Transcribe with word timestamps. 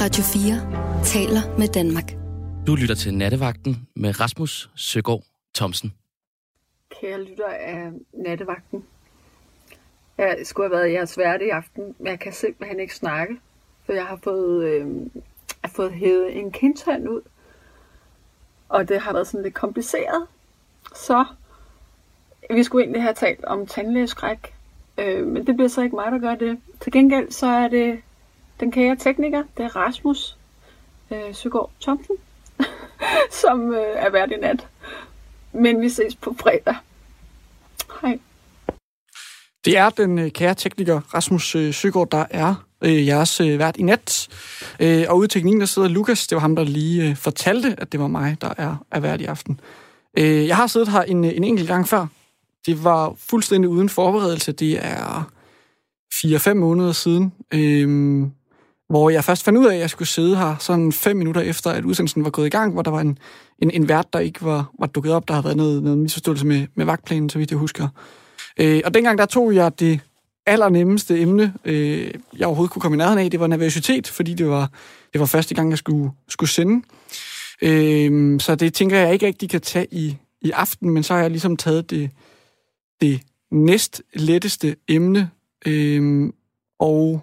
Radio 0.00 0.22
4 0.22 1.04
taler 1.04 1.58
med 1.58 1.68
Danmark. 1.68 2.04
Du 2.66 2.74
lytter 2.74 2.94
til 2.94 3.14
Nattevagten 3.14 3.88
med 3.94 4.20
Rasmus 4.20 4.70
Søgaard 4.74 5.22
Thomsen. 5.54 5.94
Kære 7.00 7.24
lytter 7.24 7.46
af 7.46 7.90
Nattevagten. 8.12 8.84
Jeg 10.18 10.38
skulle 10.42 10.68
have 10.68 10.80
været 10.80 10.92
jeres 10.92 11.18
værte 11.18 11.46
i 11.46 11.48
aften, 11.48 11.94
men 11.98 12.06
jeg 12.06 12.20
kan 12.20 12.32
simpelthen 12.32 12.80
ikke 12.80 12.94
snakke, 12.94 13.40
for 13.86 13.92
jeg 13.92 14.04
har 14.04 14.18
fået, 14.24 14.64
øh, 14.64 14.86
jeg 15.48 15.64
har 15.64 15.72
fået 15.76 15.92
hævet 15.92 16.38
en 16.38 16.52
kindtand 16.52 17.08
ud, 17.08 17.20
og 18.68 18.88
det 18.88 19.00
har 19.00 19.12
været 19.12 19.26
sådan 19.26 19.42
lidt 19.42 19.54
kompliceret. 19.54 20.26
Så 20.94 21.24
vi 22.50 22.62
skulle 22.62 22.84
egentlig 22.84 23.02
have 23.02 23.14
talt 23.14 23.44
om 23.44 23.66
tandlægeskræk, 23.66 24.54
øh, 24.98 25.26
men 25.26 25.46
det 25.46 25.54
bliver 25.56 25.68
så 25.68 25.82
ikke 25.82 25.96
mig, 25.96 26.12
der 26.12 26.18
gør 26.18 26.34
det. 26.34 26.58
Til 26.80 26.92
gengæld 26.92 27.30
så 27.30 27.46
er 27.46 27.68
det 27.68 28.00
den 28.60 28.72
kære 28.72 28.96
tekniker, 28.96 29.42
det 29.56 29.64
er 29.64 29.76
Rasmus 29.76 30.36
øh, 31.10 31.34
Søgaard 31.34 31.70
Thomsen, 31.80 32.16
som 33.42 33.72
øh, 33.72 33.94
er 33.94 34.10
vært 34.10 34.30
i 34.30 34.36
nat. 34.36 34.66
Men 35.52 35.80
vi 35.80 35.88
ses 35.88 36.16
på 36.16 36.34
fredag. 36.40 36.76
Hej. 38.02 38.18
Det 39.64 39.76
er 39.76 39.90
den 39.90 40.18
øh, 40.18 40.30
kære 40.30 40.54
tekniker 40.54 41.00
Rasmus 41.14 41.54
øh, 41.54 41.74
Søgaard, 41.74 42.10
der 42.10 42.24
er 42.30 42.54
øh, 42.82 43.06
jeres 43.06 43.40
øh, 43.40 43.58
vært 43.58 43.76
i 43.76 43.82
nat. 43.82 44.28
Øh, 44.80 45.04
og 45.08 45.18
ude 45.18 45.24
i 45.24 45.28
teknikken, 45.28 45.60
der 45.60 45.66
sidder 45.66 45.88
Lukas. 45.88 46.26
Det 46.26 46.36
var 46.36 46.40
ham, 46.40 46.56
der 46.56 46.64
lige 46.64 47.08
øh, 47.08 47.16
fortalte, 47.16 47.76
at 47.78 47.92
det 47.92 48.00
var 48.00 48.06
mig, 48.06 48.36
der 48.40 48.54
er, 48.56 48.76
er 48.90 49.00
vært 49.00 49.20
i 49.20 49.24
aften. 49.24 49.60
Øh, 50.18 50.46
jeg 50.46 50.56
har 50.56 50.66
siddet 50.66 50.88
her 50.88 51.02
en, 51.02 51.24
øh, 51.24 51.36
en 51.36 51.44
enkelt 51.44 51.68
gang 51.68 51.88
før. 51.88 52.06
Det 52.66 52.84
var 52.84 53.14
fuldstændig 53.30 53.68
uden 53.68 53.88
forberedelse. 53.88 54.52
Det 54.52 54.84
er 54.84 55.30
4-5 56.14 56.54
måneder 56.54 56.92
siden, 56.92 57.32
øh, 57.54 58.28
hvor 58.88 59.10
jeg 59.10 59.24
først 59.24 59.44
fandt 59.44 59.58
ud 59.58 59.66
af, 59.66 59.74
at 59.74 59.80
jeg 59.80 59.90
skulle 59.90 60.08
sidde 60.08 60.36
her 60.36 60.56
sådan 60.58 60.92
fem 60.92 61.16
minutter 61.16 61.40
efter, 61.40 61.70
at 61.70 61.84
udsendelsen 61.84 62.24
var 62.24 62.30
gået 62.30 62.46
i 62.46 62.50
gang, 62.50 62.72
hvor 62.72 62.82
der 62.82 62.90
var 62.90 63.00
en, 63.00 63.18
en, 63.58 63.70
en 63.70 63.88
vært, 63.88 64.12
der 64.12 64.18
ikke 64.18 64.44
var, 64.44 64.70
var 64.78 64.86
dukket 64.86 65.12
op. 65.12 65.28
Der 65.28 65.34
havde 65.34 65.44
været 65.44 65.56
noget, 65.56 65.82
noget 65.82 65.98
misforståelse 65.98 66.46
med, 66.46 66.66
med 66.74 66.84
vagtplanen, 66.84 67.30
så 67.30 67.38
vidt 67.38 67.50
jeg 67.50 67.58
husker. 67.58 67.88
Øh, 68.60 68.80
og 68.84 68.94
dengang 68.94 69.18
der 69.18 69.26
tog 69.26 69.54
jeg 69.54 69.80
det 69.80 70.00
allernemmeste 70.46 71.20
emne, 71.20 71.54
øh, 71.64 72.10
jeg 72.38 72.46
overhovedet 72.46 72.72
kunne 72.72 72.80
komme 72.80 72.96
i 72.96 72.98
nærheden 72.98 73.18
af, 73.18 73.30
det 73.30 73.40
var 73.40 73.46
nervøsitet, 73.46 74.08
fordi 74.08 74.34
det 74.34 74.48
var, 74.48 74.70
det 75.12 75.20
var 75.20 75.26
første 75.26 75.54
gang, 75.54 75.70
jeg 75.70 75.78
skulle, 75.78 76.10
skulle 76.28 76.50
sende. 76.50 76.82
Øh, 77.62 78.40
så 78.40 78.54
det 78.54 78.74
tænker 78.74 78.98
jeg 78.98 79.12
ikke 79.12 79.26
rigtig 79.26 79.50
kan 79.50 79.60
tage 79.60 79.86
i, 79.90 80.16
i 80.40 80.50
aften, 80.50 80.90
men 80.90 81.02
så 81.02 81.14
har 81.14 81.20
jeg 81.20 81.30
ligesom 81.30 81.56
taget 81.56 81.90
det, 81.90 82.10
det 83.00 83.20
næst 83.50 84.02
letteste 84.14 84.76
emne, 84.88 85.30
øh, 85.66 86.32
og 86.78 87.20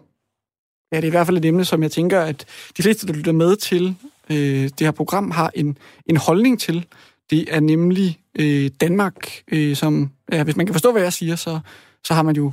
ja, 0.96 1.02
det 1.02 1.08
er 1.08 1.08
i 1.08 1.18
hvert 1.18 1.28
fald 1.28 1.38
et 1.38 1.46
emne, 1.46 1.66
som 1.66 1.84
jeg 1.84 1.92
tænker, 1.92 2.22
at 2.22 2.46
de 2.78 2.84
fleste, 2.84 3.08
der 3.08 3.14
lytter 3.14 3.32
med 3.32 3.56
til 3.56 3.96
øh, 4.30 4.64
det 4.64 4.80
her 4.80 4.92
program, 4.92 5.32
har 5.32 5.52
en, 5.56 5.78
en 6.06 6.18
holdning 6.18 6.60
til. 6.60 6.86
Det 7.30 7.56
er 7.56 7.60
nemlig 7.60 8.20
øh, 8.40 8.70
Danmark, 8.82 9.30
øh, 9.52 9.76
som, 9.76 10.12
ja, 10.32 10.44
hvis 10.44 10.56
man 10.56 10.66
kan 10.66 10.74
forstå, 10.74 10.92
hvad 10.92 11.02
jeg 11.02 11.14
siger, 11.14 11.36
så, 11.36 11.60
så 12.04 12.14
har 12.14 12.24
man 12.24 12.36
jo 12.36 12.52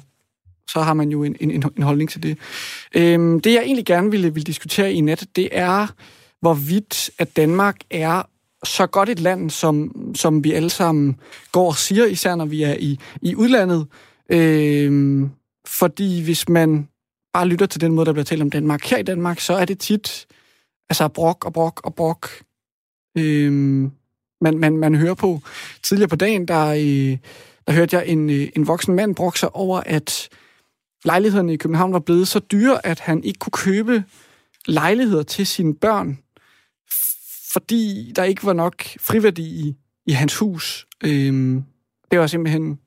så 0.70 0.80
har 0.80 0.94
man 0.94 1.08
jo 1.08 1.24
en, 1.24 1.36
en, 1.40 1.50
en 1.76 1.82
holdning 1.82 2.10
til 2.10 2.22
det. 2.22 2.38
Øhm, 2.94 3.40
det, 3.40 3.52
jeg 3.52 3.62
egentlig 3.62 3.86
gerne 3.86 4.10
ville, 4.10 4.34
ville 4.34 4.44
diskutere 4.44 4.92
i 4.92 5.00
nat, 5.00 5.26
det 5.36 5.48
er, 5.52 5.86
hvorvidt 6.40 7.10
at 7.18 7.36
Danmark 7.36 7.76
er 7.90 8.22
så 8.64 8.86
godt 8.86 9.08
et 9.08 9.20
land, 9.20 9.50
som, 9.50 9.92
som 10.14 10.44
vi 10.44 10.52
alle 10.52 10.70
sammen 10.70 11.16
går 11.52 11.66
og 11.66 11.76
siger, 11.76 12.06
især 12.06 12.34
når 12.34 12.44
vi 12.44 12.62
er 12.62 12.74
i, 12.78 12.98
i 13.22 13.34
udlandet. 13.34 13.86
Øhm, 14.28 15.30
fordi 15.66 16.22
hvis 16.22 16.48
man 16.48 16.88
bare 17.32 17.48
lytter 17.48 17.66
til 17.66 17.80
den 17.80 17.92
måde, 17.92 18.06
der 18.06 18.12
bliver 18.12 18.24
talt 18.24 18.42
om 18.42 18.50
Danmark 18.50 18.84
her 18.84 18.98
i 18.98 19.02
Danmark, 19.02 19.40
så 19.40 19.54
er 19.54 19.64
det 19.64 19.78
tit 19.78 20.26
altså 20.90 21.08
brok 21.08 21.44
og 21.44 21.52
brok 21.52 21.80
og 21.84 21.94
brok. 21.94 22.30
Øhm, 23.18 23.92
man, 24.40 24.58
man, 24.58 24.76
man 24.76 24.94
hører 24.94 25.14
på. 25.14 25.40
Tidligere 25.82 26.08
på 26.08 26.16
dagen, 26.16 26.48
der, 26.48 26.66
øh, 26.66 27.18
der 27.66 27.72
hørte 27.72 27.96
jeg 27.96 28.06
en, 28.06 28.30
øh, 28.30 28.48
en 28.56 28.66
voksen 28.66 28.94
mand 28.94 29.14
brokke 29.14 29.38
sig 29.38 29.56
over, 29.56 29.80
at 29.80 30.28
lejlighederne 31.04 31.52
i 31.52 31.56
København 31.56 31.92
var 31.92 31.98
blevet 31.98 32.28
så 32.28 32.38
dyre, 32.38 32.86
at 32.86 33.00
han 33.00 33.24
ikke 33.24 33.38
kunne 33.38 33.50
købe 33.52 34.04
lejligheder 34.66 35.22
til 35.22 35.46
sine 35.46 35.74
børn, 35.74 36.18
fordi 37.52 38.12
der 38.16 38.24
ikke 38.24 38.46
var 38.46 38.52
nok 38.52 38.82
friværdi 39.00 39.42
i, 39.42 39.76
i 40.06 40.12
hans 40.12 40.38
hus. 40.38 40.86
Øhm, 41.04 41.64
det 42.10 42.18
var 42.18 42.26
simpelthen 42.26 42.78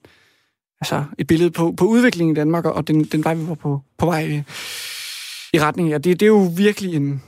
altså, 0.93 1.03
et 1.17 1.27
billede 1.27 1.51
på, 1.51 1.73
på 1.77 1.85
udviklingen 1.85 2.35
i 2.35 2.39
Danmark, 2.39 2.65
og 2.65 2.87
den, 2.87 3.03
den 3.03 3.23
vej, 3.23 3.33
vi 3.33 3.47
var 3.47 3.55
på, 3.55 3.81
på 3.97 4.05
vej 4.05 4.21
i, 4.21 4.43
i 5.53 5.59
retning 5.59 5.93
af. 5.93 6.01
Det, 6.01 6.19
det 6.19 6.25
er 6.25 6.29
jo 6.29 6.51
virkelig 6.57 6.95
en, 6.95 7.23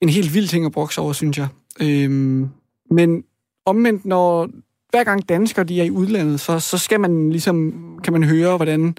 en 0.00 0.08
helt 0.08 0.34
vild 0.34 0.48
ting 0.48 0.66
at 0.66 0.72
brokse 0.72 1.00
over, 1.00 1.12
synes 1.12 1.38
jeg. 1.38 1.48
Øhm, 1.80 2.48
men 2.90 3.24
omvendt, 3.66 4.04
når 4.04 4.48
hver 4.90 5.04
gang 5.04 5.28
danskere 5.28 5.64
de 5.64 5.80
er 5.80 5.84
i 5.84 5.90
udlandet, 5.90 6.40
så, 6.40 6.60
så 6.60 6.78
skal 6.78 7.00
man 7.00 7.30
ligesom, 7.30 7.74
kan 8.04 8.12
man 8.12 8.24
høre, 8.24 8.56
hvordan 8.56 8.96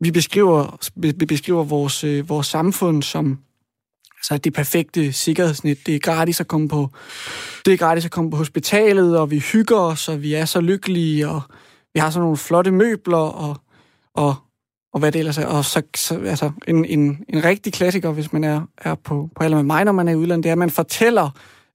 vi 0.00 0.10
beskriver, 0.10 0.88
beskriver 1.28 1.64
vores, 1.64 2.04
øh, 2.04 2.28
vores 2.28 2.46
samfund 2.46 3.02
som 3.02 3.38
altså 4.18 4.38
det 4.38 4.52
perfekte 4.52 5.12
sikkerhedsnet. 5.12 5.86
Det 5.86 5.94
er 5.94 5.98
gratis 5.98 6.40
at 6.40 6.48
komme 6.48 6.68
på, 6.68 6.90
det 7.66 7.72
er 7.72 7.76
gratis 7.76 8.04
at 8.04 8.10
komme 8.10 8.30
på 8.30 8.36
hospitalet, 8.36 9.18
og 9.18 9.30
vi 9.30 9.38
hygger 9.38 9.76
os, 9.76 10.08
og 10.08 10.22
vi 10.22 10.34
er 10.34 10.44
så 10.44 10.60
lykkelige, 10.60 11.28
og 11.28 11.42
vi 11.96 12.00
har 12.00 12.10
sådan 12.10 12.22
nogle 12.22 12.36
flotte 12.36 12.70
møbler, 12.70 13.16
og, 13.16 13.56
og, 14.14 14.34
og 14.92 15.00
hvad 15.00 15.12
det 15.12 15.18
ellers 15.18 15.38
er. 15.38 15.46
Og 15.46 15.64
så, 15.64 15.82
så 15.96 16.20
altså, 16.20 16.50
en, 16.68 16.84
en, 16.84 17.24
en 17.28 17.44
rigtig 17.44 17.72
klassiker, 17.72 18.10
hvis 18.10 18.32
man 18.32 18.44
er, 18.44 18.60
er 18.78 18.94
på, 18.94 19.30
på 19.36 19.44
alder 19.44 19.56
med 19.56 19.64
mig, 19.64 19.84
når 19.84 19.92
man 19.92 20.08
er 20.08 20.12
i 20.12 20.16
udlandet, 20.16 20.44
det 20.44 20.48
er, 20.48 20.52
at 20.54 20.58
man 20.58 20.70
fortæller 20.70 21.30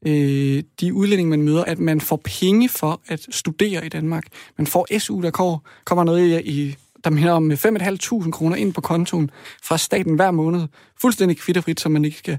øh, 0.08 0.64
de 0.82 0.94
udlændinge, 0.94 1.30
man 1.30 1.42
møder, 1.42 1.64
at 1.64 1.80
man 1.80 2.02
får 2.02 2.22
penge 2.40 2.70
for 2.70 3.02
at 3.08 3.28
studere 3.30 3.86
i 3.86 3.90
Danmark. 3.90 4.24
Man 4.58 4.68
får 4.68 5.00
SU, 5.00 5.22
der 5.22 5.32
kommer, 5.32 5.58
kommer 5.86 6.04
noget 6.04 6.42
i, 6.46 6.52
i 6.52 6.76
der 7.04 7.10
minder 7.10 7.34
om 7.34 7.52
5.500 7.52 8.32
kroner 8.32 8.56
ind 8.56 8.74
på 8.74 8.82
kontoen 8.82 9.32
fra 9.64 9.78
staten 9.78 10.16
hver 10.16 10.32
måned. 10.32 10.68
Fuldstændig 11.02 11.38
kvitterfrit, 11.38 11.80
så 11.80 11.90
man 11.90 12.06
ikke 12.06 12.18
skal, 12.18 12.38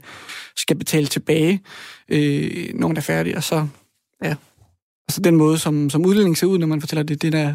skal 0.56 0.76
betale 0.76 1.06
tilbage, 1.06 1.62
øh, 2.09 2.75
når 2.75 2.88
man 2.88 2.97
er 2.97 3.00
færdig. 3.00 3.37
Og 3.37 3.43
så, 3.43 3.66
ja, 4.25 4.34
altså 5.09 5.21
den 5.21 5.37
måde, 5.37 5.59
som, 5.59 5.91
som 5.91 6.07
udlænding 6.07 6.37
ser 6.37 6.47
ud, 6.47 6.59
når 6.59 6.67
man 6.67 6.81
fortæller 6.81 7.03
det, 7.03 7.23
den 7.23 7.35
er, 7.35 7.55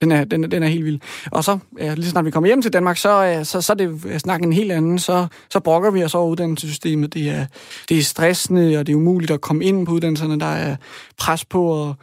den 0.00 0.12
er, 0.12 0.24
den, 0.24 0.44
er, 0.44 0.48
den 0.48 0.62
er 0.62 0.68
helt 0.68 0.84
vild. 0.84 1.00
Og 1.30 1.44
så, 1.44 1.58
ja, 1.78 1.94
lige 1.94 2.10
snart 2.10 2.24
vi 2.24 2.30
kommer 2.30 2.48
hjem 2.48 2.62
til 2.62 2.72
Danmark, 2.72 2.96
så, 2.96 3.24
øh, 3.24 3.44
så, 3.44 3.60
så 3.60 3.72
er 3.72 3.76
det 3.76 4.04
øh, 4.06 4.18
snakken 4.18 4.48
en 4.48 4.52
helt 4.52 4.72
anden. 4.72 4.98
Så, 4.98 5.26
så 5.50 5.60
brokker 5.60 5.90
vi 5.90 6.04
os 6.04 6.14
over 6.14 6.30
uddannelsessystemet. 6.30 7.14
Det 7.14 7.30
er, 7.30 7.46
det 7.88 7.98
er 7.98 8.02
stressende, 8.02 8.78
og 8.78 8.86
det 8.86 8.92
er 8.92 8.96
umuligt 8.96 9.30
at 9.30 9.40
komme 9.40 9.64
ind 9.64 9.86
på 9.86 9.92
uddannelserne. 9.92 10.40
Der 10.40 10.46
er 10.46 10.76
pres 11.18 11.44
på, 11.44 11.66
og 11.66 11.94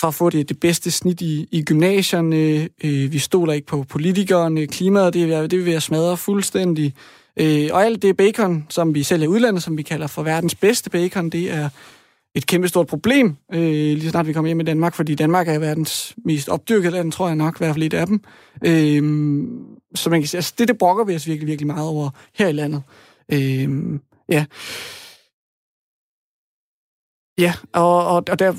for 0.00 0.08
at 0.08 0.14
få 0.14 0.30
det, 0.30 0.48
det 0.48 0.60
bedste 0.60 0.90
snit 0.90 1.20
i, 1.20 1.48
i 1.50 1.62
gymnasierne. 1.62 2.68
Øh, 2.84 3.12
vi 3.12 3.18
stoler 3.18 3.52
ikke 3.52 3.66
på 3.66 3.84
politikerne. 3.88 4.66
Klimaet, 4.66 5.14
det, 5.14 5.32
er, 5.32 5.46
det 5.46 5.58
vil 5.58 5.66
være 5.66 5.80
smadre 5.80 6.16
fuldstændig. 6.16 6.94
Øh, 7.36 7.68
og 7.72 7.84
alt 7.84 8.02
det 8.02 8.16
bacon, 8.16 8.66
som 8.70 8.94
vi 8.94 9.02
sælger 9.02 9.24
i 9.24 9.28
udlandet, 9.28 9.62
som 9.62 9.76
vi 9.76 9.82
kalder 9.82 10.06
for 10.06 10.22
verdens 10.22 10.54
bedste 10.54 10.90
bacon, 10.90 11.30
det 11.30 11.52
er 11.52 11.68
et 12.34 12.46
kæmpestort 12.46 12.86
problem, 12.86 13.36
øh, 13.52 13.60
lige 13.60 14.10
snart 14.10 14.26
vi 14.26 14.32
kommer 14.32 14.48
hjem 14.48 14.60
i 14.60 14.64
Danmark, 14.64 14.94
fordi 14.94 15.14
Danmark 15.14 15.48
er 15.48 15.58
verdens 15.58 16.14
mest 16.24 16.48
opdyrkede 16.48 16.92
land, 16.92 17.12
tror 17.12 17.26
jeg 17.26 17.36
nok, 17.36 17.56
i 17.56 17.58
hvert 17.58 17.74
fald 17.74 17.82
et 17.82 17.94
af 17.94 18.06
dem. 18.06 18.20
Øh, 18.66 19.02
så 19.94 20.10
man 20.10 20.20
kan 20.20 20.28
sige, 20.28 20.38
altså 20.38 20.54
det, 20.58 20.68
det 20.68 20.78
brokker 20.78 21.04
vi 21.04 21.14
os 21.14 21.26
virkelig, 21.26 21.46
virkelig 21.46 21.66
meget 21.66 21.88
over 21.88 22.10
her 22.34 22.48
i 22.48 22.52
landet. 22.52 22.82
Øh, 23.32 23.68
ja. 24.28 24.44
Ja, 27.38 27.54
og, 27.72 28.06
og, 28.06 28.24
og 28.30 28.38
der, 28.38 28.52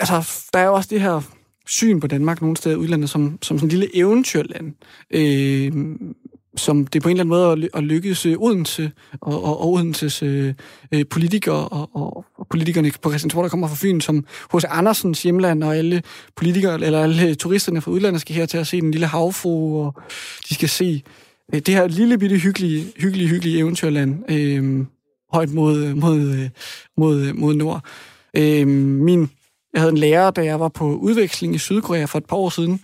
altså, 0.00 0.48
der 0.52 0.58
er 0.58 0.66
jo 0.66 0.74
også 0.74 0.88
det 0.92 1.00
her 1.00 1.20
syn 1.66 2.00
på 2.00 2.06
Danmark 2.06 2.40
nogle 2.40 2.56
steder 2.56 2.74
i 2.74 2.78
udlandet 2.78 3.10
som, 3.10 3.38
som 3.42 3.58
sådan 3.58 3.66
en 3.66 3.70
lille 3.70 3.96
eventyrland. 3.96 4.74
Øh, 5.10 5.72
som 6.56 6.86
det 6.86 7.02
på 7.02 7.08
en 7.08 7.16
eller 7.20 7.24
anden 7.24 7.58
måde 7.58 7.68
at 7.74 7.84
lykkes 7.84 8.26
øh, 8.26 8.36
Odense 8.38 8.92
og, 9.20 9.44
og, 9.44 9.60
og 9.60 9.72
Odenses 9.72 10.22
øh, 10.22 10.54
øh, 10.92 11.04
politikere 11.10 11.68
og, 11.68 11.90
og, 11.94 12.24
og 12.38 12.46
politikerne 12.50 12.90
på 13.02 13.10
Christiansborg, 13.10 13.42
der 13.42 13.50
kommer 13.50 13.68
fra 13.68 13.76
Fyn, 13.78 14.00
som 14.00 14.26
hos 14.50 14.64
Andersens 14.64 15.22
hjemland, 15.22 15.64
og 15.64 15.76
alle 15.76 16.02
politikere, 16.36 16.84
eller 16.84 17.02
alle 17.02 17.34
turisterne 17.34 17.80
fra 17.80 17.90
udlandet 17.90 18.20
skal 18.20 18.36
her 18.36 18.46
til 18.46 18.58
at 18.58 18.66
se 18.66 18.80
den 18.80 18.90
lille 18.90 19.06
havfru, 19.06 19.84
og 19.84 19.94
de 20.48 20.54
skal 20.54 20.68
se 20.68 21.02
øh, 21.54 21.60
det 21.60 21.74
her 21.74 21.88
lille 21.88 22.18
bitte 22.18 22.36
hyggelige, 22.36 22.92
hyggelige, 22.96 23.28
hyggelige 23.28 23.58
eventyrland 23.58 24.30
øh, 24.30 24.86
højt 25.32 25.50
mod, 25.50 25.84
øh, 25.84 25.96
mod, 25.96 26.48
mod, 26.96 27.32
mod 27.32 27.54
nord. 27.54 27.84
Øh, 28.36 28.66
min, 28.68 29.30
jeg 29.72 29.80
havde 29.80 29.92
en 29.92 29.98
lærer, 29.98 30.30
da 30.30 30.44
jeg 30.44 30.60
var 30.60 30.68
på 30.68 30.94
udveksling 30.94 31.54
i 31.54 31.58
Sydkorea 31.58 32.04
for 32.04 32.18
et 32.18 32.24
par 32.24 32.36
år 32.36 32.48
siden, 32.48 32.80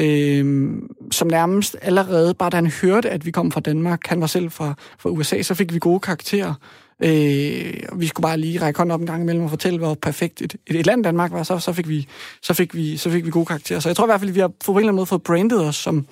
øh, 0.00 0.72
som 1.10 1.28
nærmest 1.28 1.76
allerede, 1.82 2.34
bare 2.34 2.50
da 2.50 2.56
han 2.56 2.66
hørte, 2.82 3.10
at 3.10 3.26
vi 3.26 3.30
kom 3.30 3.52
fra 3.52 3.60
Danmark, 3.60 4.06
han 4.06 4.20
var 4.20 4.26
selv 4.26 4.50
fra, 4.50 4.74
fra 4.98 5.10
USA, 5.10 5.42
så 5.42 5.54
fik 5.54 5.74
vi 5.74 5.78
gode 5.78 6.00
karakterer. 6.00 6.54
Øh, 7.02 8.00
vi 8.00 8.06
skulle 8.06 8.22
bare 8.22 8.38
lige 8.38 8.60
række 8.60 8.78
hånden 8.78 8.90
op 8.90 9.00
en 9.00 9.06
gang 9.06 9.22
imellem 9.22 9.44
og 9.44 9.50
fortælle, 9.50 9.78
hvor 9.78 9.94
perfekt 9.94 10.42
et, 10.42 10.56
et, 10.66 10.76
et 10.76 10.86
land 10.86 11.04
Danmark 11.04 11.32
var, 11.32 11.42
så, 11.42 11.58
så, 11.58 11.72
fik 11.72 11.88
vi, 11.88 12.08
så, 12.42 12.54
fik 12.54 12.74
vi, 12.74 12.96
så 12.96 13.10
fik 13.10 13.26
vi 13.26 13.30
gode 13.30 13.46
karakterer. 13.46 13.80
Så 13.80 13.88
jeg 13.88 13.96
tror 13.96 14.06
i 14.06 14.08
hvert 14.08 14.20
fald, 14.20 14.30
at 14.30 14.34
vi 14.34 14.40
har 14.40 14.52
på 14.64 14.72
en 14.72 14.78
eller 14.78 14.88
anden 14.88 14.96
måde 14.96 15.06
fået 15.06 15.22
brandet 15.22 15.60
os 15.60 15.76
som, 15.76 16.06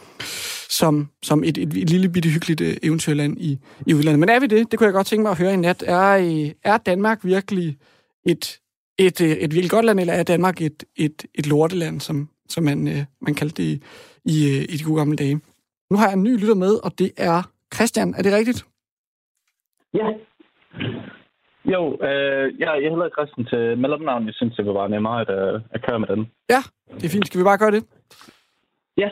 som, 0.71 1.09
som 1.23 1.45
et, 1.45 1.59
et, 1.59 1.77
et 1.77 1.91
lille 1.91 2.09
bitte 2.09 2.29
hyggeligt 2.29 2.61
øh, 2.61 2.77
eventyrland 2.83 3.39
i, 3.41 3.59
i 3.87 3.95
udlandet. 3.95 4.21
Men 4.21 4.29
er 4.29 4.41
vi 4.41 4.47
det? 4.47 4.71
Det 4.71 4.79
kunne 4.79 4.87
jeg 4.87 4.95
godt 4.95 5.07
tænke 5.07 5.23
mig 5.23 5.31
at 5.31 5.39
høre 5.39 5.55
i 5.55 5.57
nat. 5.57 5.85
Er, 5.87 6.11
øh, 6.11 6.51
er 6.65 6.77
Danmark 6.77 7.19
virkelig 7.23 7.77
et, 8.27 8.59
et, 8.99 9.21
øh, 9.21 9.31
et, 9.31 9.45
et 9.45 9.55
virkelig 9.55 9.71
godt 9.71 9.87
land, 9.87 10.01
eller 10.01 10.13
er 10.13 10.23
Danmark 10.23 10.61
et, 10.61 10.85
et, 10.97 11.25
et 11.35 11.47
lorteland, 11.47 12.01
som, 12.01 12.29
som 12.49 12.65
man, 12.65 12.79
man 13.21 13.35
kaldte 13.35 13.63
det 13.63 13.69
i, 13.69 13.83
i, 14.25 14.37
i 14.73 14.77
de 14.77 14.85
gode 14.85 14.99
gamle 14.99 15.17
dage? 15.17 15.41
Nu 15.91 15.97
har 15.97 16.07
jeg 16.07 16.17
en 16.17 16.23
ny 16.23 16.41
lytter 16.41 16.55
med, 16.55 16.85
og 16.85 16.99
det 16.99 17.11
er 17.17 17.51
Christian. 17.75 18.15
Er 18.19 18.23
det 18.23 18.33
rigtigt? 18.33 18.67
Ja, 19.95 20.09
jo, 21.65 21.99
øh, 22.03 22.61
jeg, 22.61 22.73
jeg 22.83 22.91
hedder 22.91 23.09
Christian 23.17 23.47
til 23.47 23.79
mellemnavn. 23.79 24.27
Jeg 24.27 24.35
synes, 24.35 24.57
det 24.57 24.65
vil 24.65 24.75
være 24.75 24.89
nemmere 24.89 25.21
at, 25.21 25.55
uh, 25.55 25.61
at 25.71 25.83
køre 25.87 25.99
med 25.99 26.09
den. 26.09 26.31
Ja, 26.51 26.63
det 26.95 27.05
er 27.05 27.15
fint. 27.15 27.27
Skal 27.27 27.41
vi 27.41 27.45
bare 27.45 27.59
gøre 27.59 27.71
det? 27.71 27.85
Ja. 28.97 29.11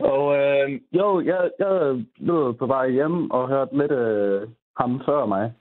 Og 0.00 0.36
øh, 0.36 0.80
jo, 0.92 1.20
jeg, 1.20 1.50
jeg 1.58 2.04
lød 2.16 2.54
på 2.54 2.66
vej 2.66 2.90
hjem 2.90 3.30
og 3.30 3.48
hørte 3.48 3.78
lidt 3.78 3.92
øh, 3.92 4.48
ham 4.76 5.00
før 5.06 5.26
mig 5.26 5.52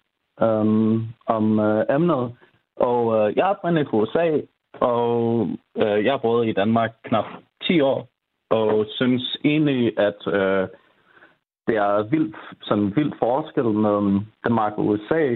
um, 0.42 1.08
om 1.26 1.60
øh, 1.60 1.86
emnet. 1.90 2.38
Og 2.76 3.02
øh, 3.18 3.38
jeg 3.38 3.44
er 3.44 3.56
oprindeligt 3.56 3.90
fra 3.90 3.98
USA, 3.98 4.26
og 4.82 5.48
øh, 5.78 6.06
jeg 6.06 6.14
har 6.14 6.18
boet 6.18 6.48
i 6.48 6.52
Danmark 6.52 6.92
knap 7.04 7.26
10 7.64 7.82
år, 7.82 8.08
og 8.50 8.86
synes 8.90 9.38
egentlig, 9.44 10.00
at 10.00 10.28
øh, 10.28 10.68
det 11.68 11.76
er 11.78 12.10
vildt, 12.10 12.36
sådan 12.62 12.96
vild 12.96 13.12
forskel 13.20 13.66
mellem 13.66 14.20
Danmark 14.44 14.74
og 14.78 14.86
USA 14.86 15.36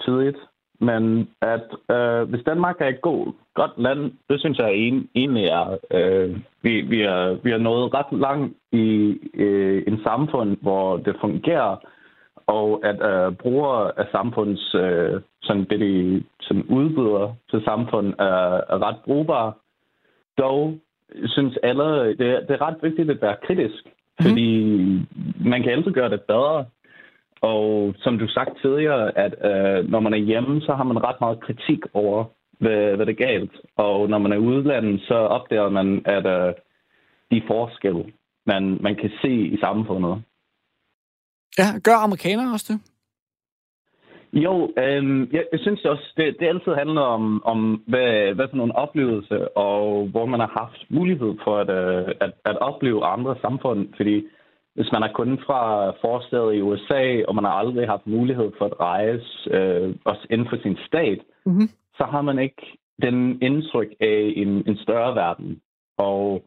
tydeligt. 0.00 0.38
Men 0.80 1.28
at 1.40 1.68
øh, 1.90 2.22
hvis 2.30 2.44
Danmark 2.44 2.76
er 2.80 2.88
et 2.88 3.00
god, 3.00 3.32
godt 3.54 3.72
land, 3.76 4.12
det 4.28 4.40
synes 4.40 4.58
jeg 4.58 4.74
en, 4.74 5.08
egentlig 5.14 5.44
er, 5.44 5.78
øh, 5.90 6.36
vi, 6.62 6.80
vi, 6.80 7.02
er, 7.02 7.38
vi 7.42 7.50
er 7.50 7.58
nået 7.58 7.94
ret 7.94 8.18
langt 8.18 8.56
i 8.72 9.18
øh, 9.34 9.82
en 9.86 10.00
samfund, 10.02 10.56
hvor 10.60 10.96
det 10.96 11.16
fungerer, 11.20 11.76
og 12.58 12.66
at 12.90 12.98
øh, 13.10 13.32
brugere 13.42 13.98
af 14.00 14.06
samfundets 14.12 14.74
øh, 14.74 15.20
sådan 15.42 15.66
det, 15.70 15.80
de 15.80 16.22
sådan 16.40 16.62
udbyder 16.62 17.34
til 17.50 17.62
samfund 17.64 18.08
er, 18.18 18.44
er 18.72 18.78
ret 18.86 19.00
brugbare. 19.04 19.52
Dog 20.38 20.78
synes 21.26 21.58
alle, 21.62 22.08
det, 22.08 22.18
det 22.18 22.50
er 22.50 22.66
ret 22.66 22.76
vigtigt 22.82 23.10
at 23.10 23.22
være 23.22 23.36
kritisk 23.46 23.84
Mm. 24.20 24.28
Fordi 24.28 24.50
man 25.44 25.62
kan 25.62 25.72
altid 25.72 25.92
gøre 25.92 26.10
det 26.10 26.22
bedre. 26.22 26.64
Og 27.40 27.94
som 27.98 28.18
du 28.18 28.28
sagt 28.28 28.50
tidligere, 28.62 29.18
at 29.18 29.34
øh, 29.50 29.90
når 29.90 30.00
man 30.00 30.12
er 30.12 30.16
hjemme, 30.16 30.60
så 30.60 30.74
har 30.74 30.84
man 30.84 31.04
ret 31.04 31.20
meget 31.20 31.40
kritik 31.40 31.80
over, 31.94 32.24
hvad, 32.58 32.96
hvad 32.96 33.06
det 33.06 33.20
er 33.20 33.26
galt. 33.26 33.52
Og 33.76 34.08
når 34.08 34.18
man 34.18 34.32
er 34.32 34.36
udlandet, 34.36 35.00
så 35.00 35.14
opdager 35.14 35.68
man, 35.68 36.02
at 36.04 36.26
øh, 36.26 36.54
de 37.30 37.42
forskelle, 37.46 38.04
man, 38.46 38.78
man 38.80 38.94
kan 38.96 39.10
se 39.22 39.32
i 39.32 39.58
samfundet. 39.60 40.22
Ja, 41.58 41.66
gør 41.84 41.96
amerikanere 41.96 42.52
også 42.52 42.72
det? 42.72 42.80
Jo, 44.32 44.72
øh, 44.78 45.28
jeg, 45.32 45.44
jeg 45.52 45.60
synes 45.60 45.84
også, 45.84 46.12
det, 46.16 46.36
det 46.40 46.46
altid 46.46 46.72
handler 46.74 47.00
om, 47.00 47.44
om 47.44 47.82
hvad, 47.86 48.34
hvad 48.34 48.46
for 48.50 48.56
nogle 48.56 48.76
oplevelser, 48.76 49.44
og 49.56 50.06
hvor 50.06 50.26
man 50.26 50.40
har 50.40 50.52
haft 50.62 50.90
mulighed 50.90 51.34
for 51.44 51.58
at, 51.58 51.70
øh, 51.70 52.14
at, 52.20 52.32
at 52.44 52.58
opleve 52.58 53.04
andre 53.04 53.36
samfund. 53.40 53.88
Fordi 53.96 54.24
hvis 54.74 54.92
man 54.92 55.02
er 55.02 55.12
kun 55.12 55.38
fra 55.46 55.90
forstedet 55.90 56.54
i 56.54 56.62
USA, 56.62 57.22
og 57.28 57.34
man 57.34 57.44
har 57.44 57.52
aldrig 57.52 57.86
haft 57.88 58.06
mulighed 58.06 58.50
for 58.58 58.64
at 58.64 58.80
rejse, 58.80 59.50
øh, 59.50 59.94
også 60.04 60.26
inden 60.30 60.48
for 60.50 60.58
sin 60.62 60.76
stat, 60.86 61.18
mm-hmm. 61.46 61.68
så 61.98 62.04
har 62.04 62.22
man 62.22 62.38
ikke 62.38 62.78
den 63.02 63.42
indtryk 63.42 63.90
af 64.00 64.32
en, 64.36 64.48
en 64.68 64.76
større 64.76 65.14
verden. 65.14 65.60
Og 65.98 66.42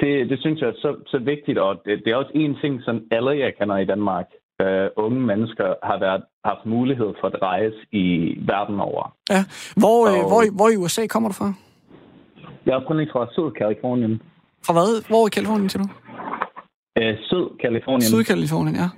det, 0.00 0.30
det 0.30 0.38
synes 0.40 0.60
jeg 0.60 0.68
er 0.68 0.78
så, 0.84 0.96
så 1.06 1.18
vigtigt, 1.18 1.58
og 1.58 1.82
det, 1.84 2.02
det 2.04 2.12
er 2.12 2.16
også 2.16 2.30
en 2.34 2.56
ting, 2.62 2.82
som 2.82 3.02
alle 3.10 3.30
jeg 3.30 3.52
kender 3.58 3.76
i 3.76 3.84
Danmark, 3.84 4.26
øh, 4.60 4.88
unge 4.96 5.20
mennesker 5.20 5.74
har 5.82 5.98
været, 5.98 6.22
haft 6.44 6.66
mulighed 6.66 7.10
for 7.20 7.26
at 7.26 7.42
rejse 7.42 7.76
i 7.92 8.34
verden 8.52 8.80
over. 8.80 9.16
Ja. 9.30 9.44
Hvor, 9.76 9.98
øh, 10.08 10.12
og, 10.12 10.28
hvor, 10.30 10.42
hvor 10.56 10.68
i 10.74 10.76
USA 10.76 11.06
kommer 11.06 11.28
du 11.28 11.34
fra? 11.34 11.52
Jeg 12.66 12.72
er 12.72 12.76
oprindeligt 12.76 13.12
fra 13.12 13.26
Syd-Kalifornien. 13.34 14.22
Fra 14.66 14.72
hvad? 14.72 15.08
Hvor 15.08 15.26
i 15.26 15.30
Kalifornien, 15.30 15.68
siger 15.68 15.82
du? 15.82 15.88
Øh, 16.98 17.14
Syd-Kalifornien. 17.28 18.08
Syd-Kalifornien, 18.12 18.76
ja. 18.76 18.88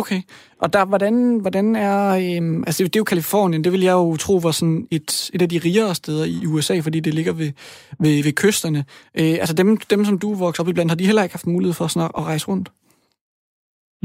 Okay. 0.00 0.20
Og 0.62 0.72
der, 0.72 0.84
hvordan, 0.92 1.14
hvordan 1.44 1.76
er... 1.76 1.96
Øhm, 2.24 2.58
altså, 2.66 2.78
det 2.84 2.96
er 2.96 3.04
jo 3.04 3.12
Kalifornien, 3.12 3.64
det 3.64 3.72
vil 3.72 3.88
jeg 3.88 3.96
jo 4.02 4.16
tro 4.16 4.34
var 4.46 4.54
sådan 4.60 4.80
et, 4.96 5.10
et 5.34 5.42
af 5.42 5.48
de 5.48 5.58
rigere 5.66 5.94
steder 5.94 6.24
i 6.36 6.38
USA, 6.52 6.74
fordi 6.86 7.00
det 7.00 7.14
ligger 7.14 7.34
ved, 7.40 7.50
ved, 8.04 8.16
ved 8.26 8.34
kysterne. 8.42 8.80
Øh, 9.20 9.34
altså, 9.42 9.54
dem, 9.60 9.68
dem, 9.92 10.04
som 10.04 10.18
du 10.18 10.28
voksede 10.44 10.64
op 10.64 10.70
i 10.70 10.76
blandt, 10.76 10.92
har 10.92 11.00
de 11.00 11.08
heller 11.10 11.22
ikke 11.22 11.38
haft 11.38 11.54
mulighed 11.54 11.74
for 11.78 11.86
sådan 11.86 12.08
at, 12.08 12.12
at 12.18 12.24
rejse 12.30 12.48
rundt? 12.50 12.68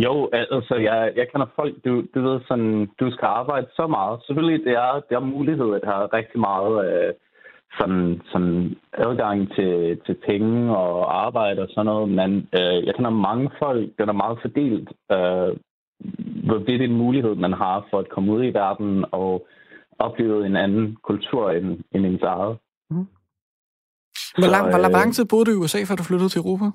Jo, 0.06 0.30
altså 0.34 0.76
jeg, 0.76 1.12
jeg 1.16 1.26
kender 1.32 1.48
folk, 1.56 1.74
du, 1.86 1.94
du 2.14 2.20
ved 2.28 2.40
sådan, 2.48 2.90
du 3.00 3.12
skal 3.12 3.28
arbejde 3.42 3.68
så 3.80 3.88
meget. 3.88 4.20
Selvfølgelig, 4.26 4.66
det 4.66 4.74
er, 4.74 4.94
det 5.10 5.16
er 5.16 5.32
mulighed 5.36 5.70
at 5.80 5.86
have 5.92 6.06
rigtig 6.20 6.40
meget 6.50 6.74
øh, 6.86 7.14
sådan, 7.80 8.22
sådan 8.32 8.76
adgang 8.94 9.40
til, 9.56 10.00
til 10.06 10.16
penge 10.28 10.78
og 10.78 11.26
arbejde 11.26 11.62
og 11.62 11.68
sådan 11.70 11.86
noget, 11.86 12.10
men 12.10 12.32
øh, 12.60 12.86
jeg 12.86 12.96
kender 12.96 13.10
mange 13.28 13.50
folk, 13.60 13.90
der 13.98 14.06
er 14.06 14.22
meget 14.24 14.38
fordelt, 14.42 14.90
øh, 15.12 15.52
det 16.68 16.76
er 16.76 16.84
en 16.84 16.98
mulighed, 16.98 17.36
man 17.36 17.54
har 17.54 17.88
for 17.90 18.00
at 18.00 18.10
komme 18.10 18.34
ud 18.34 18.44
i 18.44 18.54
verden 18.54 19.06
og 19.12 19.48
opleve 20.00 20.46
en 20.46 20.56
anden 20.56 20.98
kultur 21.04 21.52
end, 21.52 21.80
end 21.92 22.06
ens 22.06 22.22
eget. 22.22 22.58
Mm. 22.90 23.08
Hvor 24.38 24.52
lang, 24.52 24.70
hvor 24.70 24.90
lang 24.90 25.14
tid 25.14 25.26
boede 25.26 25.46
du 25.46 25.52
i 25.52 25.64
USA, 25.64 25.84
før 25.84 25.96
du 25.96 26.04
flyttede 26.04 26.30
til 26.30 26.40
Europa? 26.40 26.66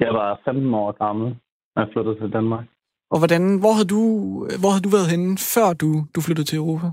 Jeg 0.00 0.14
var 0.14 0.40
15 0.44 0.74
år 0.74 0.92
gammel 0.92 1.36
jeg 1.76 1.88
flyttede 1.92 2.18
til 2.20 2.32
Danmark. 2.32 2.64
Og 3.10 3.18
hvordan, 3.18 3.42
hvor 3.62 3.72
havde 3.72 3.88
du, 3.96 4.02
hvor 4.60 4.70
havde 4.72 4.86
du 4.88 4.92
været 4.96 5.10
henne, 5.14 5.38
før 5.54 5.72
du, 5.82 5.88
du 6.14 6.20
flyttede 6.20 6.46
til 6.46 6.56
Europa? 6.56 6.88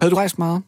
Havde 0.00 0.10
du 0.12 0.16
rejst 0.16 0.38
meget? 0.38 0.62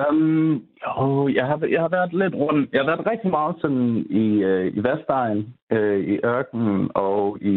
Um, 0.00 0.62
jo, 0.86 1.28
jeg 1.28 1.46
har, 1.46 1.66
jeg 1.70 1.80
har 1.80 1.88
været 1.88 2.12
lidt 2.12 2.34
rundt. 2.34 2.72
Jeg 2.72 2.80
har 2.80 2.86
været 2.86 3.06
rigtig 3.06 3.30
meget 3.30 3.56
sådan 3.60 4.06
i, 4.10 4.44
uh, 4.44 4.66
i 4.76 4.80
Vestegn, 4.86 5.54
uh, 5.74 6.00
i 6.12 6.18
ørkenen 6.24 6.90
og 6.94 7.38
i 7.40 7.56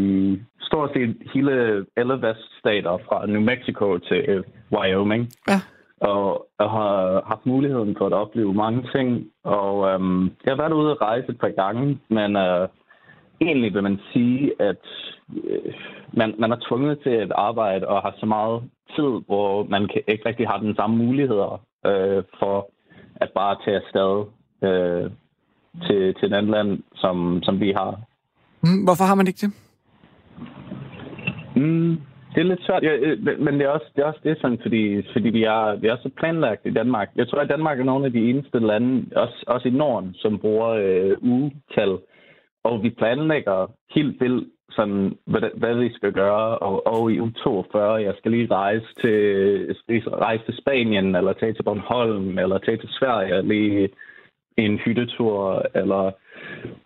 stort 0.62 0.90
set 0.94 1.18
hele 1.34 1.86
alle 1.98 2.22
veststater 2.22 2.98
fra 3.08 3.26
New 3.26 3.42
Mexico 3.42 3.98
til 3.98 4.22
uh, 4.38 4.44
Wyoming. 4.72 5.30
Ja. 5.50 5.60
Og 6.02 6.48
jeg 6.60 6.70
har 6.70 7.24
haft 7.28 7.46
muligheden 7.46 7.96
for 7.98 8.06
at 8.06 8.14
opleve 8.14 8.54
mange 8.54 8.90
ting. 8.96 9.28
Og 9.44 9.78
um, 9.96 10.32
jeg 10.46 10.52
har 10.52 10.62
været 10.62 10.74
ude 10.74 10.92
at 10.92 11.02
rejse 11.02 11.30
et 11.30 11.40
par 11.40 11.50
gange, 11.64 12.00
men 12.10 12.36
uh, 12.36 12.68
egentlig 13.42 13.74
vil 13.74 13.84
man 13.84 14.00
sige, 14.14 14.52
at 14.60 14.86
øh, 15.44 15.74
man, 16.14 16.36
man 16.40 16.52
er 16.52 16.58
tvunget 16.68 17.00
til 17.04 17.10
at 17.10 17.32
arbejde 17.36 17.88
og 17.88 18.02
har 18.02 18.14
så 18.20 18.26
meget 18.26 18.64
tid, 18.96 19.12
hvor 19.28 19.64
man 19.64 19.88
kan, 19.88 20.02
ikke 20.08 20.30
rigtig 20.30 20.48
har 20.48 20.58
den 20.58 20.76
samme 20.76 20.96
muligheder 20.98 21.62
øh, 21.90 22.24
for 22.40 22.70
at 23.16 23.30
bare 23.36 23.58
tage 23.66 23.82
afsted 23.82 24.12
øh, 24.68 25.12
til, 25.86 26.16
til 26.16 26.26
et 26.26 26.34
andet 26.34 26.52
land, 26.52 26.84
som, 26.96 27.40
som 27.44 27.60
vi 27.60 27.72
har. 27.72 28.00
Mm, 28.64 28.84
hvorfor 28.84 29.04
har 29.04 29.16
man 29.16 29.28
ikke 29.28 29.46
det? 29.46 29.54
Mm, 31.56 32.02
det 32.34 32.40
er 32.42 32.50
lidt 32.50 32.66
svært, 32.66 32.84
ja, 32.84 32.94
øh, 32.96 33.40
men 33.40 33.54
det 33.54 33.62
er 33.62 33.70
også 33.70 33.90
det, 33.96 34.02
er 34.02 34.08
også 34.08 34.20
det 34.24 34.38
sådan, 34.42 34.60
fordi, 34.62 35.04
fordi 35.14 35.30
vi, 35.30 35.44
er, 35.44 35.76
vi 35.76 35.88
er 35.88 35.98
så 35.98 36.10
planlagt 36.18 36.66
i 36.66 36.74
Danmark. 36.74 37.10
Jeg 37.16 37.28
tror, 37.28 37.40
at 37.40 37.50
Danmark 37.50 37.80
er 37.80 37.84
nogle 37.84 38.06
af 38.06 38.12
de 38.12 38.30
eneste 38.30 38.60
lande, 38.60 39.06
også, 39.16 39.44
også 39.48 39.68
i 39.68 39.72
Norden, 39.72 40.14
som 40.14 40.40
bruger 40.40 40.70
øh, 40.70 41.18
ugetal 41.22 41.98
og 42.66 42.84
vi 42.84 42.90
planlægger 42.90 43.72
helt 43.96 44.22
vildt, 44.22 44.48
sådan, 44.72 45.18
hvad, 45.26 45.42
hvad 45.56 45.76
vi 45.76 45.94
skal 45.94 46.14
gøre. 46.14 46.58
Og, 46.58 46.88
og 46.88 47.12
i 47.12 47.20
u 47.20 47.30
42, 47.30 48.04
jeg 48.04 48.14
skal 48.18 48.32
lige 48.32 48.48
rejse 48.52 48.88
til, 49.02 49.68
rejse 50.08 50.46
til 50.46 50.58
Spanien, 50.58 51.16
eller 51.16 51.34
tage 51.34 51.54
til 51.54 51.64
Bornholm, 51.64 52.40
eller 52.40 52.58
tage 52.58 52.78
til 52.78 52.90
Sverige, 52.92 53.48
lige 53.48 53.90
en 54.58 54.78
hyttetur, 54.78 55.66
eller 55.76 56.12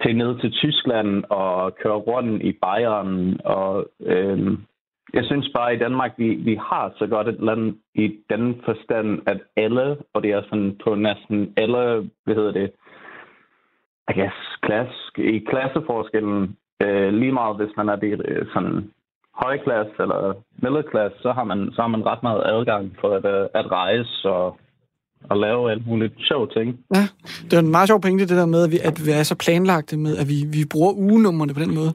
tage 0.03 0.17
ned 0.17 0.39
til 0.39 0.51
Tyskland 0.51 1.23
og 1.29 1.75
køre 1.75 1.95
rundt 1.95 2.43
i 2.43 2.51
Bayern. 2.51 3.39
Og 3.45 3.85
øhm, 4.01 4.57
jeg 5.13 5.25
synes 5.25 5.49
bare, 5.55 5.71
at 5.71 5.75
i 5.75 5.79
Danmark, 5.79 6.13
vi, 6.17 6.35
vi 6.35 6.55
har 6.55 6.93
så 6.97 7.07
godt 7.07 7.27
et 7.27 7.39
land 7.39 7.75
i 7.95 8.15
den 8.29 8.61
forstand, 8.65 9.21
at 9.25 9.41
alle, 9.55 9.97
og 10.13 10.23
det 10.23 10.31
er 10.31 10.41
sådan 10.41 10.77
på 10.83 10.95
næsten 10.95 11.53
alle, 11.57 12.09
hvad 12.25 12.35
hedder 12.35 12.51
det, 12.51 12.71
I 14.09 14.13
guess, 14.19 14.35
klasse, 14.61 15.11
i 15.17 15.39
klasseforskellen, 15.39 16.57
øh, 16.83 17.13
lige 17.13 17.31
meget 17.31 17.57
hvis 17.57 17.77
man 17.77 17.89
er 17.89 17.95
det, 17.95 18.21
øh, 18.25 18.45
sådan 18.53 18.91
højklasse 19.33 19.93
eller 19.99 20.33
middelklasse, 20.63 21.17
så 21.21 21.31
har 21.31 21.43
man, 21.43 21.71
så 21.75 21.81
har 21.81 21.87
man 21.87 22.05
ret 22.05 22.23
meget 22.23 22.43
adgang 22.45 22.95
for 23.01 23.09
at, 23.17 23.25
øh, 23.25 23.47
at 23.53 23.71
rejse 23.71 24.29
og 24.29 24.59
og 25.23 25.37
lave 25.37 25.71
alt 25.71 25.87
muligt 25.87 26.13
sjove 26.17 26.47
ting. 26.47 26.79
Ja, 26.95 27.03
det 27.43 27.53
er 27.53 27.59
en 27.59 27.71
meget 27.71 27.87
sjov 27.87 28.01
pointe, 28.01 28.27
det 28.27 28.37
der 28.37 28.45
med, 28.45 28.63
at 28.63 28.71
vi, 28.71 28.77
at 28.83 28.97
vi 29.05 29.11
er 29.11 29.23
så 29.23 29.35
planlagte 29.35 29.97
med, 29.97 30.17
at 30.17 30.27
vi, 30.27 30.37
vi 30.57 30.61
bruger 30.71 30.93
ugenummerne 30.93 31.53
på 31.53 31.59
den 31.59 31.75
måde. 31.75 31.93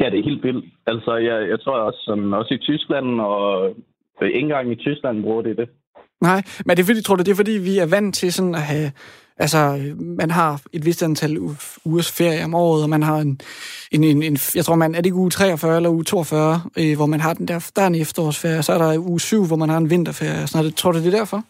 Ja, 0.00 0.10
det 0.10 0.18
er 0.18 0.24
helt 0.30 0.44
vildt. 0.44 0.64
Altså, 0.86 1.16
jeg, 1.16 1.48
jeg 1.48 1.60
tror 1.60 1.78
også, 1.78 2.00
sådan, 2.08 2.34
også 2.34 2.54
i 2.54 2.58
Tyskland, 2.58 3.20
og 3.20 3.70
ikke 4.22 4.38
engang 4.38 4.72
i 4.72 4.74
Tyskland 4.74 5.22
bruger 5.22 5.42
det 5.42 5.56
det. 5.56 5.68
Nej, 6.20 6.42
men 6.66 6.76
det 6.76 6.82
er 6.82 6.86
fordi, 6.86 7.02
tror 7.02 7.16
du, 7.16 7.22
det 7.22 7.32
er 7.32 7.42
fordi, 7.42 7.56
vi 7.70 7.78
er 7.78 7.90
vant 7.96 8.14
til 8.14 8.32
sådan 8.32 8.54
at 8.54 8.62
have... 8.62 8.90
Altså, 9.44 9.58
man 10.20 10.30
har 10.30 10.62
et 10.72 10.84
vist 10.86 11.02
antal 11.02 11.38
ugers 11.84 12.10
ferie 12.18 12.44
om 12.44 12.54
året, 12.54 12.82
og 12.82 12.90
man 12.90 13.02
har 13.02 13.18
en, 13.26 13.40
en, 13.92 14.04
en, 14.04 14.22
en 14.22 14.36
jeg 14.58 14.64
tror, 14.64 14.74
man 14.74 14.94
er 14.94 15.00
det 15.00 15.06
ikke 15.06 15.22
uge 15.24 15.30
43 15.30 15.76
eller 15.76 15.90
uge 15.90 16.04
42, 16.04 16.60
øh, 16.80 16.96
hvor 16.98 17.06
man 17.06 17.20
har 17.20 17.34
den 17.34 17.48
der, 17.48 17.70
der 17.76 17.82
er 17.82 17.86
en 17.86 18.02
efterårsferie, 18.04 18.62
så 18.62 18.72
er 18.72 18.78
der 18.78 18.98
uge 19.10 19.20
7, 19.20 19.46
hvor 19.48 19.56
man 19.56 19.68
har 19.68 19.78
en 19.78 19.90
vinterferie. 19.90 20.46
Sådan 20.46 20.58
noget. 20.58 20.76
Tror 20.76 20.92
du, 20.92 20.98
det 20.98 21.14
er 21.14 21.18
derfor? 21.22 21.40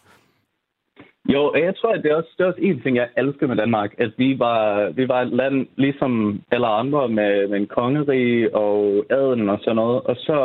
Jo, 1.34 1.42
jeg 1.54 1.74
tror, 1.76 1.92
at 1.92 2.02
det 2.02 2.10
er 2.10 2.16
også, 2.16 2.32
det 2.36 2.44
er 2.44 2.48
også 2.48 2.60
en 2.62 2.80
ting, 2.80 2.96
jeg 2.96 3.08
elsker 3.16 3.46
med 3.46 3.56
Danmark. 3.56 3.90
At 3.98 4.12
vi 4.18 4.38
var, 4.38 4.90
vi 4.90 5.08
var 5.08 5.20
et 5.22 5.32
land, 5.32 5.66
ligesom 5.76 6.40
alle 6.52 6.66
andre, 6.66 7.08
med, 7.08 7.48
med 7.48 7.58
en 7.58 7.66
kongerige 7.66 8.54
og 8.54 9.04
adelen 9.10 9.48
og 9.48 9.58
sådan 9.62 9.76
noget. 9.76 10.00
Og 10.02 10.16
så 10.16 10.38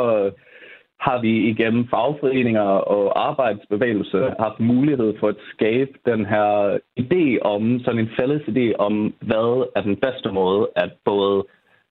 har 1.06 1.18
vi 1.20 1.32
igennem 1.52 1.88
fagforeninger 1.94 2.68
og 2.94 3.28
arbejdsbevægelse 3.28 4.18
haft 4.44 4.60
mulighed 4.60 5.10
for 5.20 5.28
at 5.28 5.40
skabe 5.54 5.92
den 6.10 6.26
her 6.26 6.78
idé 7.04 7.24
om, 7.54 7.80
sådan 7.84 8.00
en 8.00 8.10
fælles 8.18 8.42
idé 8.52 8.66
om, 8.86 9.14
hvad 9.28 9.48
er 9.76 9.82
den 9.88 9.96
bedste 9.96 10.28
måde 10.32 10.62
at 10.76 10.90
både 11.04 11.44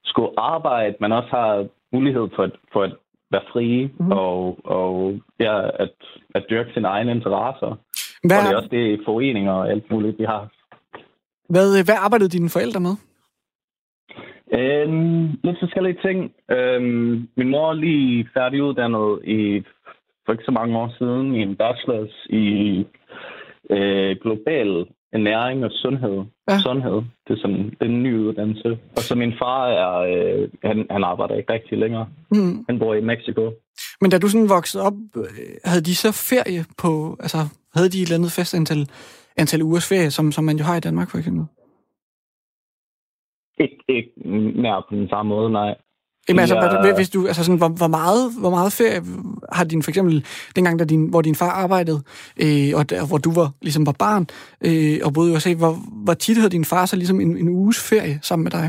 skulle 0.04 0.34
arbejde, 0.38 0.96
men 1.00 1.12
også 1.12 1.30
har 1.30 1.68
mulighed 1.94 2.28
for 2.36 2.44
at, 2.44 2.56
for 2.74 2.82
at 2.84 2.94
være 3.32 3.46
frie 3.54 3.90
mm. 4.00 4.12
og, 4.12 4.58
og 4.78 5.20
ja, 5.40 5.56
at, 5.84 5.96
at 6.36 6.46
dyrke 6.50 6.72
sine 6.74 6.88
egne 6.88 7.12
interesser. 7.12 7.72
Hvad... 8.24 8.38
Og 8.38 8.44
det 8.44 8.52
er 8.52 8.58
også 8.58 8.70
det 8.72 9.02
foreninger 9.06 9.52
og 9.52 9.70
alt 9.70 9.92
muligt, 9.92 10.20
vi 10.20 10.24
har. 10.24 10.44
Hvad, 11.50 11.84
hvad 11.86 11.96
arbejdede 12.06 12.30
dine 12.30 12.50
forældre 12.50 12.80
med? 12.80 12.96
Øhm, 14.54 15.24
lidt 15.44 15.60
forskellige 15.60 15.98
ting. 16.06 16.32
Øhm, 16.52 17.28
min 17.38 17.50
mor 17.50 17.70
er 17.70 17.74
lige 17.74 18.30
færdiguddannet 18.34 19.20
i 19.24 19.64
for 20.26 20.32
ikke 20.32 20.44
så 20.44 20.52
mange 20.52 20.78
år 20.78 20.94
siden 20.98 21.36
i 21.36 21.42
en 21.42 21.56
bachelors 21.56 22.16
i 22.30 22.46
øh, 23.70 24.16
global 24.22 24.86
ernæring 25.14 25.66
og 25.66 25.72
sundhed. 25.74 26.24
Ja. 26.50 26.60
Sundhed, 26.60 26.98
det 27.28 27.32
er 27.36 27.42
sådan 27.42 27.64
det 27.78 27.82
er 27.82 27.86
en 27.86 28.04
ny 28.04 28.18
uddannelse. 28.20 28.70
Og 28.98 29.02
så 29.08 29.16
min 29.16 29.34
far 29.42 29.68
er, 29.68 29.94
øh, 30.14 30.50
han, 30.64 30.88
han 30.92 31.04
arbejder 31.04 31.36
ikke 31.36 31.54
rigtig 31.54 31.78
længere. 31.78 32.08
Mm. 32.32 32.66
Han 32.70 32.80
bor 32.80 32.94
i 32.94 33.02
Mexico. 33.02 33.54
Men 34.02 34.12
da 34.12 34.18
du 34.18 34.28
sådan 34.28 34.50
voksede 34.50 34.84
op, 34.84 34.94
øh, 35.18 35.24
havde 35.66 35.84
de 35.90 35.96
så 35.96 36.12
ferie 36.12 36.66
på, 36.78 37.18
altså 37.20 37.38
havde 37.76 37.90
de 37.90 37.98
et 37.98 38.04
eller 38.04 38.16
andet 38.16 38.32
fast 38.32 38.54
antal, 38.56 38.90
antal 39.38 39.62
ugers 39.62 39.90
ferie, 39.90 40.12
som, 40.12 40.32
som 40.32 40.44
man 40.44 40.58
jo 40.58 40.64
har 40.64 40.78
i 40.78 40.80
Danmark 40.80 41.10
for 41.12 41.18
eksempel? 41.18 41.46
Ikke, 43.58 43.84
ikke 43.88 44.12
nær 44.62 44.86
på 44.90 44.96
den 44.96 45.10
samme 45.10 45.30
måde, 45.30 45.50
nej. 45.50 45.76
Jamen, 46.30 46.40
altså, 46.40 46.56
ja. 46.56 46.96
hvis 46.96 47.10
du, 47.10 47.20
altså 47.28 47.44
sådan, 47.44 47.62
hvor, 47.64 47.72
hvor, 47.82 47.92
meget, 48.00 48.24
hvor 48.42 48.54
meget 48.58 48.72
ferie 48.80 49.02
har 49.58 49.66
din, 49.66 49.84
for 49.84 49.92
eksempel, 49.92 50.26
dengang, 50.56 50.80
da 50.80 50.86
din, 50.86 51.10
hvor 51.10 51.22
din 51.22 51.36
far 51.36 51.54
arbejdede, 51.64 52.00
øh, 52.44 52.70
og 52.78 52.84
der, 52.90 53.08
hvor 53.10 53.20
du 53.26 53.32
var, 53.40 53.48
ligesom 53.62 53.86
var 53.90 53.96
barn, 54.06 54.24
øh, 54.68 54.98
og 55.06 55.10
boede 55.16 55.32
i 55.32 55.36
USA, 55.36 55.52
hvor, 55.64 55.74
hvor 56.06 56.14
tit 56.14 56.38
havde 56.38 56.56
din 56.58 56.66
far 56.72 56.86
så 56.86 56.96
ligesom 56.96 57.20
en, 57.26 57.32
en 57.38 57.50
uges 57.50 57.80
ferie 57.90 58.16
sammen 58.22 58.44
med 58.44 58.52
dig? 58.52 58.66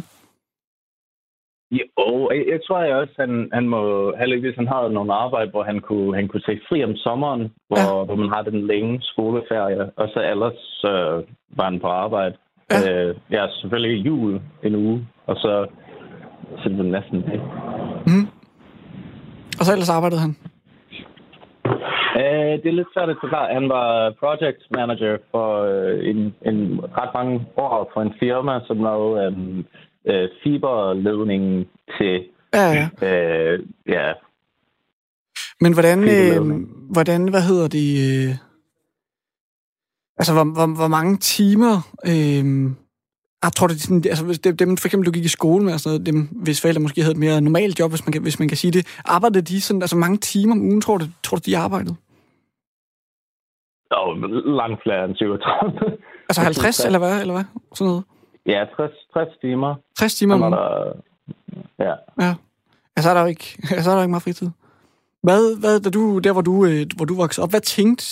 Jo, 1.71 2.31
jeg, 2.35 2.45
jeg 2.53 2.61
tror 2.67 2.81
jeg 2.83 2.97
også, 2.97 3.15
han, 3.19 3.49
han 3.53 3.69
må, 3.69 3.81
heldigvis 4.21 4.57
han 4.57 4.69
havde 4.75 4.93
nogle 4.93 5.15
arbejde, 5.15 5.51
hvor 5.51 5.65
han 5.71 5.81
kunne, 5.81 6.15
han 6.19 6.29
kunne 6.29 6.47
tage 6.47 6.61
fri 6.69 6.85
om 6.85 6.97
sommeren, 6.97 7.43
hvor, 7.69 7.79
ja. 7.79 8.05
hvor 8.05 8.17
man 8.23 8.29
har 8.35 8.43
den 8.43 8.67
længe 8.67 8.99
skoleferie, 9.03 9.91
og 10.01 10.07
så 10.15 10.21
ellers 10.33 10.85
øh, 10.93 11.17
var 11.59 11.65
han 11.71 11.81
på 11.81 11.87
arbejde. 11.87 12.37
Ja. 12.71 12.93
Øh, 12.93 13.15
ja, 13.31 13.47
selvfølgelig 13.61 14.07
jul 14.07 14.41
en 14.63 14.75
uge, 14.75 15.07
og 15.27 15.37
så, 15.37 15.67
det 16.65 16.85
næsten 16.85 17.23
det. 17.23 17.41
Mm. 18.07 18.27
Og 19.59 19.65
så 19.65 19.73
ellers 19.73 19.91
arbejdede 19.91 20.21
han? 20.21 20.37
Uh, 22.17 22.53
det 22.63 22.67
er 22.67 22.73
lidt 22.73 22.89
svært 22.95 23.11
at 23.11 23.17
forklare. 23.21 23.55
Han 23.55 23.69
var 23.69 24.15
project 24.21 24.61
manager 24.71 25.17
for 25.31 25.49
uh, 25.63 26.09
en, 26.11 26.35
en 26.47 26.81
ret 26.99 27.11
mange 27.15 27.47
år 27.57 27.91
for 27.95 28.03
en 28.03 28.13
firma, 28.21 28.61
som 28.67 28.83
lavede 28.83 29.29
um, 29.29 29.65
uh, 30.11 30.29
fiberledning 30.43 31.67
til... 31.99 32.25
Ja, 32.55 32.67
ja. 32.79 32.87
Uh, 33.07 33.61
ja. 33.89 34.13
Men 35.61 35.73
hvordan, 35.73 35.99
øh, 35.99 36.67
hvordan, 36.91 37.29
hvad 37.29 37.43
hedder 37.49 37.69
det... 37.69 37.89
Øh, 38.07 38.46
altså, 40.19 40.33
hvor, 40.33 40.45
hvor, 40.45 40.67
hvor 40.81 40.89
mange 40.89 41.17
timer... 41.17 41.75
Øh, 42.07 42.45
jeg 43.45 43.53
tror, 43.53 43.67
det 43.67 43.77
er 43.77 43.81
sådan, 43.81 44.05
altså, 44.07 44.53
dem, 44.59 44.77
for 44.77 44.89
eksempel, 44.89 45.07
du 45.07 45.13
gik 45.13 45.25
i 45.25 45.29
skole 45.39 45.65
med, 45.65 45.73
og 45.75 45.81
sådan 45.81 45.95
noget, 45.95 46.07
dem, 46.07 46.21
hvis 46.45 46.61
forældre 46.61 46.83
måske 46.83 47.01
havde 47.03 47.13
et 47.13 47.25
mere 47.27 47.41
normalt 47.41 47.79
job, 47.79 47.91
hvis 47.91 48.07
man 48.07 48.13
kan, 48.13 48.23
hvis 48.23 48.39
man 48.39 48.49
kan 48.49 48.57
sige 48.57 48.71
det, 48.71 49.01
arbejdede 49.05 49.43
de 49.43 49.61
sådan, 49.61 49.83
altså 49.83 49.97
mange 49.97 50.17
timer 50.17 50.53
om 50.55 50.61
ugen, 50.61 50.81
tror 50.81 50.99
du, 50.99 51.05
tror 51.23 51.37
du 51.37 51.43
de 51.47 51.59
arbejdede? 51.59 51.97
Jo, 53.93 54.01
langt 54.61 54.83
flere 54.83 55.05
end 55.05 55.17
37. 55.17 55.97
Altså 56.29 56.41
50, 56.43 56.85
eller 56.85 56.99
hvad? 56.99 57.21
Eller 57.21 57.35
hvad? 57.35 57.45
Sådan 57.75 57.87
noget? 57.91 58.05
Ja, 58.47 58.65
60, 58.77 58.91
60 59.13 59.29
timer. 59.41 59.75
60 59.99 60.15
timer 60.15 60.35
om 60.35 60.51
der, 60.51 60.93
Ja. 61.79 61.95
Ja. 62.25 62.35
Altså 62.97 63.11
er 63.11 63.15
der 63.15 63.21
jo 63.21 63.27
ikke, 63.27 63.59
altså 63.77 63.91
er 63.91 63.95
der 63.95 64.03
ikke 64.03 64.11
meget 64.11 64.23
fritid. 64.23 64.51
Hvad, 65.23 65.61
hvad, 65.61 65.81
da 65.81 65.91
du, 65.91 66.19
der 66.19 66.33
hvor 66.33 66.43
du, 66.43 66.67
øh, 66.67 66.87
hvor 66.97 67.05
du 67.05 67.15
voksede 67.15 67.45
op, 67.45 67.51
hvad 67.51 67.61
tænkte, 67.61 68.07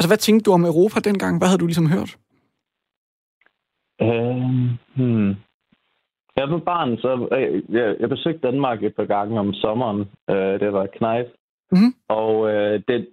altså 0.00 0.10
hvad 0.10 0.20
tænkte 0.26 0.44
du 0.46 0.52
om 0.52 0.64
Europa 0.64 1.00
dengang? 1.00 1.38
Hvad 1.38 1.48
havde 1.48 1.62
du 1.62 1.66
ligesom 1.66 1.90
hørt? 1.96 2.12
Um, 4.08 4.78
hmm. 4.96 5.30
Jeg 6.36 6.50
var 6.50 6.58
barn, 6.58 6.98
så 6.98 7.28
øh, 7.36 7.62
jeg, 7.76 7.96
jeg 8.00 8.08
besøgte 8.08 8.46
Danmark 8.48 8.82
et 8.82 8.94
par 8.96 9.04
gange 9.04 9.40
om 9.40 9.54
sommeren. 9.54 10.00
Uh, 10.32 10.54
det 10.62 10.72
var 10.72 10.86
knæs. 10.86 11.26
Mm-hmm. 11.72 11.92
Og 12.08 12.50
øh, 12.52 12.82
det, 12.88 13.08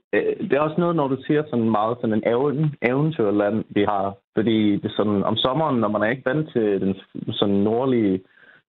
det 0.47 0.53
er 0.53 0.59
også 0.59 0.79
noget, 0.79 0.95
når 0.95 1.07
du 1.07 1.17
siger 1.27 1.43
sådan 1.49 1.69
meget 1.69 1.97
sådan 2.01 2.13
en 2.13 2.27
even, 2.33 2.75
eventyrland, 2.81 3.63
vi 3.69 3.83
har. 3.83 4.15
Fordi 4.37 4.75
det 4.75 4.91
sådan, 4.97 5.23
om 5.23 5.35
sommeren, 5.35 5.79
når 5.79 5.87
man 5.87 6.01
er 6.01 6.09
ikke 6.09 6.29
vant 6.29 6.49
til 6.53 6.81
den 6.81 6.95
sådan 7.31 7.55
nordlige, 7.55 8.21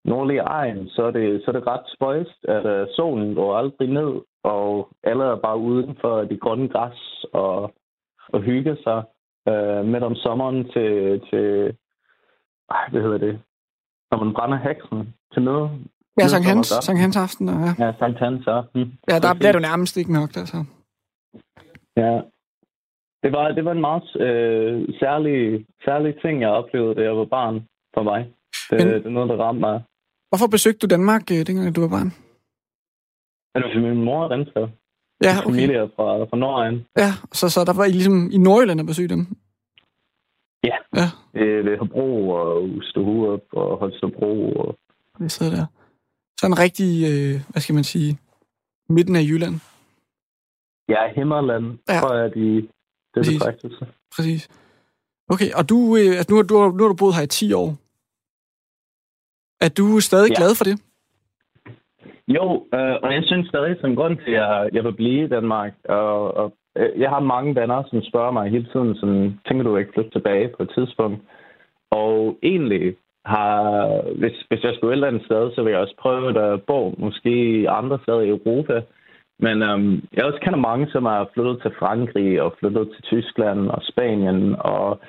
nordlige 0.05 0.41
egen, 0.41 0.89
så 0.89 1.01
er 1.03 1.11
det, 1.11 1.41
så 1.41 1.51
er 1.51 1.55
det 1.57 1.67
ret 1.67 1.85
spøjst, 1.95 2.39
at 2.43 2.65
uh, 2.65 2.87
solen 2.95 3.35
går 3.35 3.57
aldrig 3.57 3.89
ned, 3.89 4.11
og 4.43 4.89
alle 5.03 5.23
er 5.23 5.35
bare 5.35 5.57
uden 5.57 5.97
for 6.01 6.21
de 6.23 6.37
grønne 6.37 6.69
græs 6.69 7.25
og, 7.33 7.73
og 8.33 8.41
hygge 8.41 8.77
sig 8.83 9.03
uh, 9.49 9.85
midt 9.85 10.03
om 10.03 10.15
sommeren 10.15 10.63
til, 10.73 11.21
til 11.29 11.75
ej, 12.69 12.89
hvad 12.91 13.01
hedder 13.01 13.17
det, 13.17 13.39
når 14.11 14.23
man 14.23 14.33
brænder 14.33 14.57
heksen 14.57 15.13
til 15.33 15.41
noget. 15.43 15.69
Ja, 16.19 16.27
Sankt 16.27 16.47
Hans, 16.47 16.67
Sankt 16.67 17.01
Hans 17.01 17.17
aften. 17.17 17.47
Ja, 17.47 17.85
ja 17.85 17.93
Sankt 17.99 18.19
Hans 18.19 18.47
aften. 18.47 18.99
Ja, 19.09 19.19
der 19.19 19.33
bliver 19.39 19.51
du 19.51 19.59
nærmest 19.59 19.97
ikke 19.97 20.11
mørkt, 20.11 20.37
altså. 20.37 20.57
Ja. 21.97 22.21
Det 23.23 23.31
var, 23.31 23.51
det 23.51 23.65
var 23.65 23.71
en 23.71 23.81
meget 23.81 24.15
øh, 24.15 24.87
særlig, 24.99 25.65
særlig 25.85 26.21
ting, 26.21 26.41
jeg 26.41 26.49
oplevede, 26.49 26.95
da 26.95 27.01
jeg 27.01 27.17
var 27.17 27.25
barn 27.25 27.67
for 27.93 28.03
mig. 28.03 28.33
Det, 28.69 28.77
Men, 28.77 28.87
det 28.87 29.05
er 29.05 29.09
noget, 29.09 29.29
der 29.29 29.37
ramte 29.45 29.59
mig. 29.59 29.83
Hvorfor 30.29 30.47
besøgte 30.47 30.79
du 30.87 30.95
Danmark, 30.95 31.21
øh, 31.31 31.47
dengang 31.47 31.75
du 31.75 31.81
var 31.81 31.93
barn? 31.97 32.09
Det 33.53 33.63
var 33.63 33.81
min 33.81 34.03
mor 34.03 34.23
er 34.23 34.27
dansker. 34.27 34.67
Ja, 35.23 35.37
okay. 35.37 35.43
Familie 35.43 35.89
fra, 35.95 36.23
fra 36.29 36.37
Nordegn. 36.37 36.85
Ja, 36.97 37.11
så, 37.31 37.49
så 37.49 37.63
der 37.65 37.73
var 37.73 37.85
I 37.85 37.91
ligesom 37.91 38.29
i 38.31 38.37
Nordjylland 38.37 38.79
at 38.79 38.85
besøge 38.85 39.07
dem? 39.07 39.27
Ja. 40.63 40.77
ja. 40.95 41.07
Det 41.33 41.73
er 41.73 41.77
Hobro 41.79 42.29
og 42.29 42.63
Usterhurup 42.63 43.41
og 43.51 43.77
Holstebro. 43.77 44.51
Og... 44.51 44.77
Det 45.19 45.31
sidder 45.31 45.55
der. 45.55 45.65
Så 46.39 46.45
en 46.45 46.59
rigtig, 46.59 46.91
øh, 47.11 47.41
hvad 47.49 47.61
skal 47.61 47.75
man 47.75 47.83
sige, 47.83 48.17
midten 48.89 49.15
af 49.15 49.21
Jylland. 49.21 49.55
Ja, 50.89 51.01
Himmerland, 51.15 51.77
ja. 51.89 51.99
tror 51.99 52.15
jeg, 52.15 52.33
de, 52.33 52.55
det 52.61 52.69
Præcis. 53.15 53.39
betragtelse. 53.39 53.85
Præcis. 54.15 54.49
Okay, 55.29 55.51
og 55.53 55.69
du, 55.69 55.97
øh, 55.97 56.17
altså 56.17 56.27
nu, 56.29 56.35
har, 56.35 56.43
du, 56.43 56.55
nu 56.77 56.83
har 56.83 56.87
du 56.87 56.95
boet 56.95 57.15
her 57.15 57.23
i 57.23 57.27
10 57.27 57.53
år. 57.53 57.69
Er 59.65 59.69
du 59.69 59.99
stadig 59.99 60.29
ja. 60.29 60.35
glad 60.35 60.55
for 60.55 60.63
det? 60.63 60.81
Jo, 62.27 62.65
øh, 62.73 62.95
og 63.03 63.13
jeg 63.13 63.23
synes 63.25 63.47
stadig, 63.47 63.77
som 63.81 63.95
grund 63.95 64.17
til, 64.17 64.31
at 64.31 64.41
jeg, 64.41 64.69
jeg 64.73 64.83
vil 64.83 64.93
blive 64.93 65.23
i 65.25 65.27
Danmark, 65.27 65.73
og, 65.89 66.37
og 66.37 66.53
øh, 66.77 66.99
jeg 66.99 67.09
har 67.09 67.19
mange 67.19 67.55
venner, 67.55 67.83
som 67.89 68.01
spørger 68.03 68.31
mig 68.31 68.49
hele 68.49 68.67
tiden, 68.73 68.95
sådan, 68.95 69.39
tænker 69.47 69.63
du 69.63 69.77
ikke 69.77 69.91
flytte 69.93 70.11
tilbage 70.11 70.47
på 70.57 70.63
et 70.63 70.71
tidspunkt? 70.75 71.21
Og 71.91 72.37
egentlig 72.43 72.95
har, 73.25 74.01
hvis, 74.19 74.35
hvis 74.49 74.63
jeg 74.63 74.73
skulle 74.75 74.91
et 74.91 74.95
eller 74.95 75.07
andet 75.07 75.25
sted, 75.25 75.51
så 75.55 75.63
vil 75.63 75.71
jeg 75.71 75.79
også 75.79 75.95
prøve 75.99 76.29
at 76.29 76.53
øh, 76.53 76.59
bo 76.67 76.95
måske 76.97 77.65
andre 77.69 77.99
steder 78.03 78.21
i 78.21 78.29
Europa. 78.29 78.81
Men 79.39 79.63
øhm, 79.63 80.01
jeg 80.13 80.25
også 80.25 80.39
kender 80.39 80.59
mange, 80.59 80.87
som 80.91 81.05
er 81.05 81.25
flyttet 81.33 81.61
til 81.61 81.71
Frankrig 81.79 82.41
og 82.41 82.55
flyttet 82.59 82.89
til 82.93 83.03
Tyskland 83.03 83.69
og 83.69 83.81
Spanien 83.83 84.55
og 84.59 84.99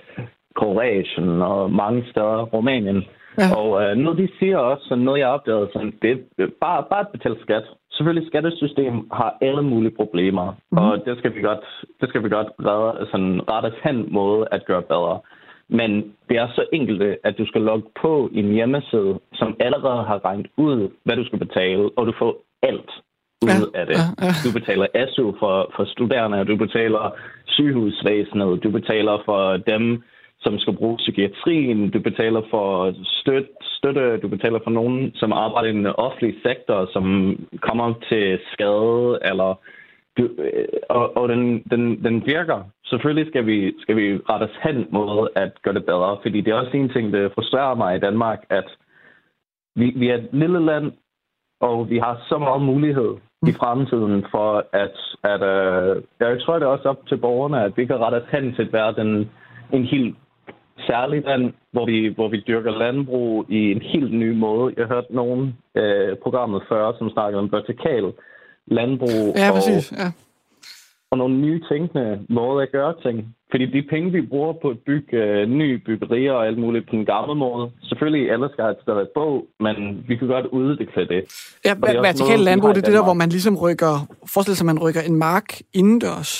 Kroatien 0.54 1.42
og 1.42 1.72
mange 1.72 2.04
steder, 2.10 2.42
Rumænien. 2.42 3.04
Ja. 3.38 3.48
Og 3.58 3.82
øh, 3.82 3.96
noget 3.96 4.18
de 4.18 4.28
siger 4.38 4.58
også, 4.58 4.86
og 4.90 4.98
noget 4.98 5.20
jeg 5.20 5.28
opdagede, 5.28 5.68
sådan, 5.72 5.94
det 6.02 6.10
er 6.38 6.46
bare, 6.60 6.84
bare 6.90 7.00
at 7.00 7.08
betale 7.08 7.36
skat, 7.42 7.64
selvfølgelig 7.92 8.28
skattesystem 8.28 8.94
har 9.12 9.36
alle 9.40 9.62
mulige 9.62 9.96
problemer, 10.00 10.54
mm. 10.72 10.78
og 10.78 11.02
det 11.06 11.18
skal 11.18 11.34
vi 11.34 11.40
godt, 11.40 11.64
det 12.00 12.08
skal 12.08 12.24
vi 12.24 12.28
godt 12.28 12.48
redde, 12.68 13.10
sådan 13.10 13.40
rette 13.50 13.72
hen 13.84 14.12
måde 14.12 14.48
at 14.50 14.66
gøre 14.66 14.82
bedre. 14.82 15.18
Men 15.68 15.90
det 16.28 16.36
er 16.36 16.48
så 16.54 16.64
enkelt, 16.72 17.02
at 17.24 17.38
du 17.38 17.46
skal 17.46 17.62
logge 17.62 17.88
på 18.02 18.30
en 18.32 18.52
hjemmeside, 18.52 19.18
som 19.34 19.56
allerede 19.60 20.04
har 20.04 20.24
regnet 20.24 20.46
ud, 20.56 20.90
hvad 21.04 21.16
du 21.16 21.24
skal 21.24 21.38
betale, 21.38 21.90
og 21.96 22.06
du 22.06 22.12
får 22.18 22.36
alt 22.62 22.90
ud 23.42 23.70
ja, 23.74 23.80
af 23.80 23.86
det. 23.86 23.94
Ja, 23.94 24.06
ja. 24.26 24.32
Du 24.44 24.52
betaler 24.58 24.86
ASU 24.94 25.32
for, 25.38 25.72
for 25.76 25.84
studerende, 25.84 26.44
du 26.44 26.56
betaler 26.56 27.14
sygehusvæsenet, 27.46 28.62
du 28.64 28.70
betaler 28.70 29.22
for 29.24 29.56
dem, 29.56 30.02
som 30.40 30.58
skal 30.58 30.76
bruge 30.76 30.96
psykiatrien, 30.96 31.90
du 31.90 32.00
betaler 32.00 32.42
for 32.50 32.94
støt, 33.04 33.48
støtte, 33.60 34.18
du 34.18 34.28
betaler 34.28 34.60
for 34.64 34.70
nogen, 34.70 35.12
som 35.14 35.32
arbejder 35.32 35.68
i 35.68 35.72
den 35.72 35.86
offentlige 35.86 36.40
sektor, 36.46 36.88
som 36.92 37.04
kommer 37.60 37.94
til 38.08 38.38
skade, 38.52 39.18
eller 39.22 39.60
du, 40.18 40.22
øh, 40.38 40.68
og, 40.88 41.16
og 41.16 41.28
den, 41.28 41.62
den, 41.70 42.04
den 42.04 42.26
virker. 42.26 42.60
Selvfølgelig 42.84 43.26
skal 43.28 43.46
vi, 43.46 43.72
skal 43.78 43.96
vi 43.96 44.16
rette 44.30 44.44
os 44.44 44.58
hen 44.62 44.86
mod 44.90 45.28
at 45.34 45.52
gøre 45.62 45.74
det 45.74 45.86
bedre, 45.86 46.18
fordi 46.22 46.40
det 46.40 46.50
er 46.50 46.54
også 46.54 46.76
en 46.76 46.88
ting, 46.88 47.12
der 47.12 47.28
frustrerer 47.34 47.74
mig 47.74 47.96
i 47.96 48.00
Danmark, 48.00 48.38
at 48.50 48.68
vi, 49.76 49.92
vi 49.96 50.08
er 50.08 50.14
et 50.14 50.28
lille 50.32 50.66
land, 50.66 50.92
og 51.60 51.90
vi 51.90 51.98
har 51.98 52.24
så 52.28 52.38
meget 52.38 52.62
mulighed 52.62 53.16
i 53.46 53.52
fremtiden 53.52 54.24
for 54.30 54.66
at, 54.72 54.96
at 55.32 55.42
uh, 55.42 56.02
jeg 56.20 56.40
tror 56.42 56.54
det 56.54 56.62
er 56.66 56.76
også 56.76 56.88
op 56.88 57.06
til 57.06 57.16
borgerne, 57.16 57.64
at 57.64 57.76
vi 57.76 57.86
kan 57.86 58.00
rette 58.00 58.16
os 58.16 58.30
hen 58.32 58.54
til 58.54 58.62
at 58.62 58.72
være 58.72 58.94
den, 58.94 59.30
en 59.72 59.84
helt 59.84 60.16
særlig 60.90 61.18
land, 61.30 61.44
hvor 61.72 61.86
vi, 61.86 61.98
hvor 62.16 62.28
vi 62.28 62.44
dyrker 62.48 62.72
landbrug 62.78 63.46
i 63.48 63.60
en 63.74 63.82
helt 63.92 64.12
ny 64.12 64.30
måde. 64.44 64.74
Jeg 64.76 64.86
har 64.86 64.94
hørt 64.94 65.10
nogle 65.10 65.42
uh, 65.82 66.12
programmet 66.22 66.60
før, 66.68 66.92
som 66.98 67.10
snakkede 67.10 67.40
om 67.42 67.52
vertikal 67.52 68.04
landbrug. 68.66 69.24
Ja, 69.36 69.48
præcis. 69.52 69.92
Ja. 69.92 70.08
Og 71.10 71.18
nogle 71.18 71.34
nye 71.44 71.60
tænkende 71.70 72.20
måder 72.28 72.60
at 72.62 72.72
gøre 72.72 72.94
ting. 73.02 73.16
Fordi 73.50 73.66
de 73.66 73.82
penge, 73.90 74.12
vi 74.12 74.22
bruger 74.32 74.52
på 74.62 74.68
at 74.68 74.78
bygge 74.86 75.42
uh, 75.42 75.50
nye 75.50 75.78
byggerier 75.86 76.32
og 76.32 76.46
alt 76.46 76.58
muligt 76.58 76.84
på 76.90 76.96
den 76.96 77.06
gamle 77.06 77.34
måde, 77.34 77.70
selvfølgelig 77.82 78.32
alle 78.32 78.48
skal 78.52 78.64
have 78.64 78.72
et 78.72 78.82
sted 78.82 78.96
at 79.00 79.08
bo, 79.14 79.46
men 79.60 80.04
vi 80.08 80.16
kan 80.16 80.28
godt 80.28 80.46
udvikle 80.46 81.08
det. 81.08 81.20
Ja, 81.64 81.74
vertikal 81.80 82.38
landbrug, 82.38 82.70
det 82.74 82.82
er 82.82 82.86
det 82.90 82.94
der, 82.94 83.04
hvor 83.04 83.20
man 83.22 83.28
ligesom 83.28 83.56
rykker, 83.56 83.94
forestil 84.26 84.56
sig, 84.56 84.66
man 84.66 84.78
rykker 84.78 85.00
en 85.00 85.16
mark 85.16 85.48
indendørs, 85.74 86.32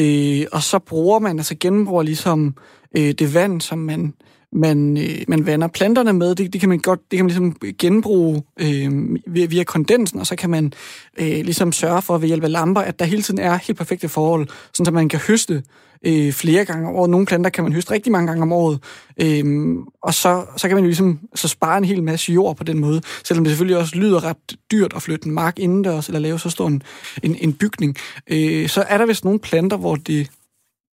øh, 0.00 0.46
og 0.52 0.62
så 0.70 0.78
bruger 0.78 1.18
man, 1.18 1.38
altså 1.38 1.56
genbruger 1.60 2.02
ligesom 2.02 2.56
øh, 2.96 3.12
det 3.12 3.34
vand, 3.34 3.60
som 3.60 3.78
man 3.78 4.14
man, 4.52 4.96
øh, 4.96 5.24
man 5.28 5.46
vander 5.46 5.68
planterne 5.68 6.12
med, 6.12 6.34
det, 6.34 6.52
det 6.52 6.60
kan 6.60 6.68
man 6.68 6.78
godt, 6.78 7.00
det 7.10 7.16
kan 7.16 7.24
man 7.24 7.30
ligesom 7.30 7.56
genbruge 7.78 8.42
øh, 8.60 8.90
via, 9.26 9.46
via 9.46 9.64
kondensen, 9.64 10.20
og 10.20 10.26
så 10.26 10.36
kan 10.36 10.50
man 10.50 10.72
øh, 11.18 11.26
ligesom 11.26 11.72
sørge 11.72 12.02
for 12.02 12.18
ved 12.18 12.28
hjælp 12.28 12.44
af 12.44 12.52
lamper, 12.52 12.80
at 12.80 12.98
der 12.98 13.04
hele 13.04 13.22
tiden 13.22 13.40
er 13.40 13.56
helt 13.56 13.78
perfekte 13.78 14.08
forhold, 14.08 14.48
sådan 14.72 14.86
at 14.86 14.94
man 14.94 15.08
kan 15.08 15.20
høste 15.28 15.62
øh, 16.06 16.32
flere 16.32 16.64
gange 16.64 16.88
om 16.88 16.94
året. 16.94 17.10
Nogle 17.10 17.26
planter 17.26 17.50
kan 17.50 17.64
man 17.64 17.72
høste 17.72 17.90
rigtig 17.90 18.12
mange 18.12 18.26
gange 18.26 18.42
om 18.42 18.52
året, 18.52 18.82
øh, 19.20 19.74
og 20.02 20.14
så, 20.14 20.44
så 20.56 20.68
kan 20.68 20.76
man 20.76 20.84
jo 20.84 20.88
ligesom 20.88 21.20
så 21.34 21.48
spare 21.48 21.78
en 21.78 21.84
hel 21.84 22.02
masse 22.02 22.32
jord 22.32 22.56
på 22.56 22.64
den 22.64 22.78
måde, 22.78 23.00
selvom 23.24 23.44
det 23.44 23.50
selvfølgelig 23.50 23.78
også 23.78 23.96
lyder 23.96 24.24
ret 24.24 24.56
dyrt 24.70 24.92
at 24.96 25.02
flytte 25.02 25.26
en 25.26 25.34
mark 25.34 25.58
indendørs, 25.58 26.06
eller 26.06 26.20
lave 26.20 26.38
så 26.38 26.50
stor 26.50 26.66
en, 26.66 26.82
en, 27.22 27.36
en 27.40 27.52
bygning. 27.52 27.96
Øh, 28.30 28.68
så 28.68 28.84
er 28.88 28.98
der 28.98 29.06
vist 29.06 29.24
nogle 29.24 29.40
planter, 29.40 29.76
hvor 29.76 29.96
det, 29.96 30.30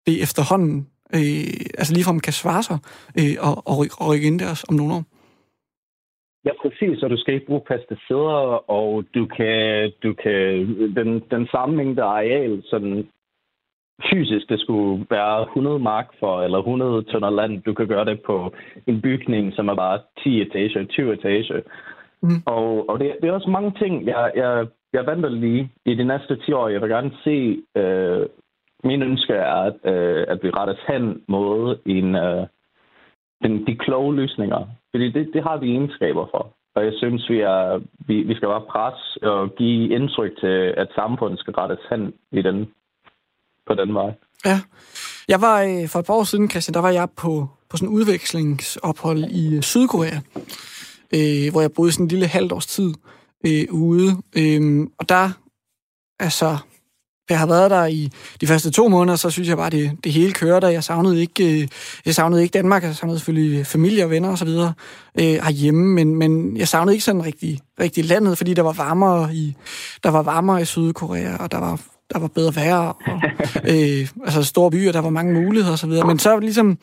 det 0.08 0.22
efterhånden 0.22 0.88
øh, 1.18 1.46
altså 1.80 1.92
ligefrem 1.94 2.20
kan 2.20 2.34
svare 2.34 2.64
sig 2.64 2.78
øh, 3.20 3.36
og, 3.48 3.56
og, 3.72 3.78
og 4.00 4.06
rykke 4.10 4.28
ind 4.28 4.40
deres 4.40 4.66
om 4.70 4.76
nogle 4.76 4.94
år. 4.98 5.04
Ja, 6.46 6.52
præcis, 6.62 7.04
og 7.04 7.10
du 7.10 7.18
skal 7.18 7.34
ikke 7.34 7.46
bruge 7.46 7.68
pesticider, 7.68 8.42
og 8.78 9.04
du 9.16 9.26
kan, 9.26 9.92
du 10.04 10.14
kan 10.24 10.44
den, 10.98 11.24
den 11.32 11.48
samme 11.52 11.76
mængde 11.76 12.04
areal, 12.04 12.64
sådan 12.66 13.08
fysisk, 14.10 14.50
det 14.50 14.60
skulle 14.60 15.06
være 15.10 15.42
100 15.42 15.80
mark 15.80 16.08
for, 16.20 16.42
eller 16.42 16.58
100 16.58 17.04
tønder 17.04 17.30
land, 17.30 17.62
du 17.62 17.74
kan 17.74 17.88
gøre 17.88 18.06
det 18.06 18.22
på 18.22 18.54
en 18.88 19.02
bygning, 19.02 19.54
som 19.54 19.68
er 19.68 19.76
bare 19.76 20.00
10 20.24 20.42
etager, 20.42 20.86
20 20.86 21.14
etager. 21.14 21.62
Mm. 22.22 22.42
Og, 22.46 22.90
og 22.90 23.00
det, 23.00 23.16
det 23.22 23.30
er 23.30 23.34
også 23.34 23.50
mange 23.50 23.74
ting, 23.80 24.08
jeg, 24.08 24.32
jeg, 24.36 24.68
jeg 24.94 25.06
venter 25.06 25.30
lige 25.30 25.72
i 25.86 25.96
de 25.96 26.04
næste 26.04 26.36
10 26.46 26.52
år. 26.52 26.68
Jeg 26.68 26.82
vil 26.82 26.90
gerne 26.90 27.12
se 27.24 27.64
øh, 27.78 28.26
min 28.84 29.02
ønske 29.02 29.34
er, 29.34 29.56
at, 29.70 29.94
øh, 29.94 30.26
at 30.28 30.40
vi 30.44 30.50
retter 30.50 30.76
hen 30.88 31.24
mod 31.28 31.78
en, 31.86 32.16
øh, 32.16 32.48
den, 33.44 33.68
de 33.68 33.76
kloge 33.76 34.16
løsninger. 34.16 34.68
Fordi 34.92 35.12
det, 35.12 35.30
det 35.34 35.44
har 35.44 35.58
vi 35.58 35.72
egenskaber 35.72 36.26
for. 36.32 36.54
Og 36.76 36.86
jeg 36.86 36.94
synes, 36.98 37.30
vi, 37.30 37.40
er, 37.40 37.82
vi, 38.08 38.16
vi 38.24 38.36
skal 38.36 38.48
bare 38.48 38.70
presse 38.70 39.24
og 39.24 39.56
give 39.56 39.96
indtryk 39.96 40.40
til, 40.40 40.74
at 40.78 40.88
samfundet 40.96 41.40
skal 41.40 41.54
rettes 41.54 41.86
hen 41.90 42.14
i 42.32 42.42
den, 42.42 42.72
på 43.68 43.74
den 43.74 43.94
vej. 43.94 44.12
Ja. 44.46 44.60
Jeg 45.28 45.42
var 45.42 45.62
øh, 45.62 45.90
for 45.92 46.00
et 46.00 46.06
par 46.06 46.14
år 46.14 46.24
siden, 46.24 46.50
Christian, 46.50 46.74
der 46.74 46.82
var 46.82 46.90
jeg 46.90 47.08
på, 47.18 47.48
på 47.70 47.78
sådan 47.78 47.90
en 47.90 47.96
udvekslingsophold 47.96 49.20
i 49.20 49.56
øh, 49.56 49.62
Sydkorea, 49.62 50.18
øh, 51.16 51.52
hvor 51.52 51.62
jeg 51.62 51.72
boede 51.76 51.92
sådan 51.92 52.06
en 52.06 52.10
lille 52.10 52.28
halvt 52.28 52.52
års 52.52 52.68
tid 52.68 52.94
øh, 53.48 53.66
ude. 53.72 54.10
Øh, 54.38 54.88
og 55.00 55.10
der, 55.10 55.26
altså, 56.20 56.50
jeg 57.30 57.40
har 57.40 57.46
været 57.46 57.72
der 57.72 57.86
i 57.86 58.10
de 58.42 58.48
første 58.48 58.72
to 58.72 58.88
måneder, 58.88 59.16
så 59.16 59.30
synes 59.30 59.50
jeg 59.50 59.58
bare, 59.58 59.70
det, 59.70 59.92
det 60.04 60.12
hele 60.12 60.34
kører 60.34 60.60
der. 60.60 60.70
Jeg 60.70 60.84
savnede 60.84 61.22
ikke, 61.22 61.62
øh, 61.62 61.68
jeg 62.06 62.16
savnede 62.16 62.42
ikke 62.42 62.54
Danmark, 62.54 62.84
jeg 62.84 62.96
savnede 62.96 63.20
selvfølgelig 63.20 63.68
familie 63.68 64.04
og 64.04 64.10
venner 64.10 64.30
og 64.30 64.38
så 64.38 64.46
videre 64.46 64.74
øh, 65.20 65.26
herhjemme, 65.26 65.94
men, 65.94 66.16
men 66.16 66.58
jeg 66.58 66.68
savnede 66.68 66.96
ikke 66.96 67.06
sådan 67.06 67.26
rigtig, 67.26 67.60
rigtig 67.80 68.06
landet, 68.06 68.38
fordi 68.38 68.54
der 68.54 68.62
var 68.62 68.74
varmere 68.74 69.36
i, 69.36 69.56
der 70.04 70.10
var 70.10 70.22
varmere 70.22 70.62
i 70.62 70.66
Sydkorea, 70.66 71.38
og 71.38 71.52
der 71.52 71.58
var, 71.58 71.80
der 72.14 72.20
var 72.20 72.28
bedre 72.28 72.56
vejr, 72.56 72.78
og, 72.78 72.96
øh, 73.72 74.08
altså 74.26 74.44
store 74.44 74.72
byer, 74.72 74.92
der 74.92 75.02
var 75.02 75.10
mange 75.10 75.34
muligheder 75.34 75.72
og 75.72 75.80
så 75.80 75.88
videre. 75.88 76.08
Men 76.08 76.20
så 76.20 76.40
ligesom, 76.40 76.78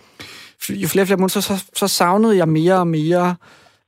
jo 0.70 0.88
flere 0.88 1.02
og 1.02 1.06
flere 1.06 1.18
måneder, 1.18 1.40
så, 1.40 1.56
så, 1.56 1.64
så 1.76 1.88
savnede 1.88 2.36
jeg 2.36 2.48
mere 2.48 2.74
og 2.74 2.86
mere 2.86 3.34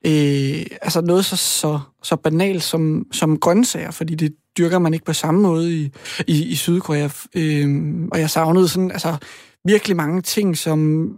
øh, 0.06 0.66
altså 0.82 1.00
noget 1.00 1.24
så, 1.24 1.36
så, 1.36 1.80
så 2.02 2.16
banalt 2.16 2.62
som, 2.62 3.06
som 3.12 3.38
grøntsager, 3.38 3.90
fordi 3.90 4.14
det 4.14 4.34
dyrker 4.58 4.78
man 4.78 4.94
ikke 4.94 5.04
på 5.04 5.12
samme 5.12 5.40
måde 5.40 5.74
i, 5.80 5.90
i, 6.26 6.52
i 6.52 6.54
Sydkorea. 6.54 7.08
Øhm, 7.36 8.08
og 8.12 8.20
jeg 8.20 8.30
savnede 8.30 8.68
sådan, 8.68 8.90
altså, 8.90 9.16
virkelig 9.64 9.96
mange 9.96 10.22
ting, 10.22 10.56
som 10.56 11.08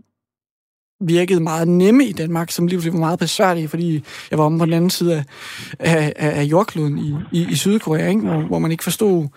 virkede 1.01 1.43
meget 1.43 1.69
nemme 1.69 2.05
i 2.05 2.13
Danmark, 2.13 2.51
som 2.51 2.67
lige 2.67 2.93
var 2.93 2.99
meget 2.99 3.19
besværlige, 3.19 3.69
fordi 3.69 4.05
jeg 4.31 4.39
var 4.39 4.45
om 4.45 4.59
på 4.59 4.65
den 4.65 4.73
anden 4.73 4.91
side 4.91 5.15
af, 5.17 5.25
af, 5.79 6.13
af 6.17 6.43
jordkloden 6.43 6.99
i, 6.99 7.11
i, 7.39 7.47
i 7.51 7.55
Sydkorea, 7.55 8.09
ikke? 8.09 8.21
Hvor, 8.21 8.41
hvor 8.41 8.59
man 8.59 8.71
ikke 8.71 8.85
forstod, 8.85 9.29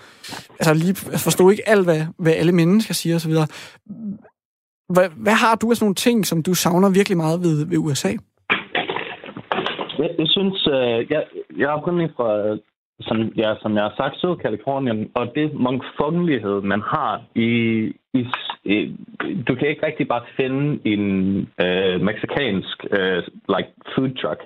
altså 0.60 0.73
lige 0.73 0.95
altså, 1.12 1.23
forstod 1.23 1.51
ikke 1.51 1.69
alt, 1.69 1.83
hvad, 1.83 2.01
hvad 2.19 2.33
alle 2.33 2.51
mennesker 2.51 2.93
siger 2.93 3.15
osv. 3.15 3.33
Hvad, 4.93 5.10
hvad 5.23 5.33
har 5.33 5.55
du 5.55 5.69
af 5.69 5.75
sådan 5.75 5.86
nogle 5.86 5.95
ting, 5.95 6.25
som 6.25 6.43
du 6.43 6.53
savner 6.53 6.89
virkelig 6.89 7.17
meget 7.17 7.41
ved, 7.41 7.65
ved 7.65 7.77
USA? 7.77 8.12
Jeg, 9.99 10.10
jeg 10.19 10.27
synes, 10.27 10.67
øh, 10.67 11.12
jeg, 11.12 11.23
jeg 11.57 11.65
er 11.65 11.77
oprindelig 11.77 12.10
fra, 12.17 12.29
som, 13.01 13.17
ja, 13.36 13.55
som 13.62 13.75
jeg 13.75 13.83
har 13.83 13.93
sagt, 13.97 14.17
Syd-Kalifornien, 14.17 15.12
og 15.15 15.36
det 15.36 15.53
mangfoldighed, 15.53 16.62
man 16.62 16.81
har 16.81 17.23
i, 17.36 17.49
i, 18.13 18.25
i... 18.63 18.95
Du 19.47 19.55
kan 19.55 19.67
ikke 19.67 19.86
rigtig 19.86 20.07
bare 20.07 20.25
finde 20.36 20.79
en 20.86 21.03
øh, 21.65 22.01
meksikansk 22.01 22.86
øh, 22.91 23.23
like 23.55 23.71
food 23.95 24.10
truck. 24.21 24.41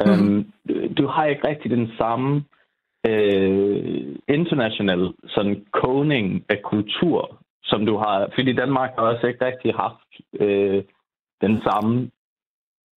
Mm. 0.00 0.12
Um, 0.12 0.52
du 0.98 1.06
har 1.06 1.24
ikke 1.24 1.48
rigtig 1.48 1.70
den 1.70 1.90
samme 1.98 2.44
øh, 3.08 4.16
international 4.28 5.12
sådan 5.28 5.66
koning 5.72 6.44
af 6.48 6.62
kultur, 6.62 7.36
som 7.64 7.86
du 7.86 7.96
har. 7.96 8.28
Fordi 8.34 8.52
Danmark 8.52 8.90
har 8.98 9.02
også 9.06 9.26
ikke 9.26 9.46
rigtig 9.46 9.74
haft 9.74 10.10
øh, 10.40 10.84
den 11.40 11.62
samme 11.62 12.10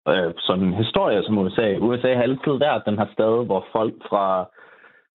øh, 0.08 0.32
sådan 0.38 0.74
historie 0.74 1.22
som 1.22 1.38
USA. 1.38 1.76
USA 1.80 2.14
har 2.14 2.22
altid 2.22 2.52
været 2.58 2.82
den 2.86 2.98
her 2.98 3.06
sted, 3.12 3.46
hvor 3.46 3.66
folk 3.72 3.94
fra 4.08 4.48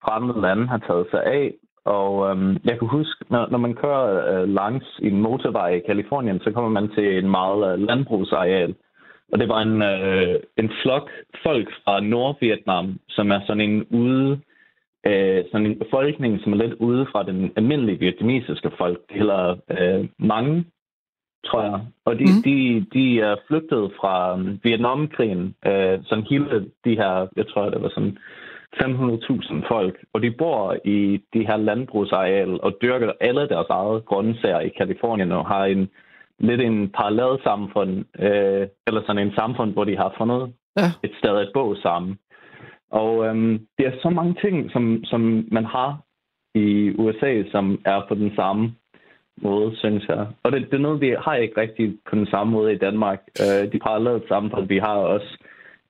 fremmede 0.04 0.40
lande 0.40 0.66
har 0.66 0.78
taget 0.78 1.06
sig 1.10 1.24
af. 1.24 1.54
Og 1.84 2.30
øhm, 2.30 2.56
jeg 2.64 2.78
kan 2.78 2.88
huske, 2.88 3.24
når, 3.30 3.48
når 3.50 3.58
man 3.58 3.74
kører 3.74 4.06
øh, 4.32 4.48
langs 4.48 4.86
en 5.02 5.20
motorvej 5.20 5.68
i 5.68 5.86
Kalifornien, 5.86 6.40
så 6.40 6.50
kommer 6.50 6.70
man 6.70 6.88
til 6.94 7.18
en 7.18 7.30
meget 7.30 7.72
øh, 7.72 7.86
landbrugsareal. 7.86 8.74
Og 9.32 9.38
det 9.38 9.48
var 9.48 9.60
en, 9.60 9.82
øh, 9.82 10.40
en 10.56 10.70
flok 10.82 11.10
folk 11.42 11.68
fra 11.84 12.00
Nordvietnam, 12.00 12.98
som 13.08 13.30
er 13.30 13.40
sådan 13.46 13.70
en 13.70 13.84
ude, 13.90 14.40
øh, 15.06 15.44
sådan 15.52 15.66
en 15.66 15.78
befolkning, 15.78 16.40
som 16.40 16.52
er 16.52 16.56
lidt 16.56 16.74
ude 16.74 17.06
fra 17.12 17.22
den 17.22 17.52
almindelige 17.56 17.98
vietnamesiske 17.98 18.70
folk. 18.78 18.98
Det 19.08 19.18
hedder 19.18 19.56
øh, 19.70 20.08
mange 20.18 20.64
tror 21.46 21.62
jeg. 21.62 21.80
Og 22.04 22.18
de, 22.18 22.24
mm. 22.24 22.42
de, 22.44 22.86
de 22.94 23.20
er 23.20 23.36
flygtet 23.48 23.92
fra 24.00 24.34
um, 24.34 24.60
Vietnamkrigen. 24.62 25.54
Øh, 25.66 25.98
sådan 26.04 26.26
hele 26.30 26.70
de 26.84 26.96
her, 26.96 27.26
jeg 27.36 27.48
tror, 27.48 27.70
det 27.70 27.82
var 27.82 27.88
sådan 27.88 28.18
500.000 28.76 29.68
folk. 29.68 30.04
Og 30.12 30.22
de 30.22 30.30
bor 30.30 30.76
i 30.84 31.20
de 31.34 31.46
her 31.46 31.56
landbrugsareal 31.56 32.60
og 32.60 32.72
dyrker 32.82 33.12
alle 33.20 33.48
deres 33.48 33.66
eget 33.70 34.04
grøntsager 34.04 34.60
i 34.60 34.68
Kalifornien 34.68 35.32
og 35.32 35.46
har 35.46 35.64
en 35.64 35.88
lidt 36.38 36.60
en 36.60 36.88
parallel 36.88 37.42
samfund, 37.42 38.04
øh, 38.18 38.66
eller 38.86 39.02
sådan 39.06 39.26
en 39.26 39.34
samfund, 39.34 39.72
hvor 39.72 39.84
de 39.84 39.96
har 39.96 40.14
fundet 40.18 40.52
ja. 40.76 40.88
et 41.02 41.12
sted 41.18 41.36
at 41.38 41.50
bo 41.54 41.74
sammen. 41.74 42.18
Og 42.90 43.26
øhm, 43.26 43.66
det 43.78 43.86
er 43.86 43.92
så 44.02 44.10
mange 44.10 44.34
ting, 44.44 44.70
som, 44.70 45.04
som 45.04 45.44
man 45.52 45.64
har 45.64 46.00
i 46.54 46.94
USA, 46.98 47.42
som 47.50 47.80
er 47.84 48.00
på 48.08 48.14
den 48.14 48.32
samme 48.36 48.74
måde, 49.42 49.76
synes 49.76 50.08
jeg. 50.08 50.26
Og 50.42 50.52
det, 50.52 50.70
det 50.70 50.74
er 50.74 50.86
noget, 50.88 51.00
vi 51.00 51.16
har 51.24 51.34
ikke 51.34 51.60
rigtig 51.60 51.98
på 52.10 52.16
den 52.16 52.26
samme 52.26 52.52
måde 52.52 52.72
i 52.72 52.78
Danmark. 52.78 53.20
Øh, 53.40 53.72
de 53.72 53.78
parallelle 53.78 54.22
samfund, 54.28 54.68
vi 54.68 54.78
har 54.78 54.94
også 54.94 55.38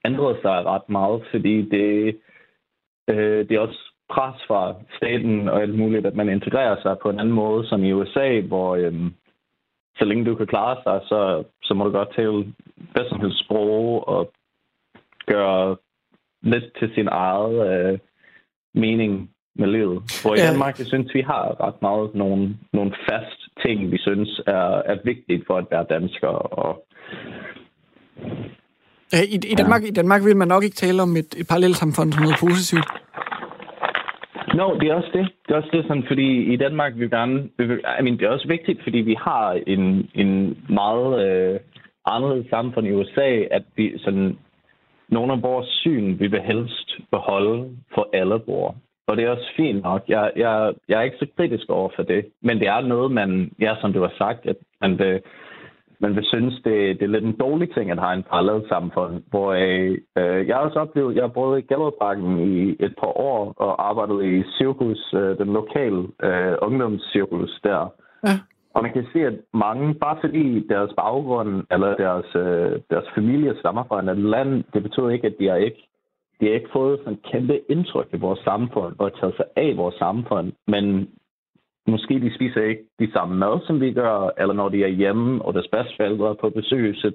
ændret 0.04 0.36
sig 0.42 0.66
ret 0.66 0.88
meget, 0.88 1.22
fordi 1.30 1.62
det, 1.62 2.16
øh, 3.08 3.48
det 3.48 3.52
er 3.52 3.60
også 3.60 3.92
pres 4.10 4.42
fra 4.46 4.74
staten 4.96 5.48
og 5.48 5.62
alt 5.62 5.78
muligt, 5.78 6.06
at 6.06 6.14
man 6.14 6.28
integrerer 6.28 6.82
sig 6.82 6.96
på 7.02 7.10
en 7.10 7.20
anden 7.20 7.34
måde, 7.34 7.68
som 7.68 7.84
i 7.84 7.92
USA, 7.92 8.40
hvor 8.40 8.76
øhm, 8.76 9.14
så 9.96 10.04
længe 10.04 10.24
du 10.24 10.34
kan 10.34 10.46
klare 10.46 10.76
sig, 10.82 11.00
så, 11.08 11.44
så 11.62 11.74
må 11.74 11.84
du 11.84 11.90
godt 11.90 12.14
tale 12.16 12.54
bedst 12.94 13.44
sprog 13.44 14.08
og 14.08 14.32
gøre 15.26 15.76
lidt 16.42 16.64
til 16.78 16.90
sin 16.94 17.08
eget 17.08 17.56
øh, 17.70 17.98
mening 18.74 19.30
med 19.54 19.68
livet. 19.68 20.02
Hvor 20.22 20.34
i 20.34 20.38
ja. 20.38 20.46
Danmark, 20.46 20.78
jeg 20.78 20.86
synes, 20.86 21.14
vi 21.14 21.20
har 21.20 21.60
ret 21.60 21.82
meget 21.82 22.14
nogle, 22.14 22.56
nogle 22.72 22.94
fast 23.08 23.40
ting, 23.66 23.92
vi 23.92 23.98
synes 23.98 24.40
er, 24.46 24.82
er 24.92 24.98
vigtigt 25.04 25.46
for 25.46 25.56
at 25.58 25.66
være 25.70 25.86
dansker. 25.90 26.28
Og, 26.28 26.86
I, 29.12 29.36
i, 29.52 29.54
Danmark, 29.54 29.82
ja. 29.82 29.88
I 29.88 29.90
Danmark 29.90 30.24
vil 30.24 30.36
man 30.36 30.48
nok 30.48 30.64
ikke 30.64 30.76
tale 30.76 31.02
om 31.02 31.16
et, 31.16 31.34
et 31.40 31.46
parallelt 31.48 31.76
samfund 31.76 32.12
som 32.12 32.22
noget 32.22 32.36
positivt. 32.40 32.86
No, 34.54 34.78
det 34.78 34.88
er 34.88 34.94
også 34.94 35.10
det. 35.12 35.26
Det 35.46 35.54
er 35.54 35.56
også 35.56 35.68
det, 35.72 35.84
sådan, 35.88 36.04
fordi 36.06 36.52
i 36.52 36.56
Danmark 36.56 36.92
vil 36.94 37.00
vi 37.00 37.16
gerne... 37.16 37.48
Vi 37.58 37.64
I 37.98 38.02
mean, 38.02 38.18
det 38.18 38.22
er 38.22 38.28
også 38.28 38.48
vigtigt, 38.48 38.82
fordi 38.82 38.98
vi 38.98 39.16
har 39.20 39.60
en, 39.66 40.10
en 40.14 40.58
meget 40.68 41.26
øh, 41.26 41.60
anderledes 42.06 42.46
samfund 42.50 42.86
i 42.86 42.92
USA, 42.92 43.30
at 43.50 43.62
vi 43.76 43.98
sådan... 43.98 44.38
Nogle 45.08 45.32
af 45.32 45.42
vores 45.42 45.66
syn, 45.68 46.18
vi 46.18 46.26
vil 46.26 46.40
helst 46.40 46.88
beholde 47.10 47.68
for 47.94 48.08
alle 48.12 48.38
bror. 48.38 48.74
Og 49.06 49.16
det 49.16 49.24
er 49.24 49.30
også 49.30 49.52
fint 49.56 49.82
nok. 49.82 50.02
Jeg, 50.08 50.30
jeg, 50.36 50.72
jeg 50.88 50.98
er 50.98 51.02
ikke 51.02 51.16
så 51.18 51.26
kritisk 51.36 51.70
over 51.70 51.88
for 51.96 52.02
det. 52.02 52.26
Men 52.42 52.58
det 52.60 52.68
er 52.68 52.80
noget, 52.80 53.12
man, 53.12 53.52
ja, 53.60 53.74
som 53.80 53.92
du 53.92 54.00
har 54.00 54.12
sagt, 54.18 54.46
at 54.46 54.56
man 54.80 54.98
vil 54.98 55.20
men 56.02 56.16
vi 56.16 56.24
synes, 56.24 56.54
det, 56.64 56.76
det 56.98 57.02
er 57.02 57.14
lidt 57.14 57.24
en 57.24 57.40
dårlig 57.44 57.74
ting 57.74 57.90
at 57.90 57.98
have 57.98 58.14
en 58.14 58.28
parallel 58.30 58.68
samfund, 58.68 59.22
hvor 59.30 59.48
øh, 59.52 59.98
øh, 60.18 60.46
jeg 60.46 60.56
har 60.56 60.62
også 60.62 60.78
oplevet, 60.78 61.14
jeg 61.14 61.22
har 61.22 61.28
boet 61.38 61.58
i 61.58 61.66
Gellerparken 61.70 62.38
i 62.52 62.76
et 62.86 62.94
par 63.00 63.12
år 63.30 63.54
og 63.56 63.88
arbejdet 63.88 64.24
i 64.24 64.42
cirkus, 64.58 65.14
øh, 65.14 65.38
den 65.38 65.52
lokale 65.52 66.00
øh, 66.22 66.54
ungdomscirkus 66.62 67.60
der. 67.64 67.92
Ja. 68.26 68.34
Og 68.74 68.82
man 68.82 68.92
kan 68.92 69.06
se, 69.12 69.18
at 69.26 69.36
mange, 69.54 69.94
bare 69.94 70.16
fordi 70.20 70.66
deres 70.68 70.92
baggrund 70.96 71.64
eller 71.70 71.96
deres, 71.96 72.28
øh, 72.34 72.80
deres 72.90 73.08
familie 73.14 73.58
stammer 73.60 73.84
fra 73.88 74.10
et 74.10 74.18
land, 74.18 74.64
det 74.74 74.82
betyder 74.82 75.08
ikke, 75.08 75.26
at 75.26 75.36
de 75.38 75.48
har 75.48 75.56
ikke 75.56 75.82
de 76.40 76.46
har 76.46 76.54
ikke 76.54 76.72
fået 76.72 76.98
sådan 76.98 77.12
et 77.12 77.22
kæmpe 77.32 77.60
indtryk 77.68 78.08
i 78.12 78.16
vores 78.16 78.40
samfund 78.44 78.94
og 78.98 79.20
taget 79.20 79.36
sig 79.36 79.44
af 79.56 79.76
vores 79.76 79.94
samfund, 79.94 80.52
men 80.66 81.08
måske 81.86 82.20
de 82.20 82.34
spiser 82.34 82.62
ikke 82.62 82.84
de 82.98 83.12
samme 83.12 83.34
mad, 83.36 83.66
som 83.66 83.80
vi 83.80 83.92
gør, 83.92 84.30
eller 84.38 84.54
når 84.54 84.68
de 84.68 84.84
er 84.84 84.88
hjemme, 84.88 85.42
og 85.44 85.54
deres 85.54 85.68
bedsteforældre 85.72 86.28
er 86.30 86.34
på 86.40 86.50
besøg, 86.50 86.96
så 86.96 87.12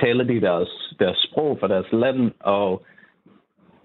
taler 0.00 0.24
de 0.24 0.40
deres, 0.40 0.94
deres 0.98 1.28
sprog 1.30 1.56
for 1.60 1.66
deres 1.66 1.86
land, 1.92 2.32
og 2.40 2.82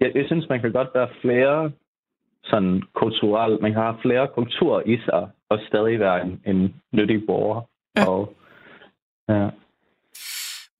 jeg, 0.00 0.12
jeg 0.14 0.24
synes, 0.26 0.48
man 0.48 0.60
kan 0.60 0.72
godt 0.72 0.88
være 0.94 1.08
flere 1.20 1.70
sådan 2.44 2.82
kulturelt, 2.94 3.62
man 3.62 3.72
kan 3.72 3.82
have 3.82 4.02
flere 4.02 4.28
kulturer 4.34 4.82
i 4.86 4.96
sig, 5.04 5.28
og 5.50 5.58
stadig 5.68 6.00
være 6.00 6.26
en, 6.26 6.40
en 6.46 6.74
nyttig 6.92 7.26
borger. 7.26 7.60
Ja. 7.96 8.10
Og, 8.10 8.34
ja. 9.28 9.48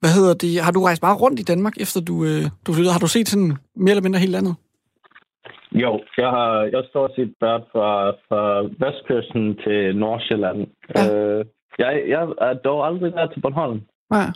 Hvad 0.01 0.11
hedder 0.19 0.35
det? 0.35 0.63
Har 0.63 0.73
du 0.73 0.81
rejst 0.81 1.03
meget 1.03 1.21
rundt 1.21 1.41
i 1.41 1.43
Danmark, 1.43 1.75
efter 1.81 2.01
du, 2.01 2.25
øh, 2.25 2.45
du 2.67 2.73
flyttede? 2.73 2.93
Har 2.93 3.05
du 3.07 3.07
set 3.07 3.29
sådan 3.29 3.57
mere 3.77 3.91
eller 3.91 4.03
mindre 4.03 4.21
hele 4.21 4.33
landet? 4.33 4.55
Jo, 5.73 6.01
jeg 6.17 6.31
har 6.31 6.53
jeg 6.73 6.85
står 6.89 7.11
set 7.17 7.35
været 7.41 7.65
fra, 7.73 8.11
fra 8.11 8.63
Vestkysten 8.63 9.57
til 9.65 9.97
Nordsjælland. 9.97 10.67
Ja. 10.97 11.03
Øh, 11.15 11.45
jeg, 11.79 12.03
jeg 12.09 12.23
er 12.41 12.55
dog 12.55 12.87
aldrig 12.87 13.15
været 13.15 13.33
til 13.33 13.41
Bornholm. 13.41 13.81
Nej. 14.11 14.27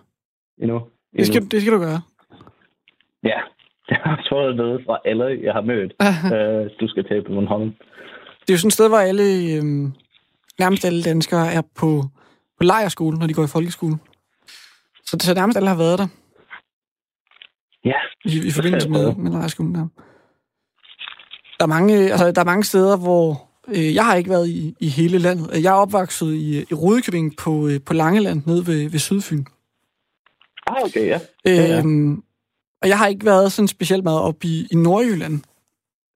Endnu. 0.59 0.77
Endnu. 0.77 0.89
Det 1.19 1.27
skal, 1.27 1.43
det 1.51 1.61
skal 1.61 1.73
du 1.73 1.79
gøre. 1.79 2.01
Ja, 3.25 3.39
jeg 3.91 3.99
har 4.05 4.27
fået 4.33 4.57
noget 4.57 4.83
fra 4.87 4.99
alle, 5.05 5.41
jeg 5.43 5.53
har 5.53 5.61
mødt. 5.61 5.93
øh, 6.35 6.71
du 6.81 6.89
skal 6.89 7.05
til 7.05 7.23
på 7.23 7.33
Bornholm. 7.33 7.75
Det 8.41 8.51
er 8.51 8.55
jo 8.55 8.59
sådan 8.59 8.69
et 8.69 8.73
sted, 8.73 8.89
hvor 8.89 8.99
alle, 8.99 9.27
øh, 9.55 9.65
nærmest 10.59 10.85
alle 10.85 11.03
danskere 11.03 11.53
er 11.53 11.63
på, 11.81 12.03
på 12.59 12.63
lejerskole, 12.65 13.19
når 13.19 13.27
de 13.27 13.35
går 13.35 13.45
i 13.45 13.55
folkeskole. 13.57 13.97
Så, 15.05 15.17
så 15.21 15.35
nærmest 15.35 15.57
alle 15.57 15.69
har 15.69 15.77
været 15.77 15.99
der. 15.99 16.09
Ja. 17.85 17.99
I, 18.25 18.49
i 18.49 18.53
forbindelse 18.57 18.91
med, 18.91 19.15
med 19.15 19.31
lejerskolen 19.31 19.75
der. 19.75 19.89
Der 21.59 21.65
er 21.65 21.67
mange, 21.67 22.13
altså, 22.13 22.31
der 22.33 22.41
er 22.41 22.45
mange 22.45 22.65
steder, 22.65 22.97
hvor 22.97 23.49
øh, 23.69 23.95
jeg 23.95 24.07
har 24.07 24.15
ikke 24.15 24.31
været 24.31 24.49
i, 24.49 24.75
i 24.81 24.89
hele 24.89 25.19
landet. 25.19 25.51
Jeg 25.63 25.71
er 25.71 25.75
opvokset 25.75 26.35
i, 26.35 26.59
i 26.71 26.75
Rudekøbing 26.75 27.37
på, 27.37 27.69
øh, 27.69 27.81
på 27.81 27.93
Langeland, 27.95 28.43
nede 28.47 28.67
ved, 28.67 28.91
ved 28.91 28.99
Sydfyn. 28.99 29.45
Ah, 30.67 30.83
okay, 30.85 31.07
ja. 31.07 31.21
Øhm, 31.79 32.23
og 32.83 32.89
jeg 32.89 32.99
har 32.99 33.07
ikke 33.07 33.25
været 33.25 33.53
sådan 33.53 33.69
specielt 33.69 34.05
meget 34.05 34.21
op 34.21 34.45
i, 34.45 34.67
i 34.71 34.77
Nordjylland. 34.77 35.41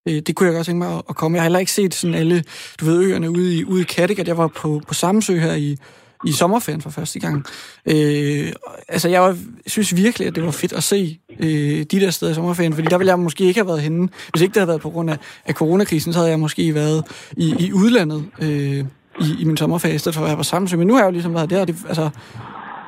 Øh, 0.09 0.23
det 0.23 0.37
kunne 0.37 0.47
jeg 0.47 0.55
godt 0.55 0.67
tænke 0.67 0.79
mig 0.79 0.95
at, 0.95 1.03
at 1.09 1.17
komme. 1.17 1.37
Jeg 1.37 1.43
har 1.43 1.49
heller 1.49 1.59
ikke 1.59 1.73
set 1.73 1.95
sådan 1.95 2.15
alle, 2.15 2.45
du 2.81 2.85
ved, 2.85 3.05
øerne 3.05 3.31
ude 3.31 3.57
i, 3.57 3.65
ude 3.65 3.81
i 3.81 3.85
Kattegat. 3.85 4.29
Jeg 4.29 4.39
var 4.39 4.47
på, 4.49 4.81
på 4.89 4.95
Samsø 4.95 5.39
her 5.39 5.55
i, 5.55 5.77
i 6.25 6.33
sommerferien 6.33 6.81
for 6.81 6.91
første 6.91 7.21
gang. 7.21 7.47
Øh, 7.87 8.53
altså, 8.89 9.09
jeg 9.09 9.23
var, 9.23 9.39
synes 9.67 9.97
virkelig, 9.97 10.29
at 10.29 10.35
det 10.35 10.45
var 10.45 10.51
fedt 10.51 10.73
at 10.73 10.83
se 10.83 11.21
øh, 11.41 11.83
de 11.83 12.01
der 12.01 12.11
steder 12.11 12.33
i 12.33 12.35
sommerferien, 12.35 12.75
fordi 12.75 12.89
der 12.89 12.99
ville 12.99 13.11
jeg 13.11 13.19
måske 13.19 13.45
ikke 13.45 13.61
have 13.61 13.67
været 13.67 13.83
henne. 13.83 14.09
Hvis 14.31 14.43
ikke 14.43 14.55
det 14.55 14.61
havde 14.61 14.69
været 14.69 14.81
på 14.81 14.91
grund 14.91 15.11
af, 15.11 15.19
af 15.47 15.55
coronakrisen, 15.55 16.13
så 16.13 16.19
havde 16.19 16.31
jeg 16.31 16.41
måske 16.41 16.75
været 16.75 17.05
i, 17.37 17.55
i 17.59 17.73
udlandet 17.73 18.25
øh, 18.43 18.85
i, 19.21 19.41
i 19.41 19.45
min 19.45 19.57
sommerferie, 19.57 19.95
i 19.95 19.99
stedet 19.99 20.15
for 20.15 20.23
at 20.23 20.29
være 20.29 20.37
på 20.37 20.43
Samsø. 20.43 20.77
Men 20.77 20.87
nu 20.87 20.95
har 20.95 21.01
jeg 21.01 21.07
jo 21.07 21.13
ligesom 21.13 21.35
været 21.35 21.51
der, 21.51 21.61
og 21.61 21.69
det, 21.69 21.77
altså, 21.89 22.11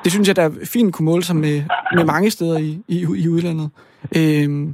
det 0.03 0.11
synes 0.11 0.27
jeg, 0.27 0.35
der 0.35 0.43
er 0.43 0.51
fint 0.63 0.93
kunne 0.93 1.05
måle 1.05 1.23
sig 1.23 1.35
med, 1.35 1.63
med 1.95 2.05
mange 2.05 2.31
steder 2.31 2.57
i, 2.57 2.81
i, 2.87 2.99
i 2.99 3.27
udlandet. 3.27 3.69
Øh, 4.15 4.67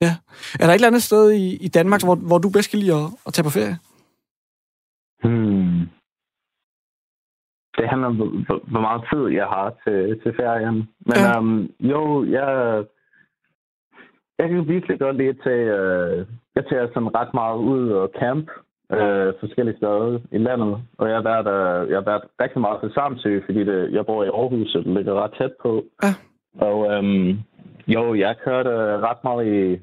ja. 0.00 0.16
Er 0.60 0.66
der 0.66 0.68
et 0.68 0.74
eller 0.74 0.86
andet 0.86 1.02
sted 1.02 1.32
i, 1.32 1.56
i 1.56 1.68
Danmark, 1.68 2.02
hvor, 2.02 2.14
hvor 2.14 2.38
du 2.38 2.48
bedst 2.48 2.70
kan 2.70 2.78
lide 2.78 2.94
at, 2.94 3.10
at 3.26 3.34
tage 3.34 3.44
på 3.44 3.50
ferie? 3.50 3.78
Hmm 5.22 5.95
det 7.76 7.88
handler 7.88 8.08
om, 8.08 8.16
hvor, 8.46 8.80
meget 8.80 9.02
tid 9.12 9.36
jeg 9.40 9.46
har 9.46 9.74
til, 9.84 10.20
til 10.22 10.32
ferien. 10.36 10.88
Men 11.08 11.16
ja. 11.16 11.38
um, 11.38 11.70
jo, 11.80 12.24
jeg, 12.24 12.48
jeg 14.38 14.48
kan 14.48 14.68
virkelig 14.68 14.98
godt 14.98 15.16
lide 15.16 15.36
til, 15.46 15.60
uh, 15.80 16.26
jeg 16.56 16.64
tager 16.70 16.86
sådan 16.86 17.14
ret 17.14 17.34
meget 17.34 17.58
ud 17.58 17.90
og 17.90 18.10
camp 18.20 18.46
uh, 18.90 19.30
forskellige 19.40 19.76
steder 19.76 20.18
i 20.32 20.38
landet. 20.38 20.82
Og 20.98 21.08
jeg 21.08 21.16
har 21.16 21.22
været, 21.30 21.46
uh, 21.56 21.90
jeg 21.90 21.96
har 21.96 22.04
været 22.10 22.24
rigtig 22.40 22.60
meget 22.60 22.80
til 22.80 22.92
Samsø, 22.92 23.40
fordi 23.44 23.64
det, 23.64 23.92
jeg 23.92 24.06
bor 24.06 24.24
i 24.24 24.28
Aarhus, 24.28 24.74
og 24.74 24.84
det 24.84 24.92
ligger 24.94 25.22
ret 25.22 25.34
tæt 25.38 25.52
på. 25.62 25.84
Ja. 26.02 26.12
Og 26.66 26.78
um, 26.78 27.38
jo, 27.86 28.14
jeg 28.14 28.36
kørte 28.44 28.70
ret 28.98 29.24
meget 29.24 29.46
i 29.46 29.80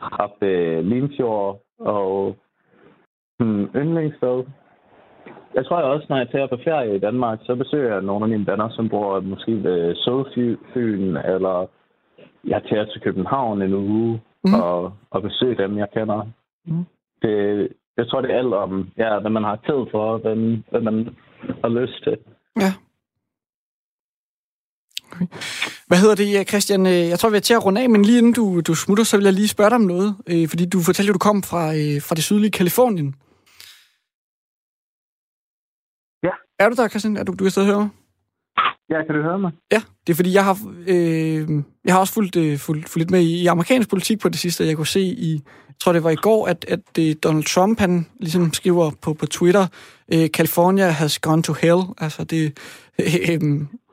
op 0.00 0.34
ved 0.40 0.82
Limfjord 0.82 1.60
og 1.78 2.36
hmm, 3.38 3.64
yndlingssted 3.76 4.44
jeg 5.54 5.66
tror 5.66 5.76
også, 5.76 6.06
når 6.08 6.16
jeg 6.16 6.30
tager 6.30 6.46
på 6.46 6.58
ferie 6.64 6.96
i 6.96 6.98
Danmark, 6.98 7.38
så 7.42 7.54
besøger 7.54 7.92
jeg 7.92 8.02
nogle 8.02 8.24
af 8.24 8.28
mine 8.28 8.46
venner, 8.46 8.68
som 8.70 8.88
bor 8.88 9.20
måske 9.20 9.62
ved 9.62 9.94
Sydfyn, 9.96 11.16
eller 11.16 11.66
jeg 12.44 12.62
tager 12.70 12.84
til 12.84 13.00
København 13.00 13.62
en 13.62 13.74
uge 13.74 14.20
mm. 14.44 14.54
og, 14.54 14.92
og 15.10 15.22
besøger 15.22 15.56
dem, 15.56 15.78
jeg 15.78 15.88
kender. 15.94 16.26
Mm. 16.66 16.84
Det, 17.22 17.68
jeg 17.96 18.08
tror, 18.08 18.20
det 18.20 18.30
er 18.30 18.38
alt 18.38 18.54
om, 18.54 18.88
ja, 18.98 19.18
hvad 19.20 19.30
man 19.30 19.44
har 19.44 19.56
tid 19.56 19.80
for, 19.90 20.18
hvad, 20.18 20.36
hvad 20.70 20.80
man 20.80 21.16
har 21.62 21.68
lyst 21.68 22.02
til. 22.04 22.16
Ja. 22.60 22.72
Okay. 25.12 25.26
Hvad 25.86 25.98
hedder 25.98 26.14
det, 26.14 26.48
Christian? 26.48 26.86
Jeg 26.86 27.18
tror, 27.18 27.30
vi 27.30 27.36
er 27.36 27.40
til 27.40 27.54
at 27.54 27.64
runde 27.64 27.80
af, 27.82 27.90
men 27.90 28.02
lige 28.02 28.18
inden 28.18 28.32
du, 28.32 28.60
du 28.60 28.74
smutter, 28.74 29.04
så 29.04 29.16
vil 29.16 29.24
jeg 29.24 29.32
lige 29.32 29.48
spørge 29.48 29.70
dig 29.70 29.76
om 29.76 29.88
noget. 29.94 30.16
Øh, 30.26 30.48
fordi 30.48 30.66
du 30.66 30.78
fortalte, 30.80 31.10
at 31.10 31.14
du 31.14 31.18
kom 31.18 31.42
fra, 31.42 31.64
øh, 31.80 32.02
fra 32.06 32.14
det 32.14 32.24
sydlige 32.24 32.50
Kalifornien. 32.50 33.14
Er 36.58 36.68
du 36.68 36.74
der, 36.74 36.88
Christian? 36.88 37.16
Er 37.16 37.24
du, 37.24 37.34
du 37.38 37.44
er 37.44 37.48
stadig 37.48 37.68
høre 37.68 37.78
mig? 37.78 37.88
Ja, 38.90 39.04
kan 39.06 39.14
du 39.14 39.22
høre 39.22 39.38
mig? 39.38 39.52
Ja, 39.72 39.82
det 40.06 40.12
er 40.12 40.16
fordi, 40.16 40.32
jeg 40.34 40.44
har, 40.44 40.58
øh, 40.86 41.50
jeg 41.84 41.94
har 41.94 42.00
også 42.00 42.12
fulgt, 42.12 42.36
øh, 42.36 42.58
fulgt, 42.58 42.88
fulgt 42.88 42.96
lidt 42.96 43.10
med 43.10 43.20
i, 43.20 43.42
i 43.42 43.46
amerikansk 43.46 43.90
politik 43.90 44.20
på 44.20 44.28
det 44.28 44.38
sidste. 44.38 44.66
Jeg 44.66 44.76
kunne 44.76 44.86
se 44.86 45.00
i, 45.00 45.32
jeg 45.68 45.74
tror 45.80 45.92
det 45.92 46.04
var 46.04 46.10
i 46.10 46.16
går, 46.16 46.46
at, 46.46 46.64
at 46.68 46.80
øh, 46.98 47.14
Donald 47.22 47.44
Trump, 47.44 47.80
han 47.80 48.06
ligesom 48.20 48.52
skriver 48.52 48.90
på, 49.02 49.14
på 49.14 49.26
Twitter, 49.26 49.66
øh, 50.14 50.28
California 50.28 50.88
has 50.88 51.18
gone 51.18 51.42
to 51.42 51.52
hell. 51.52 51.82
Altså 51.98 52.24
det, 52.24 52.58
øh, 53.00 53.40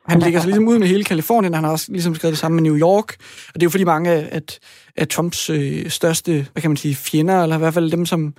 Han 0.07 0.19
ligger 0.19 0.39
sig 0.39 0.47
ligesom 0.47 0.67
ud 0.67 0.79
med 0.79 0.87
hele 0.87 1.03
Kalifornien, 1.03 1.53
han 1.53 1.63
har 1.63 1.71
også 1.71 1.91
ligesom 1.91 2.15
skrevet 2.15 2.31
det 2.31 2.39
samme 2.39 2.55
med 2.55 2.63
New 2.63 2.77
York, 2.77 3.15
og 3.47 3.53
det 3.53 3.63
er 3.63 3.65
jo 3.65 3.69
fordi 3.69 3.83
mange 3.83 4.11
at, 4.11 4.59
at 4.95 5.09
Trumps 5.09 5.49
øh, 5.49 5.89
største, 5.89 6.31
hvad 6.51 6.61
kan 6.61 6.71
man 6.71 6.77
sige, 6.77 6.95
fjender, 6.95 7.43
eller 7.43 7.55
i 7.55 7.59
hvert 7.59 7.73
fald 7.73 7.91
dem, 7.91 8.05
som, 8.05 8.33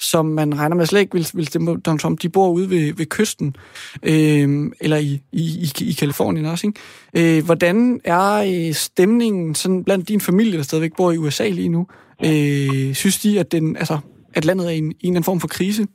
som 0.00 0.26
man 0.26 0.58
regner 0.58 0.76
med 0.76 0.86
slet 0.86 1.00
ikke 1.00 1.12
vil, 1.12 1.26
vil 1.34 1.46
stemme 1.46 1.80
Donald 1.80 2.00
Trump, 2.00 2.22
de 2.22 2.28
bor 2.28 2.48
ude 2.48 2.70
ved, 2.70 2.94
ved 2.94 3.06
kysten, 3.06 3.56
øh, 4.02 4.70
eller 4.80 4.96
i, 4.96 5.20
i, 5.32 5.42
i, 5.42 5.90
i 5.90 5.92
Kalifornien 5.92 6.46
også, 6.46 6.66
ikke? 6.66 7.38
Øh, 7.38 7.44
hvordan 7.44 8.00
er 8.04 8.32
øh, 8.34 8.72
stemningen 8.72 9.54
sådan 9.54 9.84
blandt 9.84 10.08
din 10.08 10.20
familie, 10.20 10.56
der 10.56 10.62
stadigvæk 10.62 10.96
bor 10.96 11.12
i 11.12 11.18
USA 11.18 11.48
lige 11.48 11.68
nu? 11.68 11.86
Øh, 12.24 12.94
synes 12.94 13.18
de, 13.22 13.40
at, 13.40 13.52
den, 13.52 13.76
altså, 13.76 13.98
at 14.34 14.44
landet 14.44 14.66
er 14.66 14.70
i 14.70 14.78
en, 14.78 14.84
en 14.84 14.90
eller 14.90 15.10
anden 15.10 15.24
form 15.24 15.40
for 15.40 15.48
krise? 15.48 15.86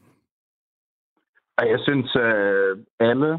Jeg 1.60 1.80
synes, 1.88 2.16
at 2.16 3.08
alle 3.10 3.38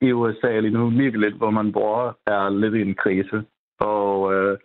i 0.00 0.12
USA 0.12 0.60
lige 0.60 0.72
nu, 0.72 0.90
lidt, 0.90 1.34
hvor 1.34 1.50
man 1.50 1.72
bor, 1.72 2.18
er 2.26 2.48
lidt 2.48 2.74
i 2.74 2.80
en 2.80 2.94
krise. 2.94 3.42
Og 3.80 4.34
øh, 4.34 4.58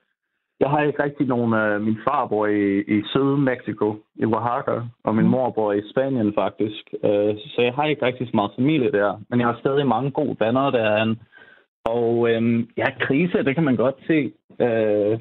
jeg 0.59 0.69
har 0.69 0.81
ikke 0.81 1.03
rigtig 1.03 1.27
nogen... 1.27 1.53
Øh, 1.53 1.81
min 1.81 1.97
far 2.07 2.27
bor 2.27 2.47
i, 2.47 2.79
i 2.81 3.03
Syd-Mexico, 3.11 3.95
i 4.15 4.25
Oaxaca, 4.25 4.81
og 5.03 5.15
min 5.15 5.25
mm. 5.25 5.31
mor 5.31 5.49
bor 5.49 5.73
i 5.73 5.89
Spanien 5.89 6.33
faktisk. 6.33 6.83
Øh, 7.03 7.35
så 7.37 7.61
jeg 7.61 7.73
har 7.73 7.85
ikke 7.85 8.05
rigtig 8.05 8.27
så 8.27 8.31
meget 8.33 8.51
familie 8.55 8.91
der. 8.91 9.21
Men 9.29 9.39
jeg 9.39 9.47
har 9.47 9.57
stadig 9.59 9.87
mange 9.87 10.11
gode 10.11 10.35
venner 10.39 10.71
derinde. 10.71 11.15
Og 11.85 12.29
øh, 12.29 12.63
ja, 12.77 12.87
krise, 12.99 13.43
det 13.43 13.55
kan 13.55 13.63
man 13.63 13.75
godt 13.75 13.95
se. 14.07 14.33
Øh, 14.61 15.19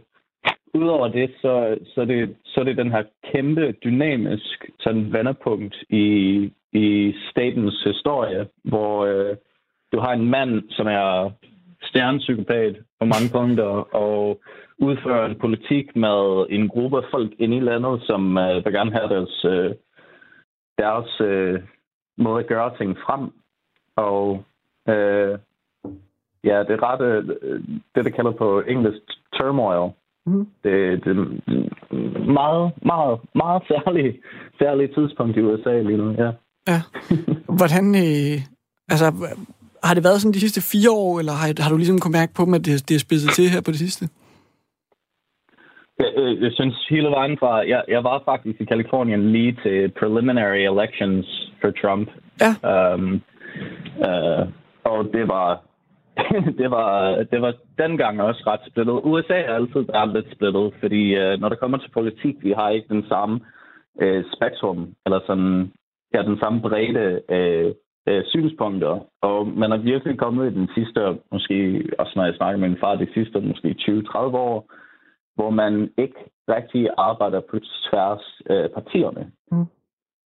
Udover 0.74 1.08
det, 1.08 1.30
så, 1.40 1.78
så, 1.94 2.04
det, 2.04 2.36
så 2.44 2.60
er 2.60 2.64
det 2.64 2.76
den 2.76 2.90
her 2.90 3.02
kæmpe 3.32 3.72
dynamisk 3.84 4.70
sådan 4.80 5.12
vendepunkt 5.12 5.76
i, 5.90 6.06
i 6.72 7.14
statens 7.30 7.82
historie, 7.84 8.46
hvor 8.64 9.06
øh, 9.06 9.36
du 9.92 10.00
har 10.00 10.12
en 10.12 10.30
mand, 10.30 10.70
som 10.70 10.86
er 10.86 11.30
stjernepsykopat 11.82 12.76
på 13.00 13.04
mange 13.04 13.28
punkter, 13.38 13.94
og 13.94 14.40
udfører 14.78 15.26
en 15.26 15.38
politik 15.38 15.96
med 15.96 16.46
en 16.50 16.68
gruppe 16.68 16.96
af 16.96 17.02
folk 17.10 17.32
inde 17.38 17.56
i 17.56 17.60
landet, 17.60 18.02
som 18.02 18.36
uh, 18.36 18.64
vil 18.64 18.72
gerne 18.72 18.92
have 18.92 19.08
deres, 19.08 19.44
uh, 19.44 19.70
deres 20.78 21.20
uh, 21.20 21.62
måde 22.24 22.40
at 22.40 22.48
gøre 22.48 22.76
ting 22.78 22.96
frem. 23.06 23.30
Og 23.96 24.44
uh, 24.88 25.32
ja, 26.44 26.56
det 26.66 26.72
er 26.74 26.82
ret, 26.88 27.00
uh, 27.00 27.28
det 27.94 28.04
der 28.04 28.10
kalder 28.10 28.32
på 28.32 28.60
engelsk 28.60 29.02
turmoil. 29.34 29.92
Mm. 30.26 30.46
Det, 30.64 31.04
det 31.04 31.10
er 31.16 31.24
meget, 32.40 32.72
meget, 32.82 33.20
meget 33.34 33.62
særligt 33.68 34.16
særlig 34.58 34.94
tidspunkt 34.94 35.36
i 35.36 35.42
USA 35.42 35.80
lige 35.80 35.96
nu, 35.96 36.10
ja. 36.10 36.30
Ja. 36.68 36.80
Hvordan, 37.58 37.86
øh, 37.94 38.38
altså, 38.88 39.06
har 39.84 39.94
det 39.94 40.04
været 40.04 40.20
sådan 40.20 40.32
de 40.32 40.40
sidste 40.40 40.62
fire 40.72 40.90
år, 40.90 41.18
eller 41.20 41.32
har, 41.32 41.62
har 41.62 41.70
du 41.70 41.76
ligesom 41.76 42.00
kunnet 42.00 42.18
mærke 42.20 42.34
på 42.34 42.44
dem, 42.44 42.54
at 42.54 42.64
det, 42.66 42.88
det 42.88 42.94
er 42.94 43.06
spidset 43.06 43.30
til 43.30 43.52
her 43.54 43.60
på 43.66 43.70
det 43.70 43.78
sidste? 43.78 44.04
Jeg, 45.98 46.10
jeg, 46.16 46.36
jeg 46.44 46.52
synes 46.52 46.86
hele 46.90 47.08
vejen 47.08 47.38
fra... 47.38 47.68
Jeg, 47.68 47.82
jeg 47.88 48.04
var 48.04 48.22
faktisk 48.24 48.60
i 48.60 48.64
Kalifornien 48.64 49.32
lige 49.32 49.56
til 49.62 49.92
preliminary 50.00 50.62
elections 50.72 51.52
for 51.60 51.70
Trump. 51.70 52.08
Ja. 52.44 52.52
Um, 52.94 53.22
uh, 54.08 54.44
og 54.84 55.00
det 55.12 55.28
var... 55.28 55.62
det 56.60 56.70
var, 56.70 57.16
det 57.30 57.42
var 57.42 57.54
dengang 57.78 58.22
også 58.22 58.42
ret 58.46 58.60
splittet. 58.70 59.00
USA 59.04 59.38
er 59.40 59.54
altid 59.54 59.80
været 59.92 60.12
lidt 60.14 60.34
splittet, 60.34 60.72
fordi 60.80 61.02
uh, 61.22 61.40
når 61.40 61.48
det 61.48 61.60
kommer 61.60 61.78
til 61.78 61.90
politik, 61.90 62.36
vi 62.40 62.52
har 62.52 62.70
ikke 62.70 62.94
den 62.94 63.04
samme 63.08 63.40
uh, 64.02 64.22
spektrum, 64.34 64.94
eller 65.06 65.20
sådan, 65.26 65.72
ja, 66.14 66.22
den 66.22 66.38
samme 66.38 66.60
bredde 66.60 67.20
uh, 67.36 67.72
øh, 68.08 68.24
synspunkter. 68.26 69.00
Og 69.22 69.46
man 69.46 69.72
er 69.72 69.76
virkelig 69.76 70.18
kommet 70.18 70.50
i 70.50 70.54
den 70.54 70.68
sidste, 70.74 71.18
måske 71.32 71.84
også 71.98 72.12
når 72.16 72.24
jeg 72.24 72.34
snakker 72.34 72.60
med 72.60 72.68
min 72.68 72.78
far, 72.78 72.94
de 72.94 73.12
sidste 73.14 73.40
måske 73.40 73.76
20-30 73.80 74.18
år, 74.18 74.72
hvor 75.34 75.50
man 75.50 75.90
ikke 75.98 76.20
rigtig 76.48 76.88
arbejder 76.98 77.40
på 77.40 77.56
tværs 77.90 78.40
af 78.46 78.64
øh, 78.64 78.70
partierne. 78.70 79.32
Mm. 79.52 79.66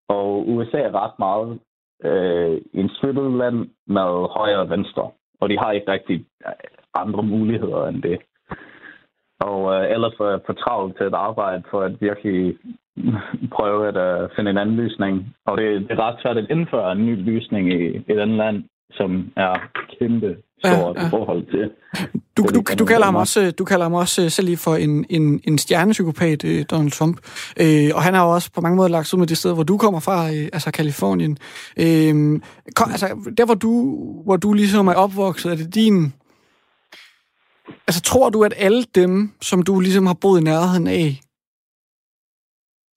Og 0.09 0.49
USA 0.49 0.79
er 0.79 0.95
ret 1.05 1.19
meget 1.19 1.59
øh, 2.05 2.61
en 2.75 2.91
splittet 2.97 3.33
land 3.33 3.69
med 3.87 4.29
højre 4.37 4.59
og 4.59 4.71
venstre. 4.71 5.11
Og 5.41 5.49
de 5.49 5.59
har 5.59 5.73
ikke 5.73 5.93
rigtig 5.93 6.27
øh, 6.47 6.53
andre 6.95 7.23
muligheder 7.23 7.87
end 7.87 8.03
det. 8.03 8.19
Og 9.41 9.75
øh, 9.75 9.91
ellers 9.91 10.15
for, 10.17 10.43
for 10.47 10.53
travlt 10.53 10.97
til 10.97 11.05
at 11.05 11.15
arbejde 11.15 11.63
for 11.71 11.81
at 11.81 12.01
virkelig 12.01 12.57
prøve 13.57 13.89
at 13.89 13.97
uh, 14.07 14.31
finde 14.37 14.51
en 14.51 14.59
anden 14.59 14.77
løsning. 14.77 15.35
Og 15.47 15.59
det, 15.59 15.67
det 15.89 15.99
er 15.99 16.07
ret 16.07 16.21
svært 16.23 16.37
at 16.37 16.51
indføre 16.51 16.93
en 16.93 17.07
ny 17.07 17.25
løsning 17.31 17.73
i 17.73 17.97
et 18.13 18.19
andet 18.19 18.37
land, 18.37 18.65
som 18.91 19.33
er 19.37 19.55
kæmpe 19.99 20.37
stort 20.65 20.97
ja, 20.97 21.01
ja. 21.01 21.07
i 21.07 21.11
forhold 21.11 21.47
til... 21.51 21.71
Du, 22.37 22.43
du, 22.43 22.63
du, 22.79 22.85
kalder 22.85 23.05
ham 23.05 23.15
også, 23.15 23.51
du 23.51 23.65
kalder 23.65 23.85
ham 23.85 23.95
også 23.95 24.23
øh, 24.23 24.31
selv 24.31 24.47
lige 24.47 24.57
for 24.57 24.75
en, 24.75 25.07
en, 25.11 25.41
en 25.45 25.59
stjernepsykopat, 25.59 26.45
øh, 26.45 26.65
Donald 26.71 26.91
Trump. 26.91 27.17
Øh, 27.61 27.91
og 27.95 28.03
han 28.03 28.15
har 28.15 28.25
jo 28.25 28.31
også 28.31 28.53
på 28.53 28.61
mange 28.61 28.77
måder 28.77 28.89
lagt 28.89 29.15
ud 29.15 29.19
med 29.19 29.27
det 29.27 29.39
sted, 29.39 29.55
hvor 29.55 29.63
du 29.63 29.77
kommer 29.77 30.01
fra, 30.01 30.29
øh, 30.29 30.49
altså 30.53 30.71
Kalifornien. 30.71 31.39
Øh, 31.77 32.41
kom, 32.75 32.91
altså, 32.91 33.33
der 33.39 33.45
hvor 33.45 33.55
du, 33.55 33.73
hvor 34.25 34.37
du 34.37 34.53
ligesom 34.53 34.87
er 34.89 34.95
opvokset, 34.95 35.53
er 35.53 35.57
det 35.57 35.75
din... 35.75 36.13
Altså, 37.87 38.03
tror 38.03 38.31
du, 38.31 38.45
at 38.45 38.55
alle 38.57 38.85
dem, 38.95 39.33
som 39.41 39.63
du 39.63 39.81
ligesom 39.81 40.07
har 40.07 40.17
boet 40.21 40.41
i 40.41 40.45
nærheden 40.45 40.87
af, 40.87 41.21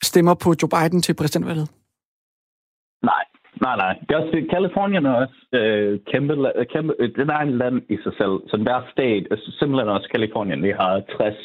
stemmer 0.03 0.33
på 0.43 0.49
Joe 0.61 0.69
Biden 0.75 1.01
til 1.01 1.13
præsidentvalget? 1.13 1.67
Nej, 3.03 3.23
nej, 3.61 3.75
nej. 3.77 3.93
Det 4.05 4.11
er 4.15 4.19
også, 4.21 4.47
Kalifornien 4.55 5.05
er 5.05 5.13
også 5.23 5.39
øh, 5.53 5.99
kæmpe, 6.11 6.33
kæmpe, 6.73 6.93
den 7.19 7.29
er 7.29 7.39
en 7.39 7.57
land 7.57 7.81
i 7.89 7.97
sig 8.03 8.13
selv. 8.19 8.35
Så 8.51 8.57
hver 8.65 8.81
stat, 8.91 9.23
altså 9.31 9.55
simpelthen 9.59 9.89
også 9.89 10.09
Kalifornien, 10.11 10.63
vi 10.63 10.73
har 10.79 11.01
60 11.17 11.35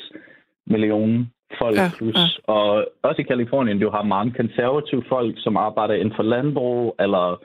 millioner 0.67 1.25
folk 1.59 1.77
ja, 1.77 1.89
plus. 1.97 2.17
Ja. 2.17 2.53
Og 2.53 2.87
også 3.03 3.21
i 3.21 3.31
Kalifornien, 3.33 3.81
du 3.81 3.91
har 3.91 4.03
mange 4.03 4.33
konservative 4.33 5.05
folk, 5.09 5.35
som 5.37 5.57
arbejder 5.57 5.95
inden 5.95 6.15
for 6.17 6.23
landbrug, 6.23 6.95
eller 6.99 7.41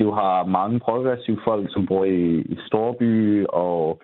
du 0.00 0.10
har 0.10 0.44
mange 0.44 0.80
progressive 0.80 1.40
folk, 1.44 1.72
som 1.72 1.86
bor 1.86 2.04
i, 2.04 2.40
i 2.54 2.56
storby, 2.66 3.44
og 3.48 4.00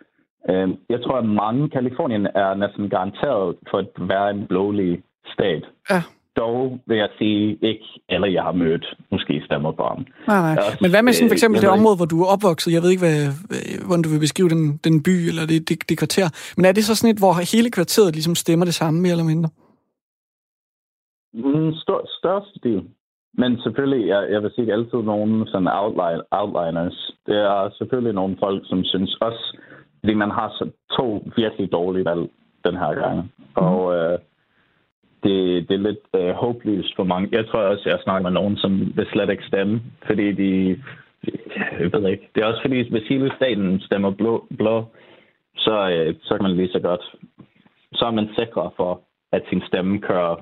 øh, 0.51 0.69
jeg 0.89 1.03
tror, 1.03 1.17
at 1.19 1.29
mange 1.45 1.69
Kalifornien 1.69 2.27
er 2.27 2.55
næsten 2.55 2.91
garanteret 2.91 3.57
for 3.71 3.79
at 3.79 3.89
være 3.99 4.31
en 4.31 4.47
blålig 4.47 5.03
stat. 5.35 5.65
Ja 5.91 6.03
dog 6.41 6.79
vil 6.89 6.97
jeg 7.05 7.11
sige 7.19 7.59
ikke 7.63 7.87
eller 8.09 8.29
jeg 8.29 8.43
har 8.43 8.53
mødt 8.53 8.87
måske 9.13 9.43
stemmer 9.47 9.73
på 9.73 9.85
ham. 9.91 10.01
Nej, 10.29 10.41
nej. 10.47 10.57
Også, 10.57 10.79
Men 10.81 10.91
hvad 10.91 11.03
med 11.03 11.13
sådan 11.13 11.31
for 11.31 11.39
eksempel 11.39 11.61
det 11.63 11.71
område, 11.79 11.97
hvor 11.97 12.11
du 12.13 12.19
er 12.23 12.29
opvokset? 12.35 12.73
Jeg 12.73 12.83
ved 12.83 12.91
ikke, 12.91 13.05
hvad, 13.07 13.21
hvordan 13.87 14.03
du 14.03 14.11
vil 14.15 14.25
beskrive 14.27 14.49
den, 14.55 14.63
den 14.87 15.03
by 15.07 15.17
eller 15.31 15.45
det, 15.53 15.69
det, 15.69 15.79
det 15.89 15.99
kvarter. 16.03 16.27
Men 16.57 16.65
er 16.65 16.73
det 16.73 16.85
så 16.85 16.95
sådan 16.95 17.15
et, 17.15 17.23
hvor 17.23 17.35
hele 17.55 17.71
kvarteret 17.71 18.15
ligesom 18.15 18.35
stemmer 18.35 18.65
det 18.65 18.75
samme, 18.81 19.01
mere 19.01 19.15
eller 19.17 19.31
mindre? 19.33 19.51
Mm, 21.35 21.73
stør, 21.83 22.03
største 22.21 22.59
del. 22.67 22.83
Men 23.41 23.51
selvfølgelig, 23.65 24.09
jeg, 24.09 24.21
jeg 24.31 24.43
vil 24.43 24.53
sige 24.55 24.73
altid 24.73 25.01
nogen 25.13 25.47
sådan 25.47 25.69
outline, 25.81 26.23
outliners. 26.31 26.99
Det 27.27 27.37
er 27.37 27.71
selvfølgelig 27.79 28.15
nogle 28.15 28.37
folk, 28.45 28.63
som 28.71 28.85
synes 28.85 29.13
også, 29.21 29.45
fordi 30.01 30.15
man 30.15 30.31
har 30.31 30.49
så 30.59 30.65
to 30.99 31.07
virkelig 31.37 31.73
dårlige 31.73 32.05
valg 32.05 32.25
den 32.67 32.77
her 32.83 32.93
gang. 33.03 33.17
Mm. 33.19 33.67
Og 33.67 33.97
øh, 33.97 34.19
det, 35.25 35.69
det 35.69 35.75
er 35.75 35.87
lidt 35.89 36.05
øh, 36.15 36.31
håbløst 36.31 36.97
for 36.97 37.05
mange. 37.05 37.29
Jeg 37.33 37.47
tror 37.47 37.61
også, 37.61 37.83
jeg 37.87 37.99
snakker 38.05 38.23
med 38.23 38.41
nogen, 38.41 38.57
som 38.57 38.93
vil 38.97 39.07
slet 39.13 39.31
ikke 39.31 39.47
stemme, 39.47 39.83
fordi 40.07 40.33
de... 40.33 40.83
Jeg 41.81 41.93
ved 41.93 42.09
ikke. 42.11 42.29
Det 42.35 42.43
er 42.43 42.47
også 42.47 42.63
fordi, 42.63 42.91
hvis 42.91 43.09
hele 43.09 43.33
staten 43.37 43.81
stemmer 43.81 44.11
blå, 44.11 44.47
blå 44.59 44.85
så, 45.57 45.77
øh, 45.91 46.15
så 46.23 46.35
kan 46.35 46.43
man 46.43 46.57
lige 46.57 46.73
så 46.73 46.81
godt... 46.81 47.05
Så 47.93 48.05
er 48.05 48.11
man 48.11 48.29
sikker 48.39 48.75
for, 48.77 49.01
at 49.33 49.43
sin 49.49 49.63
stemme 49.69 50.01
kører... 50.01 50.37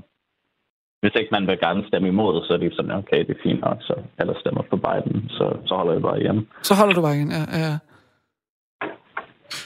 Hvis 1.00 1.14
ikke 1.20 1.32
man 1.32 1.46
vil 1.46 1.58
gerne 1.58 1.84
stemme 1.88 2.08
imod, 2.08 2.44
så 2.44 2.52
er 2.52 2.56
det 2.56 2.72
sådan, 2.76 2.90
okay, 2.90 3.18
det 3.26 3.30
er 3.30 3.42
fint 3.42 3.60
nok, 3.60 3.78
så 3.80 3.94
eller 4.18 4.34
stemmer 4.40 4.62
på 4.62 4.76
Biden, 4.76 5.28
så, 5.28 5.56
så 5.66 5.74
holder 5.74 5.92
jeg 5.92 6.02
bare 6.02 6.20
hjemme. 6.20 6.46
Så 6.62 6.74
holder 6.74 6.94
du 6.94 7.02
bare 7.02 7.16
igen, 7.16 7.30
ja. 7.30 7.44
ja. 7.64 7.74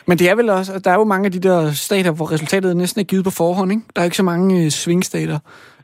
Men 0.06 0.18
det 0.18 0.30
er 0.30 0.34
vel 0.34 0.50
også, 0.50 0.78
der 0.78 0.90
er 0.90 0.94
jo 0.94 1.04
mange 1.04 1.26
af 1.26 1.32
de 1.32 1.38
der 1.38 1.72
stater, 1.72 2.10
hvor 2.10 2.32
resultatet 2.32 2.76
næsten 2.76 3.00
er 3.00 3.04
givet 3.04 3.24
på 3.24 3.30
forhånd, 3.30 3.72
ikke? 3.72 3.82
Der 3.96 4.00
er 4.00 4.04
ikke 4.04 4.16
så 4.16 4.22
mange 4.22 4.64
øh, 4.64 4.70
svingstater. 4.70 5.38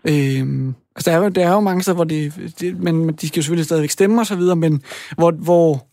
Øh, 0.05 0.73
altså, 0.97 1.11
der 1.11 1.12
er, 1.12 1.16
jo, 1.16 1.29
der 1.29 1.47
er 1.47 1.53
jo 1.53 1.61
mange 1.61 1.83
steder, 1.83 1.95
hvor 1.95 2.05
det, 2.05 2.33
det 2.61 2.81
men 2.81 3.09
de 3.09 3.29
skal 3.29 3.40
jo 3.40 3.42
selvfølgelig 3.42 3.64
stadigvæk 3.64 3.90
stemme 3.90 4.21
og 4.21 4.27
så 4.27 4.37
videre, 4.37 4.57
men 4.57 4.83
hvor, 5.16 5.31
hvor 5.31 5.87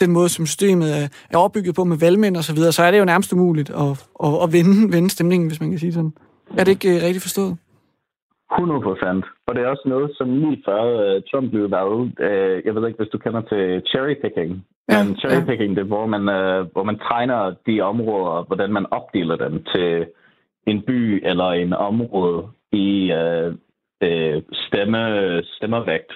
den 0.00 0.10
måde, 0.10 0.28
som 0.28 0.46
systemet 0.46 0.98
er, 0.98 1.08
er 1.30 1.38
opbygget 1.38 1.74
på 1.74 1.84
med 1.84 1.96
valgmænd 1.96 2.36
og 2.36 2.44
så 2.44 2.52
videre, 2.52 2.72
så 2.72 2.82
er 2.82 2.90
det 2.90 2.98
jo 2.98 3.04
nærmest 3.04 3.32
umuligt 3.32 3.70
at, 3.70 4.04
at, 4.24 4.42
at 4.42 4.52
vende, 4.52 4.92
vende 4.92 5.10
stemningen, 5.10 5.48
hvis 5.48 5.60
man 5.60 5.70
kan 5.70 5.78
sige 5.78 5.92
sådan. 5.92 6.12
Er 6.56 6.64
det 6.64 6.72
ikke 6.72 6.96
øh, 6.96 7.02
rigtigt 7.02 7.22
forstået? 7.22 7.56
100 8.52 8.80
procent. 8.80 9.24
Og 9.46 9.54
det 9.54 9.62
er 9.62 9.68
også 9.68 9.86
noget, 9.86 10.10
som 10.14 10.28
lige 10.42 10.62
før 10.66 10.82
uh, 11.16 11.22
Trump 11.30 11.50
blev 11.50 11.70
valgt. 11.70 12.20
Uh, 12.28 12.56
jeg 12.66 12.74
ved 12.74 12.86
ikke, 12.86 13.00
hvis 13.00 13.14
du 13.14 13.18
kender 13.18 13.40
til 13.40 13.82
cherry 13.90 14.14
picking. 14.22 14.50
Ja, 14.90 15.04
Men 15.04 15.16
cherry 15.16 15.42
picking, 15.48 15.70
ja. 15.72 15.76
det 15.76 15.84
er, 15.84 15.92
hvor 15.94 16.06
man, 16.06 16.24
uh, 16.38 16.72
hvor 16.72 16.82
man 16.82 16.98
tegner 16.98 17.54
de 17.66 17.80
områder, 17.80 18.44
hvordan 18.46 18.72
man 18.72 18.86
opdeler 18.90 19.36
dem 19.36 19.64
til 19.74 20.06
en 20.66 20.82
by 20.82 21.26
eller 21.30 21.48
en 21.62 21.72
område 21.72 22.42
i 22.72 23.12
uh, 23.20 23.48
uh, 24.06 24.42
stemme, 24.52 25.02
stemmervægt. 25.42 26.12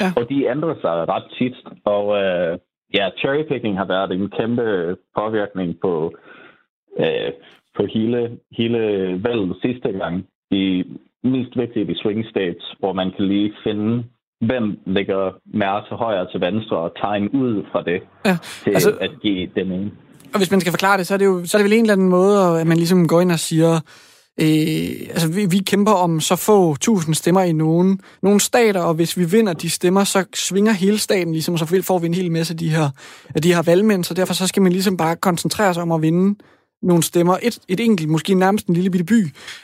Ja. 0.00 0.08
Og 0.16 0.28
de 0.28 0.46
ændrer 0.46 0.74
sig 0.74 1.08
ret 1.08 1.28
tit. 1.38 1.56
Og 1.84 2.06
uh, 2.06 2.58
ja, 2.94 3.10
cherrypicking 3.18 3.76
har 3.78 3.84
været 3.84 4.12
en 4.12 4.30
kæmpe 4.30 4.96
påvirkning 5.16 5.80
på, 5.80 6.14
øh, 6.98 7.32
på 7.76 7.86
hele, 7.94 8.38
hele 8.58 8.78
valget 9.24 9.56
sidste 9.62 9.92
gang. 9.92 10.26
De 10.50 10.84
mest 11.34 11.52
vigtige 11.56 11.92
i 11.92 11.94
swing 12.02 12.24
states, 12.32 12.64
hvor 12.80 12.92
man 12.92 13.08
kan 13.16 13.24
lige 13.32 13.52
finde, 13.64 14.04
hvem 14.48 14.66
ligger 14.86 15.22
mere 15.60 15.78
til 15.88 15.96
højre 15.96 16.20
og 16.20 16.30
til 16.32 16.40
venstre, 16.40 16.76
og 16.76 16.90
tegne 17.02 17.34
ud 17.34 17.64
fra 17.72 17.82
det 17.82 18.00
Ja, 18.26 18.36
til 18.64 18.70
altså- 18.74 18.90
altså, 18.90 19.04
at 19.04 19.10
give 19.22 19.48
den 19.56 19.72
ene. 19.72 19.90
Og 20.32 20.38
hvis 20.38 20.50
man 20.50 20.60
skal 20.60 20.72
forklare 20.72 20.98
det, 20.98 21.06
så 21.06 21.14
er 21.14 21.18
det 21.18 21.24
jo 21.24 21.44
så 21.44 21.56
er 21.56 21.58
det 21.58 21.64
vel 21.70 21.78
en 21.78 21.80
eller 21.84 21.92
anden 21.92 22.08
måde, 22.08 22.60
at 22.60 22.66
man 22.66 22.76
ligesom 22.76 23.08
går 23.08 23.20
ind 23.20 23.32
og 23.32 23.38
siger, 23.38 23.74
øh, 24.40 25.08
altså 25.10 25.32
vi, 25.34 25.46
vi 25.50 25.58
kæmper 25.58 25.92
om 25.92 26.20
så 26.20 26.36
få 26.36 26.76
tusind 26.76 27.14
stemmer 27.14 27.42
i 27.42 27.52
nogen, 27.52 28.00
nogle 28.22 28.40
stater, 28.40 28.80
og 28.80 28.94
hvis 28.94 29.18
vi 29.18 29.24
vinder 29.24 29.52
de 29.52 29.70
stemmer, 29.70 30.04
så 30.04 30.24
svinger 30.34 30.72
hele 30.72 30.98
staten 30.98 31.32
ligesom, 31.32 31.52
og 31.52 31.58
så 31.58 31.82
får 31.82 31.98
vi 31.98 32.06
en 32.06 32.14
hel 32.14 32.32
masse 32.32 32.52
af 32.54 32.58
de 32.58 32.68
her, 32.70 32.88
af 33.34 33.42
de 33.42 33.54
her 33.54 33.62
valgmænd, 33.62 34.04
så 34.04 34.14
derfor 34.14 34.34
så 34.34 34.46
skal 34.46 34.62
man 34.62 34.72
ligesom 34.72 34.96
bare 34.96 35.16
koncentrere 35.16 35.74
sig 35.74 35.82
om 35.82 35.92
at 35.92 36.02
vinde 36.02 36.34
nogle 36.86 37.02
stemmer. 37.02 37.36
Et, 37.42 37.58
et 37.68 37.80
enkelt, 37.80 38.08
måske 38.08 38.34
nærmest 38.34 38.66
en 38.66 38.74
lille 38.74 38.90
bitte 38.90 39.04
by. 39.04 39.20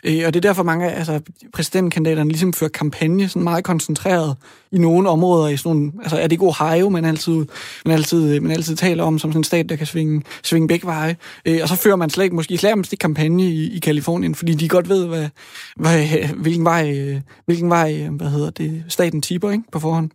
Øh, 0.06 0.22
og 0.26 0.34
det 0.34 0.36
er 0.36 0.48
derfor 0.48 0.62
mange 0.62 0.90
af 0.90 0.98
altså, 0.98 1.20
præsidentkandidaterne 1.52 2.30
ligesom 2.30 2.52
fører 2.52 2.70
kampagne 2.70 3.28
sådan 3.28 3.44
meget 3.44 3.64
koncentreret 3.64 4.36
i 4.72 4.78
nogle 4.78 5.08
områder. 5.08 5.48
I 5.48 5.56
sådan 5.56 5.76
nogle, 5.76 5.92
altså 6.02 6.16
er 6.16 6.22
det 6.22 6.32
ikke 6.32 6.46
Ohio, 6.46 6.88
man 6.88 7.04
altid, 7.04 7.46
man 7.86 7.94
altid, 7.94 8.40
man 8.40 8.50
altid 8.50 8.76
taler 8.76 9.04
om 9.04 9.18
som 9.18 9.32
sådan 9.32 9.40
en 9.40 9.44
stat, 9.44 9.68
der 9.68 9.76
kan 9.76 9.86
svinge, 9.86 10.22
svinge 10.42 10.68
begge 10.68 10.86
veje. 10.86 11.16
Øh, 11.48 11.58
og 11.62 11.68
så 11.68 11.82
fører 11.84 11.96
man 11.96 12.10
slet 12.10 12.24
ikke, 12.24 12.36
måske 12.36 12.58
slet 12.58 12.92
ikke 12.92 13.00
kampagne 13.00 13.42
i, 13.42 13.76
i 13.76 13.78
Kalifornien, 13.78 14.34
fordi 14.34 14.52
de 14.52 14.68
godt 14.68 14.88
ved, 14.88 15.08
hvad, 15.08 15.28
hvad, 15.76 15.98
hvilken 16.42 16.64
vej, 16.64 16.82
øh, 16.98 17.20
hvilken 17.46 17.70
vej 17.70 18.08
hvad 18.18 18.30
hedder 18.30 18.50
det, 18.50 18.84
staten 18.88 19.22
tipper 19.22 19.50
ikke, 19.50 19.64
på 19.72 19.78
forhånd. 19.78 20.10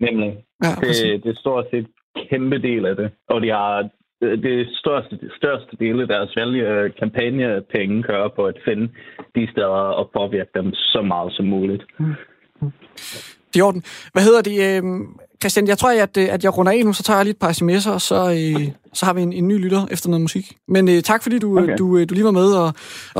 Nemlig. 0.00 0.30
Ja. 0.64 0.70
Det, 0.80 1.24
det 1.24 1.30
er 1.30 1.40
stort 1.40 1.64
set 1.70 1.86
kæmpe 2.30 2.58
del 2.58 2.86
af 2.86 2.96
det. 2.96 3.10
Og 3.28 3.40
de 3.42 3.48
har 3.48 3.90
det 4.20 4.68
største, 4.72 5.18
største 5.36 5.76
del 5.80 6.00
af 6.00 6.08
deres 6.08 6.36
vælge 6.36 6.90
kampagnepenge 6.90 8.02
kører 8.02 8.28
på 8.28 8.46
at 8.46 8.58
finde 8.64 8.88
de 9.36 9.48
steder 9.52 9.86
og 10.00 10.10
påvirke 10.16 10.50
dem 10.54 10.72
så 10.74 11.02
meget 11.02 11.32
som 11.32 11.46
muligt. 11.46 11.84
Det 13.54 13.60
er 13.60 13.64
orden. 13.64 13.82
Hvad 14.12 14.22
hedder 14.22 14.42
det? 14.42 14.56
Øh, 14.66 14.82
Christian, 15.42 15.68
jeg 15.68 15.78
tror, 15.78 16.02
at, 16.02 16.16
øh, 16.16 16.34
at 16.34 16.44
jeg 16.44 16.58
runder 16.58 16.72
af 16.72 16.84
nu, 16.84 16.92
så 16.92 17.02
tager 17.02 17.18
jeg 17.18 17.24
lige 17.24 17.36
et 17.38 17.44
par 17.44 17.52
sms'er, 17.58 17.92
og 17.98 18.00
så, 18.00 18.18
øh, 18.38 18.62
så 18.92 19.06
har 19.06 19.14
vi 19.14 19.20
en, 19.20 19.32
en 19.32 19.48
ny 19.48 19.56
lytter 19.64 19.82
efter 19.90 20.08
noget 20.08 20.22
musik. 20.22 20.46
Men 20.68 20.88
øh, 20.88 20.98
tak, 21.10 21.22
fordi 21.22 21.38
du, 21.38 21.48
okay. 21.52 21.62
Okay. 21.62 21.76
du, 21.78 21.86
øh, 21.98 22.02
du 22.08 22.14
lige 22.14 22.30
var 22.30 22.38
med, 22.40 22.48
og, 22.62 22.68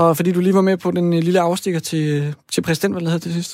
og 0.02 0.16
fordi 0.16 0.32
du 0.32 0.40
lige 0.40 0.54
var 0.60 0.68
med 0.70 0.76
på 0.84 0.90
den 0.90 1.06
øh, 1.16 1.20
lille 1.26 1.40
afstikker 1.40 1.80
til, 1.80 2.04
øh, 2.16 2.26
til 2.52 2.62
præsidentvalget 2.62 3.12
her 3.12 3.18
til 3.18 3.32
sidst. 3.32 3.52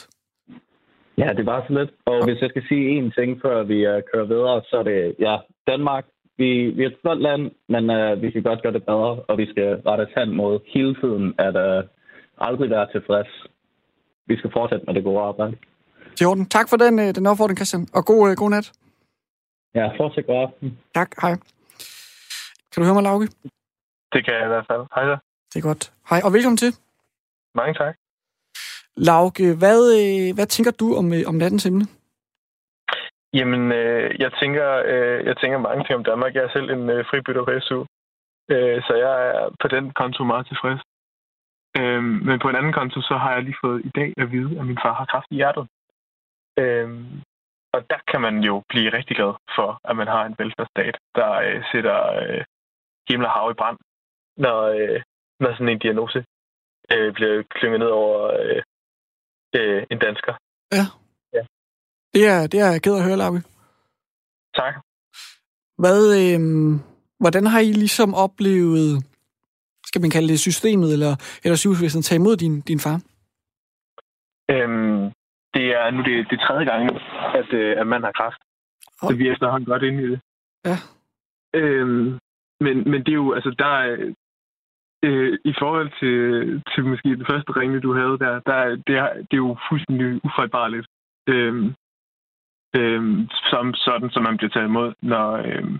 Ja, 1.19 1.29
det 1.39 1.47
var 1.47 1.65
så 1.67 1.73
lidt. 1.79 1.91
Og 2.07 2.25
hvis 2.25 2.41
jeg 2.43 2.51
skal 2.51 2.65
sige 2.69 2.85
én 2.99 3.09
ting, 3.19 3.41
før 3.45 3.63
vi 3.63 3.79
uh, 3.91 3.99
kører 4.11 4.27
videre, 4.35 4.63
så 4.71 4.77
er 4.77 4.83
det, 4.83 5.15
ja, 5.27 5.37
Danmark, 5.67 6.05
vi, 6.38 6.49
vi 6.77 6.83
er 6.83 6.87
et 6.87 6.99
flot 7.01 7.18
land, 7.18 7.51
men 7.68 7.85
uh, 7.90 8.23
vi 8.23 8.31
kan 8.31 8.42
godt 8.42 8.62
gøre 8.62 8.73
det 8.73 8.85
bedre, 8.85 9.12
og 9.29 9.38
vi 9.38 9.47
skal 9.51 9.68
rette 9.87 10.03
os 10.03 10.14
hen 10.16 10.37
mod 10.37 10.61
hele 10.75 10.95
tiden 11.01 11.35
at 11.38 11.55
uh, 11.66 11.88
aldrig 12.38 12.71
være 12.71 12.92
tilfreds. 12.92 13.33
Vi 14.27 14.37
skal 14.37 14.51
fortsætte 14.53 14.85
med 14.87 14.95
det 14.95 15.05
gode 15.05 15.21
arbejde. 15.21 15.57
Orden. 16.27 16.47
Tak 16.47 16.68
for 16.68 16.77
den, 16.77 16.99
øh, 16.99 17.14
den 17.14 17.27
opfordring, 17.27 17.59
Christian, 17.59 17.88
og 17.95 18.05
god, 18.05 18.31
øh, 18.31 18.37
god 18.37 18.51
nat. 18.51 18.73
Ja, 19.75 19.87
fortsæt 20.01 20.27
god 20.27 20.42
aften. 20.47 20.79
Tak, 20.95 21.11
hej. 21.23 21.35
Kan 22.71 22.79
du 22.81 22.85
høre 22.85 22.95
mig, 22.95 23.03
Lauke? 23.03 23.27
Det 24.12 24.25
kan 24.25 24.35
jeg 24.35 24.45
i 24.45 24.53
hvert 24.55 24.66
fald. 24.71 24.83
Hej 24.95 25.05
så. 25.05 25.16
Det 25.51 25.59
er 25.59 25.68
godt. 25.71 25.92
Hej, 26.11 26.21
og 26.25 26.33
velkommen 26.33 26.57
til. 26.57 26.73
Mange 27.55 27.75
tak. 27.75 27.95
Lauke, 28.97 29.55
hvad, 29.62 29.81
øh, 30.01 30.35
hvad 30.35 30.47
tænker 30.47 30.71
du 30.71 30.95
om, 30.95 31.12
øh, 31.12 31.23
om 31.27 31.35
nattens 31.35 31.66
emne? 31.66 31.87
Jamen, 33.38 33.73
øh, 33.73 34.21
jeg, 34.21 34.31
tænker, 34.40 34.68
øh, 34.92 35.27
jeg 35.29 35.37
tænker 35.37 35.59
mange 35.59 35.85
ting 35.85 35.97
om 35.97 36.05
Danmark. 36.05 36.35
Jeg 36.35 36.45
er 36.45 36.53
selv 36.53 36.71
en 36.71 36.90
øh, 36.90 37.05
fribytter 37.11 37.45
på 37.45 37.53
SU. 37.61 37.81
Øh, 38.53 38.83
så 38.87 38.92
jeg 39.05 39.14
er 39.29 39.51
på 39.62 39.68
den 39.68 39.92
konto 40.01 40.25
meget 40.25 40.47
tilfreds. 40.47 40.81
Øh, 41.79 42.03
men 42.03 42.38
på 42.38 42.49
en 42.49 42.57
anden 42.57 42.73
konto, 42.73 43.01
så 43.01 43.14
har 43.23 43.33
jeg 43.33 43.42
lige 43.42 43.62
fået 43.64 43.85
i 43.85 43.90
dag 43.99 44.12
at 44.16 44.31
vide, 44.33 44.59
at 44.61 44.66
min 44.66 44.79
far 44.85 44.95
har 44.95 45.05
kræft 45.05 45.27
i 45.31 45.35
hjertet. 45.35 45.66
Øh, 46.59 46.88
og 47.75 47.81
der 47.90 48.01
kan 48.11 48.21
man 48.21 48.37
jo 48.49 48.62
blive 48.68 48.92
rigtig 48.92 49.16
glad 49.16 49.35
for, 49.57 49.81
at 49.85 49.97
man 49.97 50.07
har 50.07 50.25
en 50.25 50.37
velfærdsstat, 50.38 50.97
der 51.14 51.33
øh, 51.33 51.64
sætter 51.73 51.99
øh, 52.23 52.45
himmel 53.09 53.27
og 53.27 53.33
hav 53.33 53.51
i 53.51 53.55
brand, 53.55 53.79
når, 54.37 54.61
øh, 54.62 55.03
når 55.40 55.53
sådan 55.53 55.68
en 55.68 55.79
diagnose 55.79 56.25
øh, 56.92 57.12
bliver 57.14 57.42
klynget 57.51 57.81
ned 57.81 57.88
over 57.88 58.21
øh, 58.40 58.62
øh, 59.57 59.87
en 59.90 59.99
dansker. 59.99 60.35
Ja. 60.73 60.85
Det 62.14 62.27
er, 62.27 62.46
det 62.46 62.61
er 62.61 62.70
jeg 62.72 62.83
ked 62.83 62.96
at 62.96 63.05
høre, 63.05 63.16
Lauke. 63.16 63.40
Tak. 64.55 64.75
Hvad, 65.83 66.01
øh, 66.22 66.40
hvordan 67.20 67.46
har 67.46 67.61
I 67.61 67.72
ligesom 67.72 68.14
oplevet, 68.14 68.88
skal 69.87 70.01
man 70.01 70.11
kalde 70.11 70.29
det 70.29 70.40
systemet, 70.40 70.92
eller, 70.92 71.12
eller 71.44 71.57
sygehusvæsenet, 71.57 72.05
tage 72.05 72.20
imod 72.20 72.37
din, 72.37 72.61
din 72.61 72.81
far? 72.81 72.98
Øhm, 74.51 75.03
det 75.55 75.66
er 75.79 75.90
nu 75.90 76.03
det, 76.03 76.27
det 76.31 76.40
tredje 76.40 76.64
gang 76.64 76.83
at, 77.40 77.53
øh, 77.53 77.81
at 77.81 77.87
man 77.87 78.03
har 78.03 78.12
kræft. 78.12 78.40
Hold. 79.01 79.12
Så 79.12 79.18
vi 79.18 79.29
er 79.29 79.33
efterhånden 79.33 79.70
godt 79.72 79.83
inde 79.83 80.03
i 80.03 80.07
det. 80.12 80.20
Ja. 80.64 80.77
Øhm, 81.55 82.18
men, 82.64 82.77
men 82.90 83.01
det 83.05 83.09
er 83.09 83.20
jo, 83.25 83.33
altså, 83.33 83.55
der 83.59 83.72
er, 83.83 84.14
øh, 85.05 85.38
i 85.44 85.55
forhold 85.59 85.90
til, 86.01 86.16
til 86.70 86.85
måske 86.85 87.09
det 87.20 87.27
første 87.31 87.53
ringe, 87.61 87.81
du 87.81 87.92
havde 87.94 88.18
der, 88.25 88.40
der 88.48 88.55
er, 88.55 88.70
det, 88.87 88.94
er, 89.03 89.09
det 89.14 89.35
er 89.38 89.44
jo 89.46 89.57
fuldstændig 89.68 90.25
ufejlbarligt. 90.25 90.87
Øhm, 91.29 91.75
øhm, 92.77 93.29
som 93.51 93.75
sådan, 93.75 94.11
som 94.11 94.23
man 94.23 94.37
bliver 94.37 94.51
taget 94.51 94.67
imod, 94.73 94.93
når, 95.03 95.29
øhm, 95.49 95.79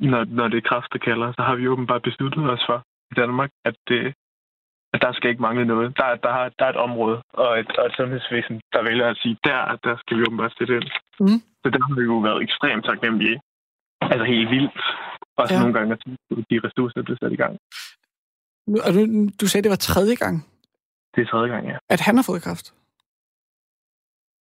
når, 0.00 0.24
når 0.24 0.48
det 0.48 0.56
er 0.58 0.68
kræft, 0.70 0.92
der 0.92 0.98
kalder, 0.98 1.32
så 1.32 1.42
har 1.42 1.54
vi 1.56 1.68
åbenbart 1.68 2.02
besluttet 2.02 2.50
os 2.50 2.62
for 2.68 2.78
i 3.12 3.14
Danmark, 3.14 3.50
at 3.64 3.76
det, 3.88 4.14
at 4.94 5.02
der 5.02 5.12
skal 5.12 5.30
ikke 5.30 5.42
mangle 5.42 5.64
noget. 5.64 5.96
Der, 5.98 6.04
er- 6.04 6.16
der, 6.24 6.28
er, 6.40 6.48
der 6.58 6.64
er 6.64 6.70
et 6.70 6.76
område 6.88 7.22
og 7.42 7.60
et, 7.60 7.70
og 7.78 7.86
et 7.86 7.94
sundhedsvæsen, 7.96 8.60
der 8.72 8.82
vælger 8.82 9.06
at 9.10 9.16
sige, 9.22 9.36
der, 9.44 9.76
der 9.84 9.96
skal 10.00 10.16
vi 10.18 10.22
åbenbart 10.26 10.54
sætte 10.58 10.76
ind. 10.76 10.88
Mhm. 11.20 11.38
Så 11.62 11.66
der 11.74 11.80
har 11.86 11.94
vi 12.00 12.02
jo 12.12 12.18
været 12.18 12.42
ekstremt 12.42 12.84
taknemmelige. 12.84 13.40
Altså 14.00 14.24
helt 14.24 14.50
vildt. 14.50 14.80
Også 15.36 15.54
Ja. 15.54 15.60
nogle 15.60 15.74
gange, 15.78 15.92
at 15.94 16.00
de 16.50 16.60
ressourcer 16.66 16.98
er 16.98 17.02
blevet 17.02 17.20
sat 17.22 17.32
i 17.32 17.36
gang. 17.36 17.58
Og 18.86 18.90
du, 18.94 19.00
du 19.40 19.46
sagde, 19.48 19.62
det 19.62 19.70
var 19.70 19.76
tredje 19.90 20.14
gang, 20.14 20.36
Det 21.14 21.20
er 21.22 21.26
tredje 21.26 21.48
gang, 21.54 21.66
ja. 21.68 21.76
at 21.90 22.00
han 22.00 22.16
har 22.16 22.22
fået 22.30 22.42
kræft. 22.42 22.66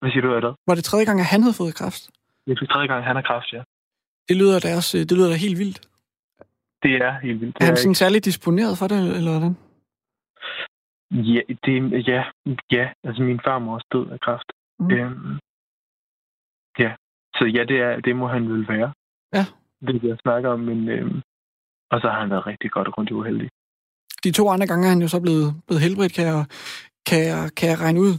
Hvad 0.02 0.12
siger 0.12 0.22
du, 0.22 0.36
Adam? 0.38 0.56
Var 0.68 0.76
det 0.76 0.84
tredje 0.84 1.06
gang, 1.06 1.20
at 1.20 1.26
han 1.26 1.42
havde 1.42 1.54
fået 1.62 1.76
kræft? 1.76 2.04
Det 2.46 2.52
er 2.62 2.66
tredje 2.74 2.88
gang, 2.88 3.06
han 3.06 3.16
har 3.16 3.24
kræft, 3.30 3.54
ja. 3.54 3.64
Det 4.30 4.36
lyder 4.38 4.60
da 4.60 4.76
også, 4.76 4.98
det 4.98 5.12
lyder 5.12 5.30
da 5.30 5.36
helt 5.36 5.58
vildt. 5.60 5.80
Det 6.84 6.94
er 6.96 7.20
helt 7.20 7.42
vildt. 7.42 7.56
Det 7.56 7.62
Er 7.62 7.66
han 7.66 7.74
er 7.74 7.78
sådan 7.78 7.96
særligt 7.96 8.26
disponeret 8.26 8.78
for 8.78 8.88
det, 8.88 9.18
eller 9.18 9.32
hvordan? 9.32 9.56
Ja, 11.12 11.42
det, 11.66 12.08
ja, 12.08 12.24
ja, 12.72 12.86
altså 13.04 13.22
min 13.24 13.40
far 13.46 13.60
må 13.60 13.74
også 13.74 13.88
død 13.94 14.08
af 14.16 14.20
kræft. 14.20 14.52
Mm. 14.80 14.92
Øhm, 14.92 15.40
ja, 16.80 16.92
så 17.36 17.44
ja, 17.46 17.64
det, 17.72 17.78
er, 17.88 18.00
det 18.00 18.16
må 18.16 18.28
han 18.28 18.50
vel 18.50 18.68
være. 18.68 18.94
Ja. 19.34 19.46
Det 19.82 19.96
er 19.96 20.00
det, 20.00 20.10
jeg 20.10 20.18
snakker 20.22 20.50
om, 20.50 20.60
men 20.60 20.90
øhm, 20.90 21.22
og 21.92 22.02
så 22.02 22.08
har 22.10 22.20
han 22.20 22.30
været 22.30 22.48
rigtig 22.48 22.72
godt 22.72 22.88
og 22.88 22.94
grundigt 22.94 23.16
uheldig. 23.16 23.50
De 24.24 24.32
to 24.32 24.50
andre 24.50 24.68
gange 24.68 24.86
er 24.86 24.90
han 24.90 25.02
jo 25.02 25.08
så 25.08 25.20
blevet, 25.22 25.62
blevet 25.68 25.82
helbredt, 25.82 26.14
kan 26.14 26.26
jeg, 26.26 26.46
kan 27.10 27.20
jeg, 27.32 27.50
kan 27.58 27.70
jeg 27.70 27.80
regne 27.80 28.00
ud. 28.00 28.14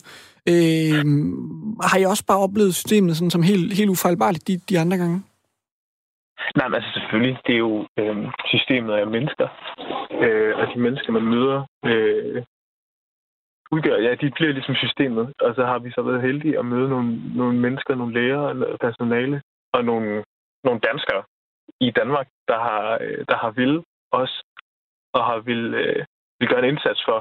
Øh, 0.48 1.04
har 1.90 1.98
I 1.98 2.04
også 2.04 2.24
bare 2.26 2.44
oplevet 2.46 2.74
systemet 2.74 3.16
sådan, 3.16 3.30
som 3.30 3.42
helt, 3.42 3.72
helt 3.78 3.90
ufejlbarligt 3.90 4.48
de, 4.48 4.54
de 4.70 4.78
andre 4.78 4.96
gange? 4.96 5.18
Nej, 6.56 6.68
men 6.68 6.74
altså 6.74 6.90
selvfølgelig, 6.94 7.38
det 7.46 7.54
er 7.54 7.58
jo 7.58 7.86
øh, 7.98 8.16
systemet 8.46 8.92
af 8.94 9.06
mennesker. 9.06 9.48
Øh, 10.24 10.52
og 10.58 10.64
de 10.74 10.80
mennesker, 10.80 11.12
man 11.12 11.26
møder, 11.34 11.58
øh, 11.84 12.42
udgør, 13.74 13.96
ja, 13.96 14.14
de 14.14 14.30
bliver 14.30 14.52
ligesom 14.52 14.74
systemet. 14.74 15.32
Og 15.40 15.54
så 15.54 15.64
har 15.64 15.78
vi 15.78 15.90
så 15.90 16.02
været 16.02 16.22
heldige 16.22 16.58
at 16.58 16.64
møde 16.64 16.88
nogle, 16.88 17.36
nogle 17.36 17.58
mennesker, 17.58 17.94
nogle 17.94 18.14
læger, 18.14 18.48
eller 18.48 18.76
personale, 18.76 19.42
og 19.72 19.84
nogle, 19.84 20.24
nogle 20.64 20.80
danskere 20.80 21.22
i 21.80 21.90
Danmark, 21.90 22.28
der 22.48 22.58
har, 22.58 22.98
øh, 23.00 23.24
der 23.28 23.36
har 23.36 23.50
ville 23.50 23.82
os, 24.12 24.42
og 25.12 25.24
har 25.24 25.38
vil, 25.38 25.74
øh, 25.74 26.04
vil 26.38 26.48
gøre 26.48 26.58
en 26.58 26.72
indsats 26.72 27.00
for, 27.04 27.18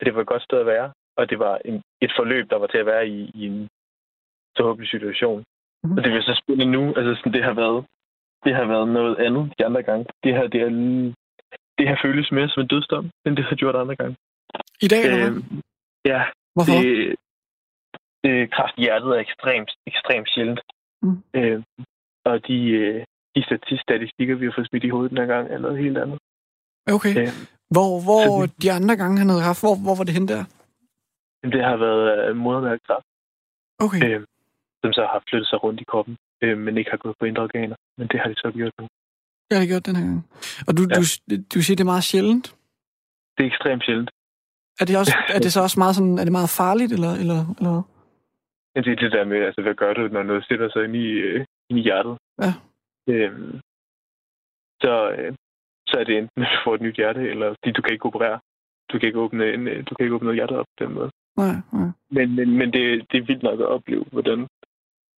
at 0.00 0.06
det 0.06 0.14
var 0.14 0.20
et 0.20 0.26
godt 0.26 0.42
sted 0.42 0.58
at 0.58 0.66
være, 0.66 0.92
og 1.16 1.30
det 1.30 1.38
var 1.38 1.58
en, 1.64 1.82
et 2.00 2.12
forløb, 2.18 2.50
der 2.50 2.56
var 2.58 2.66
til 2.66 2.78
at 2.78 2.86
være 2.86 3.08
i, 3.08 3.30
i 3.34 3.46
en 3.46 3.68
så 4.56 4.62
håbelig 4.62 4.88
situation. 4.90 5.38
Mhm. 5.38 5.92
Mm. 5.92 5.98
Og 5.98 6.04
det 6.04 6.12
vil 6.12 6.22
så 6.22 6.40
spille 6.42 6.64
nu, 6.72 6.82
altså 6.98 7.14
sådan, 7.14 7.32
det 7.32 7.44
har 7.44 7.52
været 7.52 7.84
det 8.44 8.54
har 8.54 8.64
været 8.64 8.88
noget 8.88 9.16
andet 9.26 9.52
de 9.58 9.66
andre 9.66 9.82
gange. 9.82 10.06
Det 10.24 10.32
her, 10.36 10.46
det, 10.46 10.60
er, 10.62 10.68
det 11.78 11.88
har 11.88 11.98
føles 12.04 12.32
mere 12.32 12.48
som 12.48 12.62
en 12.62 12.68
dødsdom, 12.68 13.10
end 13.26 13.36
det 13.36 13.44
har 13.44 13.56
gjort 13.56 13.76
andre 13.76 13.96
gange. 13.96 14.16
I 14.82 14.88
dag, 14.88 15.02
eller? 15.04 15.26
Øhm, 15.26 15.60
ja, 16.04 16.22
Hvorfor? 16.54 16.72
det, 16.82 17.16
det, 18.24 18.52
kraft 18.52 18.74
i 18.78 18.80
hjertet 18.80 19.10
er 19.16 19.20
ekstremt, 19.26 19.70
ekstremt 19.86 20.28
sjældent. 20.34 20.60
Mm. 21.02 21.18
Øh, 21.34 21.62
og 22.24 22.46
de, 22.48 22.58
øh, 22.70 23.04
de 23.36 23.40
statis- 23.48 23.82
statistikker, 23.82 24.34
vi 24.34 24.44
har 24.44 24.52
fået 24.56 24.68
smidt 24.68 24.84
i 24.84 24.88
hovedet 24.88 25.10
den 25.10 25.18
her 25.18 25.26
gang, 25.26 25.48
er 25.50 25.58
noget 25.58 25.78
helt 25.78 25.98
andet. 25.98 26.18
Okay. 26.96 27.14
Øh, 27.22 27.28
Hvor, 27.74 27.88
hvor 28.06 28.22
så- 28.46 28.52
de 28.62 28.72
andre 28.72 28.96
gange, 28.96 29.18
han 29.18 29.28
havde 29.28 29.42
haft, 29.42 29.62
hvor, 29.62 29.76
hvor 29.84 29.94
var 29.98 30.04
det 30.04 30.14
hen 30.18 30.28
der? 30.28 30.42
Det 31.52 31.64
har 31.64 31.76
været 31.76 32.28
øh, 32.28 32.36
modermærkekræft, 32.36 33.06
Okay. 33.78 34.00
øh, 34.10 34.20
som 34.84 34.92
så 34.92 35.02
har 35.12 35.22
flyttet 35.30 35.48
sig 35.48 35.62
rundt 35.64 35.80
i 35.80 35.84
kroppen. 35.84 36.16
øh, 36.42 36.58
men 36.58 36.78
ikke 36.78 36.90
har 36.90 36.96
gået 36.98 37.16
på 37.20 37.24
indre 37.24 37.42
organer. 37.42 37.76
Men 37.98 38.08
det 38.08 38.20
har 38.20 38.28
de 38.28 38.34
så 38.34 38.50
gjort 38.54 38.72
nu. 38.80 38.86
Det 39.48 39.52
har 39.58 39.60
de 39.64 39.68
gjort 39.68 39.86
den 39.86 39.96
her 39.96 40.04
gang. 40.04 40.28
Og 40.68 40.76
du, 40.76 40.82
ja. 40.90 40.94
du, 40.98 41.02
du 41.54 41.62
siger, 41.62 41.76
det 41.76 41.84
er 41.84 41.92
meget 41.94 42.04
sjældent? 42.04 42.46
Det 43.38 43.42
er 43.44 43.46
ekstremt 43.52 43.84
sjældent. 43.84 44.10
Er 44.80 44.84
det, 44.84 44.96
også, 44.98 45.14
er 45.28 45.38
det 45.38 45.52
så 45.52 45.60
også 45.62 45.80
meget, 45.80 45.94
sådan, 45.96 46.18
er 46.18 46.24
det 46.24 46.32
meget 46.32 46.50
farligt, 46.60 46.92
eller, 46.92 47.12
eller, 47.22 47.40
eller 47.58 47.82
Ja, 48.76 48.80
det 48.80 48.92
er 48.92 48.96
det 48.96 49.12
der 49.12 49.24
med, 49.24 49.36
altså, 49.48 49.62
hvad 49.62 49.74
gør 49.74 49.92
du, 49.94 50.08
når 50.08 50.22
noget 50.22 50.44
sætter 50.48 50.68
sig 50.70 50.84
ind 50.84 50.96
i, 50.96 51.06
øh, 51.28 51.44
ind 51.70 51.78
i 51.78 51.82
hjertet? 51.82 52.18
Ja. 52.42 52.52
Øhm, 53.12 53.60
så, 54.82 55.10
øh, 55.18 55.34
så 55.86 55.94
er 56.00 56.04
det 56.04 56.18
enten, 56.18 56.42
at 56.42 56.48
du 56.52 56.58
får 56.64 56.74
et 56.74 56.80
nyt 56.80 56.96
hjerte, 56.96 57.20
eller 57.30 57.48
fordi 57.58 57.70
du 57.72 57.82
kan 57.82 57.92
ikke 57.92 58.06
operere. 58.06 58.40
Du 58.92 58.98
kan 58.98 59.06
ikke 59.06 59.18
åbne, 59.18 59.52
en, 59.54 59.68
øh, 59.68 59.78
du 59.86 59.94
kan 59.94 60.04
ikke 60.04 60.14
åbne 60.14 60.24
noget 60.26 60.36
hjerte 60.38 60.58
op 60.60 60.66
på 60.78 60.84
den 60.84 60.92
måde. 60.94 61.10
Nej, 61.36 61.56
nej. 61.72 61.90
Men, 62.10 62.36
men, 62.36 62.48
men 62.58 62.72
det, 62.72 62.84
det 63.10 63.16
er 63.18 63.26
vildt 63.26 63.42
nok 63.42 63.60
at 63.60 63.66
opleve, 63.66 64.04
hvordan 64.12 64.46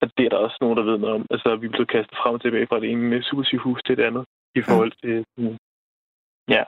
at 0.02 0.12
det 0.18 0.26
er 0.26 0.30
der 0.30 0.38
også 0.38 0.58
nogen, 0.62 0.78
der 0.78 0.84
ved 0.84 0.98
noget 0.98 1.16
om. 1.16 1.26
Altså, 1.30 1.50
vi 1.56 1.68
blev 1.68 1.86
kastet 1.86 2.18
frem 2.22 2.34
og 2.36 2.42
tilbage 2.42 2.68
fra 2.70 2.80
det 2.80 2.92
ene 2.92 3.24
supersygehus 3.24 3.80
til 3.86 3.98
det 3.98 4.04
andet, 4.04 4.26
i 4.60 4.62
forhold 4.62 4.92
til, 5.02 5.14
ja. 6.56 6.64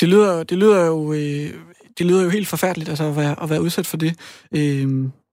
Det 0.00 0.08
lyder, 0.08 0.44
det 0.50 0.58
lyder 0.58 0.86
jo, 0.86 1.12
øh, 1.12 1.48
det 1.98 2.06
lyder 2.06 2.22
jo 2.24 2.30
helt 2.30 2.48
forfærdeligt, 2.48 2.88
altså 2.88 3.04
at 3.04 3.16
være, 3.16 3.42
at 3.42 3.50
være 3.50 3.62
udsat 3.62 3.86
for 3.86 3.96
det. 3.96 4.12
Øh, 4.58 4.86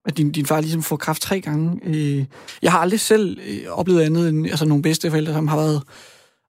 at 0.04 0.16
din, 0.16 0.32
din 0.32 0.46
far 0.46 0.60
ligesom 0.60 0.82
får 0.82 0.96
kraft 0.96 1.22
tre 1.22 1.40
gange. 1.40 1.80
Øh, 1.84 2.24
jeg 2.62 2.72
har 2.72 2.78
aldrig 2.78 3.00
selv 3.00 3.38
øh, 3.48 3.78
oplevet 3.78 4.02
andet 4.02 4.28
end 4.28 4.46
altså 4.46 4.66
nogle 4.66 4.82
bedsteforældre, 4.82 5.32
som 5.32 5.48
har 5.48 5.56
været, 5.56 5.82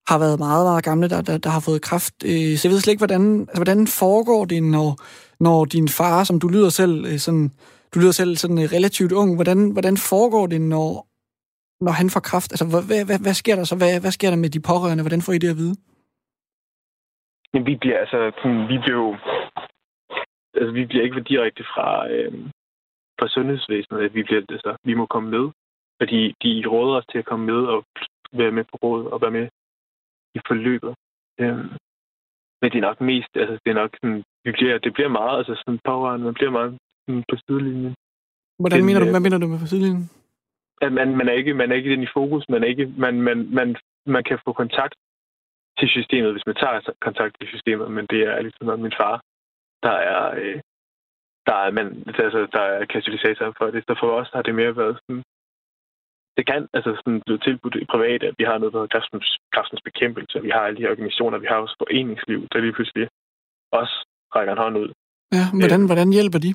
har 0.08 0.20
været 0.20 0.40
meget, 0.40 0.66
meget 0.66 0.84
gamle, 0.84 1.10
der, 1.10 1.22
der, 1.22 1.38
der 1.38 1.50
har 1.50 1.60
fået 1.60 1.82
kraft. 1.82 2.14
Øh, 2.26 2.58
så 2.58 2.68
jeg 2.68 2.72
ved 2.72 2.80
slet 2.80 2.92
ikke, 2.94 3.06
hvordan, 3.06 3.40
altså, 3.40 3.56
hvordan 3.56 3.88
foregår 3.88 4.46
det, 4.46 4.64
når, 4.64 4.98
når 5.46 5.60
din 5.76 5.88
far, 5.98 6.18
som 6.30 6.38
du 6.44 6.48
lyder 6.56 6.72
selv 6.82 6.96
øh, 7.10 7.18
sådan, 7.26 7.48
du 7.94 7.98
lyder 8.02 8.16
selv 8.22 8.32
sådan 8.42 8.60
øh, 8.64 8.68
relativt 8.78 9.14
ung, 9.22 9.30
hvordan, 9.38 9.60
hvordan 9.76 9.96
foregår 10.12 10.46
det, 10.54 10.62
når, 10.74 10.88
når 11.86 11.94
han 12.00 12.10
får 12.14 12.24
kraft? 12.30 12.50
Altså, 12.54 12.66
hvad, 12.90 13.04
hvad, 13.08 13.20
hvad 13.26 13.36
sker 13.42 13.56
der 13.60 13.66
så? 13.68 13.76
Hvad, 13.82 13.92
hvad 14.04 14.14
sker 14.18 14.30
der 14.34 14.40
med 14.44 14.52
de 14.56 14.68
pårørende? 14.70 15.04
Hvordan 15.06 15.24
får 15.26 15.34
I 15.34 15.44
det 15.44 15.54
at 15.56 15.62
vide? 15.64 15.76
Jamen, 17.52 17.68
vi 17.72 17.76
bliver 17.82 18.00
altså, 18.04 18.20
vi 18.72 18.78
bliver 18.84 19.00
jo, 19.06 19.12
altså 20.60 20.72
vi 20.80 20.84
bliver 20.90 21.04
ikke 21.04 21.30
direkte 21.32 21.64
fra, 21.74 21.90
øh, 22.14 22.34
fra 23.20 23.28
sundhedsvæsenet, 23.36 24.00
at 24.06 24.14
vi 24.18 24.24
bliver, 24.24 24.42
altså, 24.50 24.72
vi 24.84 24.94
må 24.94 25.06
komme 25.06 25.30
med. 25.38 25.46
Fordi 26.02 26.22
de 26.44 26.52
råder 26.74 26.96
os 27.00 27.06
til 27.12 27.18
at 27.18 27.26
komme 27.26 27.46
med 27.46 27.62
og 27.74 27.80
være 28.40 28.52
med 28.58 28.64
på 28.64 28.76
råd 28.84 29.06
og 29.14 29.22
være 29.22 29.36
med 29.40 29.48
i 30.36 30.40
forløbet. 30.48 30.94
Øh, 31.40 31.66
men 32.64 32.72
det 32.72 32.78
er 32.78 32.88
nok 32.90 33.02
mest, 33.02 33.32
altså 33.42 33.56
det 33.64 33.70
er 33.72 33.80
nok 33.82 33.92
sådan, 34.00 34.24
vi 34.46 34.52
bliver, 34.52 34.78
det 34.78 34.94
bliver 34.94 35.10
meget, 35.20 35.38
altså 35.38 35.54
sådan 35.56 35.80
pårørende, 35.90 36.26
man 36.26 36.34
bliver 36.34 36.52
meget 36.52 36.72
sådan, 37.06 37.24
på 37.30 37.36
sidelinjen. 37.44 37.96
Hvordan 38.60 38.80
Den, 38.80 38.86
mener 38.88 39.00
du, 39.00 39.06
hvad 39.16 39.26
mener 39.26 39.38
du 39.38 39.48
med 39.48 39.60
på 39.60 39.70
sidelinjen? 39.72 40.06
At 40.86 40.92
man, 40.94 41.08
man, 41.20 41.28
er 41.30 41.36
ikke, 41.40 41.54
man 41.54 41.72
er 41.72 41.76
ikke 41.76 41.92
den 41.92 42.04
i 42.04 42.14
fokus, 42.18 42.44
man, 42.50 42.64
er 42.64 42.68
ikke, 42.68 42.86
man, 42.98 43.22
man, 43.28 43.38
man, 43.58 43.76
man 44.06 44.24
kan 44.24 44.40
få 44.46 44.52
kontakt 44.54 44.96
til 45.80 45.88
systemet, 45.90 46.32
hvis 46.32 46.48
man 46.50 46.56
tager 46.56 46.80
kontakt 47.08 47.34
til 47.40 47.48
systemet, 47.54 47.92
men 47.92 48.06
det 48.12 48.22
er 48.30 48.42
ligesom 48.42 48.66
noget 48.66 48.82
min 48.86 49.00
far, 49.02 49.16
der 49.86 49.96
er, 50.12 50.22
øh, 50.42 50.60
der 51.48 51.56
er, 51.66 51.72
man, 51.72 51.88
altså, 52.08 52.48
der 52.56 52.64
er 52.74 52.86
katalysator 52.86 53.54
for 53.58 53.66
det. 53.72 53.84
Så 53.88 53.94
for 54.00 54.10
os 54.20 54.30
har 54.34 54.42
det 54.42 54.56
mere 54.56 54.78
været 54.82 55.00
sådan, 55.02 55.24
det 56.38 56.44
kan 56.50 56.68
altså 56.74 56.92
sådan 56.96 57.22
blive 57.26 57.40
tilbudt 57.48 57.76
i 57.76 57.92
private, 57.94 58.28
at 58.28 58.36
vi 58.38 58.44
har 58.44 58.58
noget, 58.58 58.74
der 58.74 58.80
hedder 58.80 58.96
kræftens, 58.96 59.28
kræftens 59.56 59.82
bekæmpelse, 59.88 60.42
vi 60.42 60.50
har 60.50 60.64
alle 60.66 60.78
de 60.78 60.84
her 60.84 60.92
organisationer, 60.96 61.38
vi 61.38 61.48
har 61.50 61.56
også 61.56 61.76
foreningsliv, 61.84 62.48
der 62.52 62.60
lige 62.60 62.74
pludselig 62.78 63.08
også 63.72 63.96
rækker 64.36 64.54
en 64.54 64.64
hånd 64.64 64.78
ud. 64.78 64.90
Ja, 65.38 65.46
hvordan, 65.60 65.86
hvordan 65.90 66.10
hjælper 66.18 66.40
de? 66.46 66.52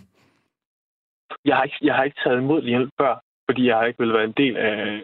Jeg 1.44 1.56
har, 1.56 1.64
ikke, 1.64 1.78
jeg 1.82 1.94
har 1.94 2.04
ikke 2.04 2.20
taget 2.24 2.38
imod 2.38 2.62
hjælp 2.62 2.90
før, 3.00 3.12
fordi 3.48 3.62
jeg 3.66 3.76
har 3.76 3.84
ikke 3.86 4.02
vil 4.02 4.12
være 4.12 4.24
en 4.24 4.38
del 4.42 4.56
af, 4.56 5.02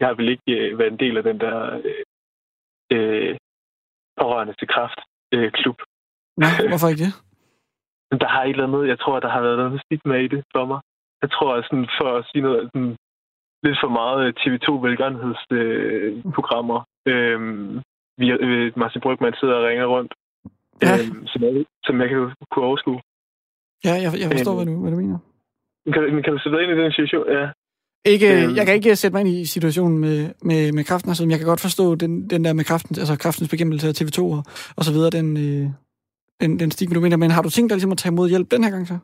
jeg 0.00 0.08
har 0.08 0.14
vel 0.14 0.28
ikke 0.28 0.52
øh, 0.56 0.78
været 0.78 0.92
en 0.92 1.02
del 1.04 1.16
af 1.16 1.22
den 1.22 1.40
der 1.40 1.56
øh, 2.94 3.36
pårørende 4.20 4.54
til 4.58 4.68
kraft 4.68 5.00
øh, 5.34 5.52
klub. 5.52 5.78
Nej, 6.36 6.54
hvorfor 6.68 6.88
ikke 6.88 7.04
det? 7.04 7.14
Der 8.22 8.28
har 8.28 8.42
et 8.42 8.50
eller 8.50 8.66
andet, 8.66 8.88
jeg 8.88 8.98
tror, 8.98 9.20
der 9.20 9.28
har 9.28 9.40
været 9.40 9.58
noget 9.58 9.82
stigma 9.84 10.16
i 10.16 10.28
det 10.28 10.44
for 10.54 10.64
mig. 10.64 10.80
Jeg 11.22 11.30
tror, 11.30 11.54
at 11.54 11.64
sådan, 11.64 11.88
for 11.98 12.18
at 12.18 12.26
sige 12.30 12.42
noget, 12.42 12.70
sådan, 12.72 12.96
lidt 13.64 13.78
for 13.82 13.90
meget 14.00 14.20
TV2 14.42 14.68
velgørenhedsprogrammer. 14.86 16.78
Øh, 17.10 17.38
vi, 18.20 18.26
øh, 18.46 18.72
Martin 18.82 19.00
Brygman 19.00 19.34
sidder 19.40 19.54
og 19.54 19.64
ringer 19.68 19.86
rundt, 19.94 20.12
Ja. 20.82 20.92
øh, 20.98 21.08
som, 21.32 21.40
jeg, 21.44 21.52
som 21.86 22.00
jeg 22.00 22.08
kan 22.08 22.18
kunne 22.50 22.64
overskue. 22.64 23.00
Ja, 23.86 23.94
jeg, 24.04 24.10
jeg 24.22 24.28
forstår, 24.34 24.52
Øhm. 24.52 24.58
hvad, 24.58 24.66
du, 24.74 24.80
hvad 24.82 24.90
du 24.92 24.96
mener. 25.04 25.18
Men 25.84 25.92
Kan, 25.94 26.22
kan 26.24 26.32
du 26.32 26.38
sætte 26.38 26.56
dig 26.58 26.62
ind 26.64 26.72
i 26.78 26.82
den 26.82 26.92
situation? 26.92 27.26
Ja. 27.38 27.44
Ikke, 28.14 28.28
Øhm. 28.44 28.56
jeg 28.58 28.64
kan 28.66 28.74
ikke 28.74 28.96
sætte 28.96 29.14
mig 29.14 29.20
ind 29.20 29.28
i 29.36 29.44
situationen 29.44 29.98
med, 29.98 30.18
med, 30.50 30.72
med 30.72 30.84
kraften, 30.84 31.10
altså, 31.10 31.22
men 31.24 31.30
jeg 31.30 31.38
kan 31.38 31.48
godt 31.52 31.60
forstå 31.68 31.94
den, 31.94 32.30
den 32.30 32.44
der 32.44 32.52
med 32.52 32.64
kraften, 32.64 32.92
altså 33.02 33.14
kraftens 33.24 33.48
bekæmpelse 33.50 33.88
af 33.88 33.94
TV2 34.00 34.20
og, 34.38 34.42
og 34.78 34.82
så 34.86 34.92
videre, 34.96 35.10
den, 35.18 35.28
øh, 35.46 35.66
den, 36.40 36.50
den 36.60 36.70
stigma, 36.70 36.94
du 36.94 37.00
mener. 37.00 37.16
Men 37.16 37.30
har 37.30 37.42
du 37.42 37.50
tænkt 37.50 37.68
dig 37.70 37.76
ligesom 37.76 37.92
at 37.92 37.98
tage 37.98 38.12
imod 38.12 38.28
hjælp 38.28 38.50
den 38.50 38.64
her 38.64 38.70
gang 38.70 38.86
så? 38.92 38.98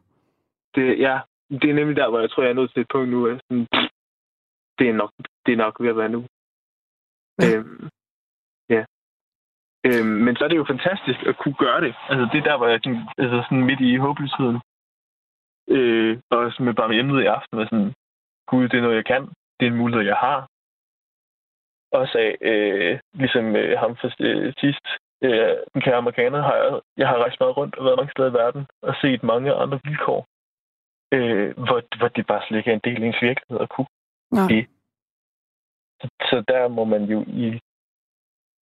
Det, 0.74 0.84
ja, 1.06 1.14
det 1.60 1.70
er 1.70 1.74
nemlig 1.80 1.96
der, 1.96 2.08
hvor 2.10 2.20
jeg 2.20 2.30
tror, 2.30 2.42
jeg 2.42 2.50
er 2.50 2.54
nødt 2.60 2.72
til 2.72 2.80
et 2.80 2.90
punkt 2.92 3.08
nu. 3.14 3.26
at 3.26 3.40
Sådan, 3.48 3.66
det, 4.78 4.88
er 4.88 4.92
nok, 4.92 5.12
det 5.46 5.52
er 5.52 5.56
nok 5.64 5.74
ved 5.80 5.88
at 5.88 5.96
være 5.96 6.14
nu. 6.16 6.20
Ja. 7.40 7.56
Øhm, 7.56 7.88
ja. 8.74 8.84
Øhm, 9.86 10.16
men 10.24 10.36
så 10.36 10.44
er 10.44 10.48
det 10.48 10.56
jo 10.56 10.72
fantastisk 10.74 11.20
at 11.30 11.38
kunne 11.38 11.58
gøre 11.64 11.80
det. 11.80 11.94
Altså, 12.10 12.24
det 12.32 12.38
er 12.38 12.48
der, 12.50 12.56
hvor 12.56 12.66
jeg 12.66 12.80
altså, 13.18 13.38
sådan 13.42 13.64
midt 13.64 13.80
i 13.80 13.96
håbløsheden. 13.96 14.58
Øh, 15.68 16.20
og 16.30 16.52
som 16.52 16.64
med 16.64 16.74
bare 16.74 16.88
med 16.88 16.98
emnet 16.98 17.22
i 17.22 17.26
aften, 17.36 17.58
var 17.58 17.64
sådan, 17.64 17.94
gud, 18.46 18.68
det 18.68 18.76
er 18.78 18.82
noget, 18.82 18.96
jeg 18.96 19.04
kan. 19.04 19.22
Det 19.56 19.66
er 19.66 19.70
en 19.70 19.82
mulighed, 19.82 20.04
jeg 20.06 20.16
har. 20.16 20.38
Også 21.92 22.18
af, 22.18 22.36
øh, 22.40 22.98
ligesom 23.14 23.56
øh, 23.56 23.78
ham 23.78 23.96
for 23.96 24.10
øh, 24.20 24.52
sidst, 24.58 24.86
øh, 25.24 25.56
den 25.72 25.80
kære 25.82 26.00
amerikaner, 26.02 26.42
har 26.42 26.54
jeg, 26.54 26.80
jeg 26.96 27.08
har 27.08 27.16
rejst 27.16 27.40
meget 27.40 27.56
rundt 27.56 27.76
og 27.76 27.84
været 27.84 27.96
mange 27.96 28.12
steder 28.12 28.30
i 28.30 28.38
verden 28.42 28.66
og 28.82 28.94
set 29.00 29.22
mange 29.22 29.54
andre 29.54 29.80
vilkår, 29.84 30.20
øh, 31.14 31.50
hvor, 31.64 31.96
hvor 31.98 32.08
det 32.08 32.26
bare 32.26 32.42
slet 32.46 32.58
ikke 32.58 32.70
er 32.70 32.74
en 32.74 32.86
del 32.88 33.02
af 33.02 33.06
ens 33.06 33.22
virkelighed 33.22 33.60
at 33.60 33.68
kunne. 33.68 33.90
Nej. 34.32 34.48
Det. 34.52 34.62
Så, 36.00 36.06
så 36.30 36.36
der 36.48 36.68
må 36.68 36.84
man 36.84 37.02
jo 37.12 37.18
i, 37.44 37.46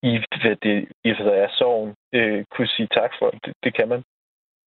i 0.09 0.11
hvad 0.41 0.55
det 0.65 0.77
i 1.07 1.09
sig 1.17 1.33
er 1.43 1.49
sorgen, 1.59 1.91
øh, 2.17 2.45
kunne 2.51 2.67
sige 2.75 2.87
tak 2.87 3.11
for. 3.19 3.29
Det, 3.43 3.53
det 3.63 3.71
kan 3.77 3.87
man. 3.89 4.01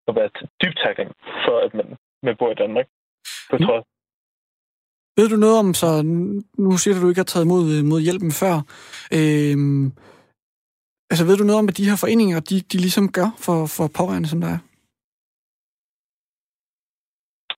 Og 0.07 0.15
være 0.17 0.31
dybt 0.63 0.79
takning 0.85 1.11
for, 1.45 1.57
at 1.67 1.75
man, 1.75 1.87
man 2.23 2.37
bor 2.39 2.51
i 2.51 2.55
Danmark. 2.55 2.87
På 3.51 3.57
Mm. 3.57 3.65
trods. 3.67 3.85
Ved 5.19 5.29
du 5.29 5.37
noget 5.37 5.59
om, 5.63 5.69
så 5.83 5.89
nu 6.65 6.71
siger 6.77 6.93
du, 6.95 6.99
at 6.99 7.05
du 7.05 7.09
ikke 7.09 7.25
har 7.25 7.33
taget 7.33 7.45
imod, 7.47 7.65
mod 7.93 8.01
hjælpen 8.07 8.33
før. 8.43 8.55
Øhm, 9.19 9.85
altså 11.11 11.25
ved 11.29 11.37
du 11.39 11.45
noget 11.45 11.59
om, 11.61 11.67
hvad 11.67 11.77
de 11.81 11.89
her 11.91 11.99
foreninger, 12.05 12.39
de, 12.51 12.57
de 12.73 12.79
ligesom 12.85 13.07
gør 13.19 13.29
for, 13.47 13.59
for 13.77 13.87
pårørende, 13.99 14.29
som 14.33 14.41
der 14.45 14.51
er? 14.57 14.61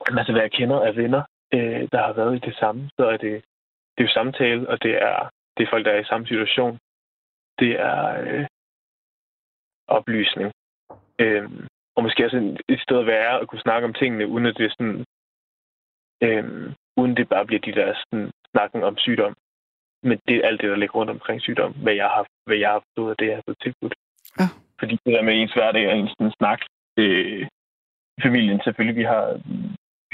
Jamen, 0.02 0.18
altså, 0.20 0.32
hvad 0.32 0.42
jeg 0.46 0.52
kender 0.58 0.78
af 0.88 0.92
venner, 1.02 1.22
øh, 1.54 1.88
der 1.92 2.02
har 2.06 2.12
været 2.12 2.36
i 2.36 2.46
det 2.48 2.56
samme, 2.56 2.90
så 2.98 3.06
er 3.06 3.16
det, 3.16 3.44
det 3.94 3.98
er 3.98 4.08
jo 4.08 4.08
samtale, 4.08 4.68
og 4.68 4.82
det 4.82 4.94
er, 5.02 5.28
det 5.56 5.62
er 5.62 5.70
folk, 5.70 5.84
der 5.84 5.92
er 5.92 6.00
i 6.00 6.10
samme 6.10 6.26
situation. 6.26 6.78
Det 7.58 7.80
er 7.80 8.20
øh, 8.20 8.46
oplysning. 9.88 10.52
Øh, 11.18 11.50
og 11.96 12.02
måske 12.02 12.24
også 12.24 12.56
et 12.68 12.80
sted 12.80 12.98
at 12.98 13.06
være 13.06 13.40
og 13.40 13.48
kunne 13.48 13.66
snakke 13.66 13.86
om 13.88 13.94
tingene, 13.94 14.26
uden 14.26 14.46
at 14.46 14.56
det 14.58 14.66
er 14.66 14.74
sådan, 14.78 15.04
øh, 16.22 16.74
uden 16.96 17.16
det 17.16 17.28
bare 17.28 17.46
bliver 17.46 17.60
de 17.60 17.72
der 17.72 17.94
sådan, 17.94 18.30
snakken 18.50 18.82
om 18.82 18.96
sygdom. 18.98 19.34
Men 20.02 20.20
det 20.28 20.36
er 20.36 20.46
alt 20.46 20.60
det, 20.60 20.70
der 20.70 20.76
ligger 20.76 20.94
rundt 20.94 21.10
omkring 21.10 21.40
sygdom, 21.42 21.72
hvad 21.72 21.94
jeg 21.94 22.08
har, 22.08 22.26
hvad 22.46 22.56
jeg 22.56 22.70
har 22.70 22.80
forstået 22.80 23.10
af 23.10 23.16
det, 23.16 23.26
jeg 23.26 23.36
har 23.36 23.42
fået 23.46 23.62
tilbudt. 23.62 23.94
Ja. 24.40 24.48
Fordi 24.78 24.94
det 25.04 25.14
der 25.14 25.22
med 25.22 25.34
ens 25.34 25.52
hverdag 25.52 25.88
og 25.88 25.98
ens 25.98 26.10
sådan, 26.10 26.32
snak, 26.38 26.60
øh, 26.96 27.46
familien 28.22 28.60
selvfølgelig, 28.64 28.96
vi 28.96 29.04
har 29.04 29.40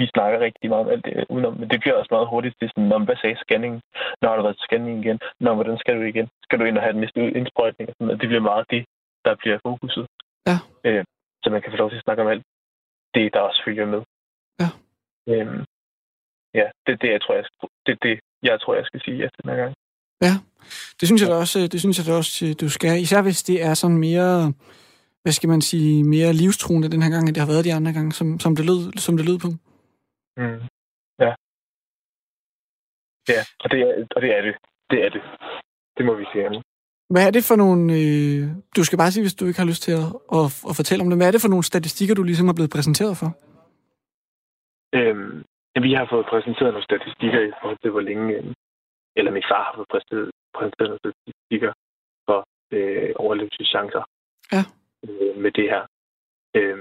vi 0.02 0.06
snakker 0.14 0.38
rigtig 0.46 0.66
meget 0.70 0.84
om 0.84 0.92
alt 0.94 1.04
det 1.06 1.12
udenom, 1.34 1.54
men 1.60 1.68
det 1.70 1.78
bliver 1.80 1.96
også 2.00 2.12
meget 2.16 2.30
hurtigt 2.32 2.54
til 2.58 2.68
sådan, 2.68 2.88
"Nå, 2.90 2.96
men 2.98 3.06
hvad 3.08 3.18
sagde 3.20 3.36
scanningen? 3.44 3.80
Når 4.20 4.28
har 4.28 4.36
du 4.36 4.42
været 4.46 4.56
til 4.58 4.66
scanning 4.68 4.96
igen? 5.04 5.18
Nå, 5.44 5.50
hvordan 5.58 5.78
skal 5.82 5.94
du 5.98 6.02
igen? 6.12 6.26
Skal 6.46 6.58
du 6.58 6.64
ind 6.64 6.76
og 6.78 6.82
have 6.84 6.92
den 6.96 7.00
næste 7.04 7.18
indsprøjtning? 7.40 7.86
Og 7.88 7.94
sådan 7.94 8.06
noget. 8.06 8.20
Det 8.22 8.28
bliver 8.30 8.46
meget 8.50 8.64
det, 8.74 8.82
der 9.26 9.32
bliver 9.42 9.58
fokuset. 9.66 10.04
Ja. 10.48 10.56
Øh, 10.86 11.04
så 11.42 11.46
man 11.54 11.62
kan 11.62 11.72
få 11.72 11.76
lov 11.82 11.90
til 11.90 12.00
at 12.00 12.06
snakke 12.06 12.22
om 12.24 12.28
alt 12.34 12.44
det, 13.14 13.24
der 13.34 13.40
også 13.48 13.60
følger 13.66 13.86
med. 13.94 14.02
Ja. 14.62 14.68
Øhm, 15.32 15.60
ja, 16.60 16.66
det 16.84 16.92
er 16.92 17.00
det, 17.04 17.10
jeg 17.16 17.20
tror, 17.22 17.34
jeg, 17.40 17.44
skal- 17.48 17.68
det, 17.86 17.94
det, 18.04 18.14
jeg 18.48 18.60
tror, 18.60 18.74
jeg 18.80 18.86
skal 18.86 19.00
sige 19.04 19.16
ja 19.22 19.26
til 19.32 19.42
den 19.42 19.50
her 19.52 19.60
gang. 19.62 19.74
Ja, 20.26 20.34
det 21.00 21.04
synes 21.08 21.20
jeg 21.22 21.30
da 21.30 21.34
også, 21.44 21.58
det 21.72 21.80
synes 21.80 21.98
jeg 21.98 22.06
da 22.06 22.12
også, 22.22 22.54
du 22.60 22.68
skal. 22.76 23.00
Især 23.06 23.22
hvis 23.22 23.42
det 23.42 23.62
er 23.68 23.74
sådan 23.74 23.96
mere, 24.08 24.52
hvad 25.22 25.32
skal 25.32 25.48
man 25.48 25.60
sige, 25.60 26.04
mere 26.04 26.32
livstruende 26.32 26.90
den 26.90 27.02
her 27.02 27.10
gang, 27.10 27.24
end 27.26 27.34
det 27.34 27.42
har 27.44 27.52
været 27.52 27.64
de 27.64 27.74
andre 27.74 27.92
gange, 27.92 28.12
som, 28.12 28.40
som, 28.40 28.56
det, 28.56 28.64
lød, 28.66 28.92
som 29.06 29.16
det 29.16 29.26
lød 29.26 29.38
på. 29.38 29.48
Mm. 30.36 30.60
Ja. 31.24 31.32
Ja, 33.34 33.40
og 33.62 33.70
det, 33.70 33.78
er, 33.80 34.06
og 34.16 34.20
det 34.22 34.30
er 34.36 34.42
det. 34.46 34.54
Det 34.90 34.98
er 35.04 35.10
det. 35.16 35.22
Det 35.96 36.06
må 36.06 36.14
vi 36.14 36.24
sige 36.32 36.48
nu. 36.50 36.60
Hvad 37.12 37.26
er 37.26 37.30
det 37.30 37.44
for 37.50 37.56
nogle... 37.56 37.82
Øh, 38.00 38.42
du 38.76 38.84
skal 38.84 38.98
bare 38.98 39.10
sige, 39.12 39.24
hvis 39.24 39.34
du 39.34 39.44
ikke 39.46 39.60
har 39.62 39.70
lyst 39.72 39.82
til 39.82 39.92
at, 40.02 40.08
at, 40.38 40.46
at 40.70 40.74
fortælle 40.80 41.02
om 41.02 41.08
det. 41.10 41.18
Hvad 41.18 41.26
er 41.28 41.34
det 41.34 41.44
for 41.44 41.52
nogle 41.54 41.64
statistikker, 41.72 42.14
du 42.14 42.22
ligesom 42.22 42.48
er 42.48 42.54
blevet 42.58 42.74
præsenteret 42.76 43.14
for? 43.20 43.30
Øhm, 44.98 45.34
vi 45.86 45.92
har 45.98 46.06
fået 46.12 46.26
præsenteret 46.32 46.72
nogle 46.72 46.88
statistikker 46.90 47.40
i 47.48 47.52
forhold 47.60 47.78
til, 47.82 47.90
hvor 47.90 48.00
længe, 48.08 48.26
øh, 48.36 48.44
eller 49.18 49.32
min 49.32 49.48
far 49.50 49.62
har 49.66 49.74
fået 49.78 49.90
præsteret, 49.94 50.30
præsteret 50.58 50.88
nogle 50.90 51.04
statistikker 51.04 51.72
for 52.26 52.38
øh, 52.76 53.10
overlevelseschancer 53.24 54.02
Ja. 54.54 54.62
øh, 55.04 55.34
med 55.42 55.50
det 55.58 55.66
her. 55.72 55.82
Øh, 56.58 56.78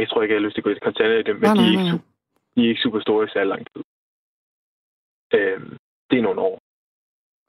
jeg 0.00 0.08
tror 0.08 0.22
ikke, 0.22 0.34
jeg 0.34 0.40
har 0.40 0.46
lyst 0.46 0.54
til 0.54 0.60
at 0.62 0.64
gå 0.68 0.70
i 0.70 0.74
detaljer 0.80 1.18
i 1.18 1.22
det, 1.28 1.34
men 1.34 1.42
Nej, 1.48 1.54
de, 1.54 1.64
er 1.66 1.70
ikke, 1.76 1.88
nej. 1.92 2.11
De 2.54 2.64
er 2.64 2.68
ikke 2.68 2.84
super 2.84 3.00
store 3.00 3.24
i 3.24 3.28
særlig 3.32 3.50
lang 3.54 3.64
tid. 3.72 3.82
Øh, 5.34 5.60
det 6.10 6.18
er 6.18 6.22
nogle 6.22 6.40
år. 6.40 6.56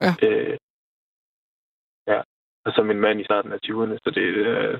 Ja. 0.04 0.12
Øh, 0.26 0.56
ja. 2.06 2.18
Og 2.64 2.72
så 2.74 2.82
min 2.82 3.00
mand 3.00 3.20
i 3.20 3.24
starten 3.24 3.52
af 3.52 3.58
20'erne, 3.66 3.96
så 4.04 4.10
det, 4.18 4.26
øh, 4.46 4.78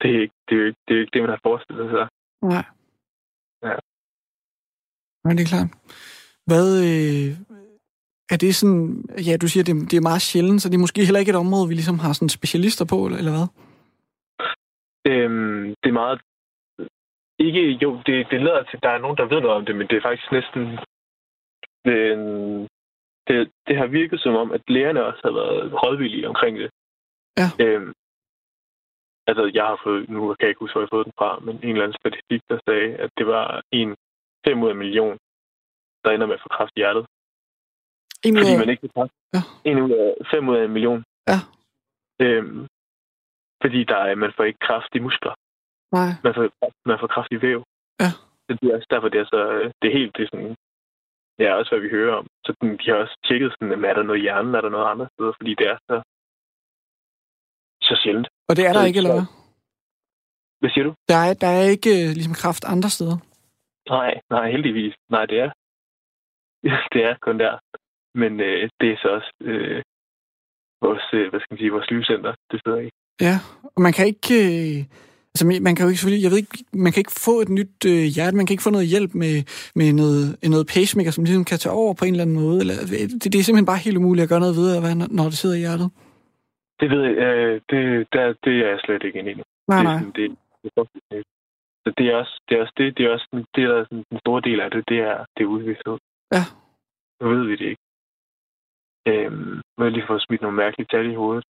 det, 0.00 0.08
er 0.16 0.20
ikke, 0.24 0.34
det, 0.48 0.54
er 0.60 0.66
ikke, 0.66 0.80
det 0.88 0.96
er 0.96 1.00
ikke 1.00 1.14
det, 1.14 1.22
man 1.22 1.30
har 1.30 1.40
forestillet 1.42 1.90
sig. 1.90 2.06
Nej. 2.52 2.64
Ja. 3.68 3.76
Nej, 5.24 5.32
det 5.36 5.42
er 5.42 5.52
klart. 5.54 5.70
Hvad, 6.50 6.66
øh, 6.88 7.30
er 8.32 8.36
det 8.36 8.54
sådan, 8.54 9.04
ja, 9.26 9.36
du 9.36 9.48
siger, 9.48 9.64
det, 9.64 9.90
det 9.90 9.96
er 9.96 10.08
meget 10.10 10.22
sjældent, 10.22 10.62
så 10.62 10.68
det 10.68 10.74
er 10.74 10.86
måske 10.86 11.04
heller 11.04 11.20
ikke 11.20 11.30
et 11.30 11.42
område, 11.44 11.68
vi 11.68 11.74
ligesom 11.74 11.98
har 11.98 12.12
sådan 12.12 12.28
specialister 12.38 12.84
på, 12.92 13.06
eller, 13.06 13.18
eller 13.18 13.34
hvad? 13.36 13.48
Øhm, 15.12 15.64
det 15.82 15.88
er 15.88 15.98
meget... 16.02 16.20
Ikke, 17.46 17.62
jo, 17.82 17.90
det, 18.06 18.30
det 18.30 18.40
lader 18.42 18.62
til, 18.62 18.76
at 18.76 18.82
der 18.82 18.88
er 18.88 18.98
nogen, 18.98 19.16
der 19.16 19.32
ved 19.32 19.40
noget 19.40 19.56
om 19.56 19.66
det, 19.66 19.76
men 19.76 19.86
det 19.88 19.96
er 19.96 20.06
faktisk 20.08 20.32
næsten... 20.32 20.62
Øh, 21.90 22.18
det, 23.28 23.50
det 23.66 23.76
har 23.76 23.86
virket 23.86 24.20
som 24.20 24.34
om, 24.34 24.52
at 24.52 24.62
lægerne 24.68 25.04
også 25.04 25.20
har 25.24 25.34
været 25.40 25.82
rådvillige 25.82 26.28
omkring 26.28 26.58
det. 26.58 26.70
Ja. 27.40 27.48
Øhm, 27.64 27.92
altså, 29.26 29.50
jeg 29.54 29.64
har 29.64 29.80
fået... 29.84 30.08
Nu 30.08 30.20
kan 30.34 30.44
jeg 30.44 30.48
ikke 30.48 30.64
huske, 30.64 30.74
hvor 30.74 30.80
jeg 30.82 30.88
har 30.90 30.96
fået 30.96 31.06
den 31.06 31.18
fra, 31.18 31.38
men 31.38 31.54
en 31.56 31.68
eller 31.68 31.84
anden 31.84 32.00
statistik, 32.02 32.42
der 32.50 32.58
sagde, 32.66 32.88
at 33.04 33.10
det 33.18 33.26
var 33.26 33.62
en 33.70 33.96
5 34.46 34.62
ud 34.62 34.68
af 34.68 34.76
million, 34.76 35.18
der 36.04 36.10
ender 36.10 36.26
med 36.26 36.34
at 36.34 36.42
få 36.42 36.48
kræft 36.48 36.72
i 36.76 36.80
hjertet. 36.80 37.06
En 38.24 38.36
Fordi 38.36 38.56
man 38.58 38.68
ikke 38.68 38.82
får 38.82 38.92
kræft. 38.96 39.14
Ja. 39.34 39.42
En 39.70 39.78
ud 39.84 39.90
af 39.90 40.26
5 40.30 40.48
ud 40.48 40.56
af 40.56 40.64
en 40.64 40.72
million. 40.72 41.04
Ja. 41.30 41.38
Øhm, 42.24 42.66
fordi 43.62 43.84
der 43.84 43.96
er, 43.96 44.14
man 44.14 44.32
får 44.36 44.44
ikke 44.44 44.66
kraft 44.68 44.94
i 44.94 44.98
muskler. 44.98 45.34
Nej, 45.98 46.10
Man 46.24 46.34
får, 46.36 46.44
man 46.90 46.98
får 47.00 47.06
kraft 47.14 47.30
i 47.36 47.42
væv. 47.46 47.60
Ja. 48.02 48.10
Så 48.46 48.50
det 48.60 48.64
er 48.70 48.74
også 48.76 48.90
derfor, 48.94 49.08
det 49.08 49.20
er 49.20 49.28
så... 49.34 49.40
Det 49.82 49.86
er 49.88 49.98
helt 50.00 50.12
det 50.16 50.22
er 50.24 50.30
sådan... 50.32 50.54
Er 51.38 51.54
også, 51.54 51.70
hvad 51.72 51.80
vi 51.86 51.88
hører 51.98 52.14
om. 52.20 52.26
Så 52.46 52.50
den, 52.60 52.68
de 52.80 52.84
har 52.90 52.96
også 53.04 53.16
tjekket 53.26 53.52
sådan, 53.52 53.70
jamen, 53.70 53.84
er 53.90 53.94
der 53.94 54.02
noget 54.02 54.18
i 54.20 54.22
hjernen, 54.26 54.54
er 54.54 54.60
der 54.60 54.68
noget 54.76 54.90
andet 54.92 55.08
steder, 55.14 55.32
fordi 55.38 55.52
det 55.60 55.66
er 55.72 55.78
så, 55.88 55.96
så 57.88 57.94
sjældent. 58.02 58.28
og 58.48 58.56
det 58.56 58.64
er 58.66 58.72
der 58.72 58.80
Så- 58.82 58.86
ikke, 58.88 58.98
eller 59.00 59.14
hvad? 59.16 59.26
Hvad 60.60 60.70
siger 60.70 60.84
du? 60.88 60.92
Der 61.08 61.18
er, 61.28 61.34
der 61.44 61.50
er 61.58 61.64
ikke 61.74 61.90
øh, 62.02 62.08
ligesom 62.18 62.34
kraft 62.42 62.64
andre 62.74 62.90
steder. 62.96 63.16
Nej, 63.94 64.12
nej, 64.30 64.46
heldigvis. 64.54 64.94
Nej, 65.14 65.24
det 65.26 65.38
er, 65.44 65.50
det 66.94 67.00
er 67.08 67.14
kun 67.26 67.38
der. 67.44 67.54
Men 68.22 68.32
øh, 68.40 68.70
det 68.80 68.88
er 68.92 68.96
så 69.02 69.08
også 69.16 69.30
øh, 69.40 69.82
vores, 70.84 71.04
øh, 71.18 71.30
hvad 71.30 71.40
skal 71.40 71.52
man 71.54 71.58
sige, 71.58 71.70
vores 71.76 71.90
livscenter, 71.90 72.32
det 72.50 72.60
sidder 72.64 72.80
i. 72.86 72.88
Ja, 73.26 73.36
og 73.74 73.80
man 73.86 73.92
kan 73.92 74.06
ikke... 74.12 74.34
Øh, 74.46 74.78
altså, 75.32 75.44
man 75.66 75.74
kan 75.74 75.82
jo 75.84 75.88
ikke 75.90 76.00
selvfølgelig... 76.00 76.24
Jeg 76.24 76.30
ved 76.32 76.40
ikke, 76.44 76.58
man 76.84 76.92
kan 76.92 77.00
ikke 77.04 77.16
få 77.28 77.34
et 77.44 77.50
nyt 77.58 77.74
øh, 77.92 78.04
hjerte, 78.16 78.36
man 78.38 78.46
kan 78.46 78.54
ikke 78.54 78.66
få 78.68 78.74
noget 78.76 78.92
hjælp 78.94 79.12
med, 79.22 79.34
med 79.80 79.88
noget, 80.02 80.24
noget 80.54 80.66
pacemaker, 80.74 81.10
som 81.14 81.24
ligesom 81.24 81.44
kan 81.50 81.58
tage 81.62 81.78
over 81.82 81.92
på 81.98 82.04
en 82.04 82.12
eller 82.14 82.26
anden 82.26 82.40
måde. 82.42 82.56
Eller, 82.62 82.74
det, 83.20 83.24
det 83.32 83.38
er 83.38 83.44
simpelthen 83.46 83.70
bare 83.72 83.84
helt 83.86 84.00
umuligt 84.00 84.24
at 84.26 84.32
gøre 84.32 84.44
noget 84.44 84.58
ved, 84.60 84.66
hvad, 84.84 84.94
når- 85.00 85.12
når 85.18 85.26
det 85.30 85.38
sidder 85.42 85.56
i 85.58 85.64
hjertet. 85.66 85.88
Det 86.80 86.88
ved 86.94 87.02
jeg, 87.08 87.14
øh, 87.36 87.54
det, 87.70 87.82
der, 88.14 88.24
det 88.44 88.52
er 88.62 88.68
jeg 88.72 88.78
slet 88.84 89.02
ikke 89.06 89.18
inde 89.20 89.30
i 89.32 89.34
nu. 89.40 89.44
Nej, 89.68 89.78
det, 89.78 89.84
nej. 89.90 89.98
det, 90.16 90.30
det 90.62 90.78
er. 91.18 91.22
Så 91.84 91.88
det 91.98 92.04
er 92.10 92.14
også 92.22 92.34
det, 92.48 92.52
er 92.56 92.60
også 92.64 92.74
det, 92.78 92.86
det, 92.96 93.02
er 93.06 93.10
også 93.14 93.26
sådan- 93.30 93.50
det 93.54 93.62
der 93.68 93.74
er 93.80 93.84
sådan, 93.84 94.04
den 94.10 94.18
store 94.24 94.40
del 94.48 94.58
af 94.64 94.70
det, 94.70 94.82
det 94.90 94.98
er, 95.10 95.16
det 95.34 95.42
er 95.42 95.54
udvidshed. 95.56 95.96
Ja. 96.36 96.44
Nu 97.20 97.26
ved 97.34 97.44
vi 97.50 97.56
det 97.60 97.66
ikke. 97.72 97.82
Øhm, 99.10 99.54
nu 99.74 99.78
har 99.78 99.84
jeg 99.88 99.92
lige 99.96 100.08
fået 100.10 100.22
smidt 100.26 100.42
nogle 100.42 100.56
mærkelige 100.62 100.88
tal 100.92 101.06
i 101.10 101.20
hovedet. 101.22 101.44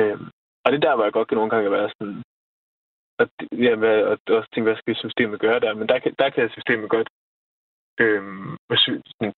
Øhm, 0.00 0.26
og 0.64 0.66
det 0.72 0.76
er 0.78 0.86
der, 0.86 0.94
hvor 0.96 1.04
jeg 1.04 1.12
godt 1.16 1.28
kan 1.28 1.36
nogle 1.38 1.50
gange 1.54 1.70
være 1.78 1.90
sådan, 1.96 2.22
og, 3.18 3.26
ja, 3.66 3.74
hvad, 3.74 4.02
og 4.10 4.18
også 4.36 4.48
tænke, 4.50 4.66
hvad 4.68 4.76
skal 4.76 4.96
systemet 4.96 5.40
gøre 5.40 5.60
der? 5.60 5.74
Men 5.74 5.88
der 5.88 5.98
kan, 5.98 6.14
der 6.18 6.30
kan 6.30 6.50
systemet 6.50 6.90
godt, 6.90 7.08
øhm, 8.00 8.56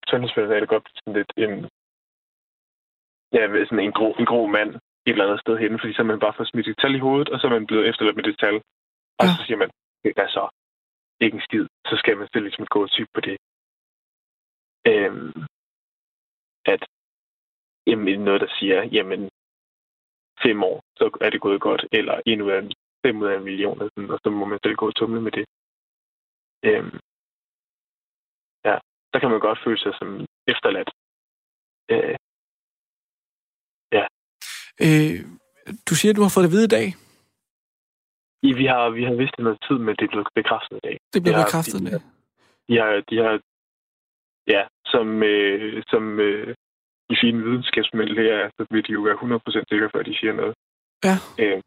sundhedsfældet 0.09 0.55
er 0.55 0.59
det 0.59 0.69
godt 0.69 0.87
sådan 0.95 1.13
lidt 1.13 1.31
en, 1.37 1.53
ja, 3.35 3.43
sådan 3.65 3.85
en 3.85 3.91
grå, 3.99 4.09
en 4.19 4.25
grå 4.25 4.47
mand 4.47 4.71
et 5.07 5.11
eller 5.13 5.25
andet 5.25 5.41
sted 5.41 5.57
henne, 5.57 5.79
fordi 5.79 5.93
så 5.93 6.01
har 6.01 6.11
man 6.11 6.19
bare 6.19 6.33
fået 6.37 6.49
smidt 6.49 6.67
et 6.67 6.77
tal 6.81 6.95
i 6.95 7.05
hovedet, 7.07 7.29
og 7.29 7.39
så 7.39 7.47
er 7.47 7.51
man 7.51 7.67
blevet 7.67 7.87
efterladt 7.89 8.15
med 8.15 8.23
det 8.23 8.39
tal. 8.39 8.55
Og 9.19 9.25
Ja. 9.25 9.33
så 9.35 9.41
siger 9.45 9.57
man, 9.57 9.69
det 10.03 10.13
er 10.17 10.27
så 10.37 10.43
ikke 11.19 11.35
en 11.35 11.47
skid. 11.47 11.65
Så 11.89 11.95
skal 11.97 12.17
man 12.17 12.27
stille 12.27 12.45
ligesom 12.47 12.63
et 12.63 12.69
godt 12.77 12.91
typ 12.91 13.09
på 13.13 13.21
det. 13.21 13.37
Øhm, 14.91 15.33
at 16.65 16.81
jamen, 17.87 18.19
noget, 18.19 18.41
der 18.41 18.47
siger, 18.59 18.83
jamen, 18.83 19.29
fem 20.43 20.63
år, 20.63 20.83
så 20.97 21.17
er 21.21 21.29
det 21.29 21.41
gået 21.41 21.61
godt, 21.61 21.85
eller 21.91 22.21
en 22.25 22.41
ud 22.41 22.51
af 22.51 22.59
en, 22.61 22.71
fem 23.05 23.21
ud 23.21 23.27
af 23.27 23.37
en 23.37 23.43
million, 23.43 23.81
og, 23.81 23.89
sådan, 23.93 24.09
og 24.11 24.19
så 24.23 24.29
må 24.29 24.45
man 24.45 24.59
selv 24.63 24.75
gå 24.75 24.85
og 24.87 24.95
tumle 24.95 25.21
med 25.21 25.31
det. 25.37 25.45
Øhm, 26.67 26.95
ja, 28.67 28.75
så 29.11 29.15
kan 29.21 29.29
man 29.33 29.39
godt 29.47 29.59
føle 29.65 29.79
sig 29.83 29.93
som 29.99 30.25
efterladt. 30.53 30.89
Øh, 31.91 32.15
Øh, 34.85 35.19
du 35.89 35.93
siger, 35.95 36.11
at 36.11 36.17
du 36.17 36.21
har 36.25 36.33
fået 36.33 36.43
det 36.45 36.51
at 36.51 36.55
vide 36.57 36.69
i 36.71 36.75
dag. 36.77 36.87
I, 38.49 38.51
vi, 38.61 38.65
har, 38.71 38.89
vi 38.97 39.03
har 39.09 39.15
vidst 39.21 39.35
det 39.37 39.43
noget 39.47 39.59
tid, 39.67 39.77
men 39.85 39.93
det 39.97 40.03
er 40.05 40.13
blevet 40.13 40.27
bekræftet 40.39 40.75
i 40.77 40.85
dag. 40.87 40.95
Det 41.13 41.19
bliver 41.23 41.37
Ja, 41.37 41.43
bekræftet. 41.45 41.79
de- 41.81 41.85
det. 41.91 42.01
De 42.67 42.73
har, 42.81 42.91
de 43.09 43.15
har 43.23 43.33
ja, 44.55 44.61
som, 44.93 45.07
øh, 45.23 45.83
som 45.91 46.03
øh, 46.27 46.47
de 47.09 47.15
fine 47.23 47.39
videnskabsmænd 47.47 48.09
lærer, 48.19 48.49
så 48.57 48.61
vil 48.71 48.83
de 48.87 48.91
jo 48.97 49.01
være 49.07 49.17
100% 49.21 49.63
sikre, 49.71 49.89
før 49.93 50.03
de 50.09 50.13
siger 50.19 50.33
noget. 50.41 50.53
Ja. 51.07 51.15
Øh, 51.43 51.59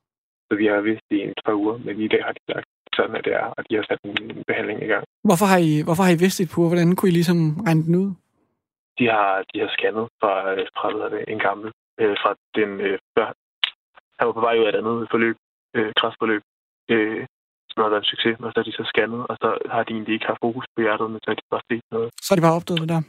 så 0.51 0.57
vi 0.57 0.66
har 0.66 0.80
vidst 0.80 1.05
det 1.11 1.16
i 1.16 1.22
et 1.22 1.40
par 1.46 1.55
uger, 1.62 1.76
men 1.78 2.01
i 2.01 2.09
dag 2.09 2.22
har 2.24 2.32
de 2.32 2.42
sagt, 2.53 2.68
sådan 2.94 3.16
at 3.16 3.24
det 3.24 3.34
er, 3.42 3.46
og 3.57 3.64
de 3.70 3.74
har 3.76 3.84
sat 3.88 4.01
en 4.05 4.44
behandling 4.51 4.78
i 4.82 4.90
gang. 4.92 5.05
Hvorfor 5.28 5.46
har 5.53 5.61
I, 5.70 5.72
hvorfor 5.86 6.03
har 6.07 6.12
I 6.12 6.22
vidst 6.24 6.38
det 6.38 6.48
på? 6.55 6.61
Hvordan 6.68 6.96
kunne 6.96 7.11
I 7.12 7.18
ligesom 7.18 7.38
regne 7.66 7.82
den 7.86 7.94
ud? 8.03 8.11
De 8.98 9.05
har, 9.14 9.32
de 9.51 9.57
har 9.62 9.70
scannet 9.76 10.07
fra, 10.20 10.34
fra 10.76 10.88
hvad 10.96 11.11
det, 11.14 11.24
en 11.34 11.42
gammel, 11.48 11.68
øh, 12.01 12.16
fra 12.22 12.30
den 12.59 12.70
øh, 12.86 12.98
før. 13.14 13.28
Han 14.18 14.26
var 14.26 14.34
på 14.38 14.44
vej 14.46 14.55
ud 14.59 14.66
af 14.66 14.72
et 14.72 14.80
andet 14.80 15.09
forløb, 15.12 15.36
øh, 15.76 15.92
kræftforløb, 15.98 16.42
øh, 16.92 17.26
som 17.70 17.82
har 17.82 17.90
været 17.92 18.05
en 18.05 18.12
succes, 18.12 18.36
og 18.44 18.51
så 18.53 18.57
har 18.61 18.66
de 18.68 18.78
så 18.80 18.84
scannet, 18.92 19.22
og 19.30 19.36
så 19.42 19.48
har 19.74 19.82
de 19.84 19.92
egentlig 19.96 20.14
ikke 20.14 20.30
haft 20.30 20.44
fokus 20.46 20.66
på 20.74 20.80
hjertet, 20.84 21.11
men 21.11 21.20
så 21.22 21.26
har 21.30 21.38
de 21.40 21.51
bare 21.55 21.66
set 21.70 21.84
noget. 21.94 22.09
Så 22.24 22.28
har 22.30 22.36
de 22.38 22.46
bare 22.46 22.59
opdaget 22.59 22.80
det 22.82 22.88
der. 22.94 23.03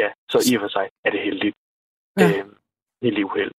Ja, 0.00 0.08
så 0.32 0.38
i 0.48 0.50
og 0.56 0.60
for 0.64 0.72
sig 0.76 0.86
er 1.04 1.10
det 1.14 1.20
heldigt. 1.28 1.56
Ja. 2.20 2.28
Øh, 2.28 2.46
helt 3.02 3.24
uheld. 3.28 3.52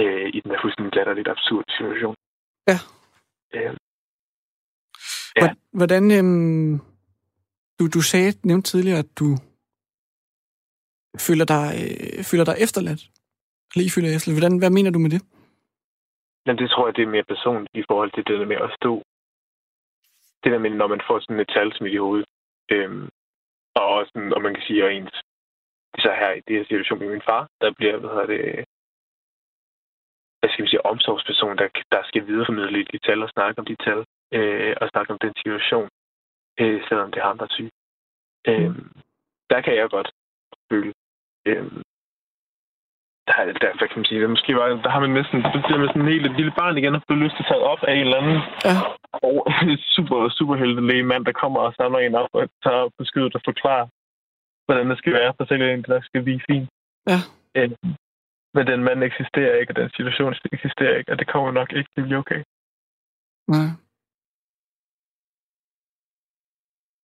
Øh, 0.00 0.26
I 0.36 0.38
den 0.40 0.50
her 0.52 0.60
fuldstændig 0.62 0.94
latterligt 0.96 1.28
absurd 1.34 1.64
situation. 1.78 2.16
Ja. 2.70 2.78
Øh, 3.54 3.76
Ja. 5.36 5.40
Hvor- 5.40 5.76
Hvordan, 5.78 6.04
øhm, 6.18 6.80
du, 7.78 7.84
du 7.94 8.00
sagde, 8.00 8.32
nævnte 8.44 8.70
tidligere, 8.70 8.98
at 8.98 9.10
du 9.20 9.28
føler 11.26 11.44
dig, 11.54 11.64
øh, 11.82 12.24
føler 12.30 12.44
dig 12.44 12.56
efterladt. 12.66 13.02
I 13.88 13.90
føler 13.94 14.08
efterladt. 14.16 14.38
Hvordan, 14.40 14.58
hvad 14.58 14.70
mener 14.70 14.90
du 14.90 14.98
med 14.98 15.10
det? 15.10 15.22
men 16.46 16.58
det 16.58 16.70
tror 16.70 16.86
jeg, 16.86 16.96
det 16.96 17.02
er 17.02 17.14
mere 17.16 17.30
personligt 17.34 17.74
i 17.82 17.84
forhold 17.90 18.10
til 18.12 18.24
det 18.28 18.40
der 18.40 18.46
med 18.52 18.56
at 18.66 18.74
stå. 18.80 18.92
Det 20.42 20.52
der 20.52 20.58
med, 20.58 20.70
når 20.70 20.86
man 20.94 21.00
får 21.08 21.18
sådan 21.20 21.40
et 21.40 21.48
tal 21.56 21.68
smidt 21.76 21.94
i 21.94 22.02
hovedet. 22.04 22.26
Øhm, 22.74 23.08
og 23.78 23.84
også, 23.96 24.12
og 24.36 24.40
man 24.42 24.54
kan 24.54 24.62
sige, 24.66 24.84
at 24.84 24.92
ens, 24.96 25.14
er 25.94 26.00
så 26.04 26.10
her 26.20 26.32
i 26.38 26.40
det 26.46 26.56
her 26.56 26.64
situation 26.64 26.98
med 26.98 27.08
min 27.14 27.26
far, 27.30 27.42
der 27.60 27.70
bliver, 27.78 27.96
hvad 27.98 28.10
hedder 28.10 28.26
det, 28.34 28.64
hvad 30.38 30.50
skal 30.50 30.64
vi 30.64 30.70
sige, 30.70 30.86
omsorgsperson, 30.86 31.58
der, 31.58 31.68
der 31.92 32.02
skal 32.04 32.26
videreformidle 32.26 32.84
de 32.92 32.98
tal 33.06 33.22
og 33.22 33.30
snakke 33.36 33.58
om 33.58 33.66
de 33.70 33.76
tal, 33.84 34.00
øh, 34.36 34.74
og 34.80 34.88
snakke 34.88 35.12
om 35.12 35.18
den 35.24 35.32
situation, 35.42 35.88
øh, 36.60 36.78
selvom 36.88 37.10
det 37.12 37.20
er 37.20 37.26
ham, 37.26 37.38
der 37.38 37.44
er 37.44 37.54
syg. 37.56 37.70
Øh, 38.50 38.74
der 39.50 39.60
kan 39.60 39.74
jeg 39.74 39.90
godt 39.90 40.10
føle, 40.70 40.92
øh, 41.46 41.64
der, 43.28 43.36
der, 43.62 43.70
hvad 43.78 43.88
kan 43.88 43.98
man 43.98 44.04
sige, 44.04 44.20
der, 44.22 44.28
måske 44.28 44.56
var, 44.56 44.66
der 44.68 44.90
har 44.90 45.00
man 45.00 45.10
næsten, 45.10 45.42
så 45.42 45.58
bliver 45.64 45.78
man 45.78 45.88
sådan 45.88 46.12
helt 46.14 46.26
et 46.26 46.36
lille 46.36 46.52
barn 46.58 46.78
igen, 46.78 46.94
og 46.94 47.02
får 47.08 47.14
lyst 47.14 47.34
til 47.36 47.44
at 47.44 47.48
tage 47.50 47.68
op 47.72 47.82
af 47.88 47.92
en 47.94 48.00
eller 48.06 48.20
anden 48.22 48.40
Ja. 48.68 48.76
og 49.12 49.34
super, 49.94 50.28
superheltelæge 50.38 51.02
mand, 51.10 51.24
der 51.24 51.32
kommer 51.42 51.60
og 51.60 51.74
samler 51.74 51.98
en 51.98 52.14
op 52.14 52.28
og 52.32 52.48
tager 52.64 52.76
op 52.84 52.92
på 52.98 53.04
skyddet 53.04 53.34
og 53.34 53.42
forklarer, 53.44 53.86
hvordan 54.66 54.90
det 54.90 54.98
skal 54.98 55.12
være, 55.12 55.34
for 55.36 55.44
selv 55.44 55.62
en, 55.62 55.82
der 55.82 56.00
skal 56.00 56.22
blive 56.22 56.40
fint. 56.50 56.68
Ja. 57.10 57.18
Øh, 57.56 57.70
men 58.56 58.66
den 58.66 58.80
mand 58.84 59.04
eksisterer 59.04 59.54
ikke, 59.60 59.70
og 59.72 59.76
den 59.76 59.90
situation 59.96 60.34
eksisterer 60.52 60.96
ikke, 60.98 61.12
og 61.12 61.18
det 61.18 61.26
kommer 61.32 61.50
nok 61.50 61.72
ikke 61.72 61.90
til 61.90 62.00
at 62.00 62.06
blive 62.06 62.22
okay. 62.22 62.40
Nej. 63.54 63.68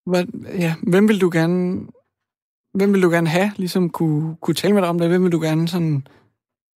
Hvad, 0.09 0.23
ja, 0.65 0.71
hvem 0.91 1.07
vil 1.09 1.21
du 1.21 1.29
gerne 1.39 1.87
hvem 2.77 2.93
vil 2.93 3.03
du 3.03 3.09
gerne 3.09 3.29
have, 3.37 3.49
ligesom 3.57 3.89
kunne, 3.89 4.37
kunne 4.41 4.55
tale 4.55 4.73
med 4.73 4.81
dig 4.81 4.89
om 4.89 4.99
det? 4.99 5.09
Hvem 5.09 5.23
vil 5.23 5.31
du 5.31 5.41
gerne 5.47 5.67
sådan 5.67 6.07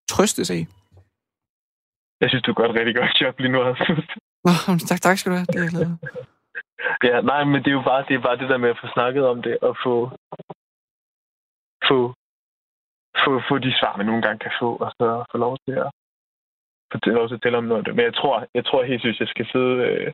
trøstes 0.09 0.49
af? 0.51 0.63
Jeg 2.21 2.29
synes, 2.29 2.43
du 2.43 2.53
gør 2.53 2.65
et 2.69 2.75
rigtig 2.79 2.95
godt 2.95 3.21
job 3.21 3.39
lige 3.39 3.51
nu. 3.51 3.59
Nå, 4.45 4.53
tak, 4.89 5.01
tak 5.01 5.17
skal 5.17 5.31
du 5.31 5.37
have. 5.37 5.49
Det 5.51 5.59
er 5.59 5.63
jeg 5.63 5.71
glad. 5.71 5.87
Ja, 7.03 7.21
nej, 7.21 7.43
men 7.43 7.63
det 7.63 7.67
er 7.67 7.77
jo 7.79 7.81
bare 7.81 8.05
det, 8.07 8.15
er 8.15 8.21
bare 8.21 8.37
det 8.37 8.49
der 8.49 8.57
med 8.57 8.69
at 8.69 8.79
få 8.81 8.87
snakket 8.93 9.23
om 9.27 9.41
det, 9.41 9.57
og 9.61 9.77
få, 9.83 9.93
få 11.87 12.13
få, 13.23 13.31
få 13.49 13.55
de 13.65 13.71
svar, 13.79 13.97
man 13.97 14.05
nogle 14.05 14.21
gange 14.25 14.39
kan 14.45 14.53
få, 14.61 14.69
og 14.83 14.89
så 14.99 15.07
få 15.31 15.37
lov 15.45 15.53
til 15.65 15.75
at 15.85 15.89
få 16.91 16.97
lov 17.19 17.27
til 17.29 17.55
om 17.55 17.63
noget. 17.63 17.95
Men 17.95 18.05
jeg 18.09 18.15
tror, 18.19 18.35
jeg 18.57 18.65
tror 18.65 18.83
helt 18.83 19.01
synes, 19.01 19.19
jeg 19.19 19.27
skal 19.27 19.47
sidde, 19.53 19.75
øh, 19.87 20.11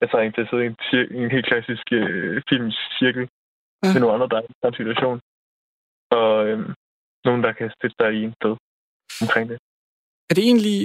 jeg 0.00 0.10
trænger 0.10 0.32
til 0.32 0.44
at 0.44 0.50
sidde 0.50 0.64
i 0.64 0.70
en, 0.70 0.76
en 1.22 1.30
helt 1.34 1.46
klassisk 1.50 1.86
øh, 1.92 2.42
filmcirkel 2.48 3.24
ja. 3.82 3.92
med 3.92 4.00
nogle 4.00 4.14
andre, 4.14 4.28
der 4.32 4.36
er 4.36 4.46
i 4.50 4.54
samme 4.62 4.76
situation. 4.76 5.18
Og 6.18 6.46
øh, 6.46 6.58
nogen, 7.24 7.42
der 7.42 7.52
kan 7.52 7.70
støtte 7.76 7.96
dig 8.02 8.12
i 8.18 8.22
en 8.28 8.34
sted 8.40 8.54
omkring 9.22 9.48
det. 9.50 9.58
Er 10.30 10.34
det 10.34 10.44
egentlig 10.44 10.80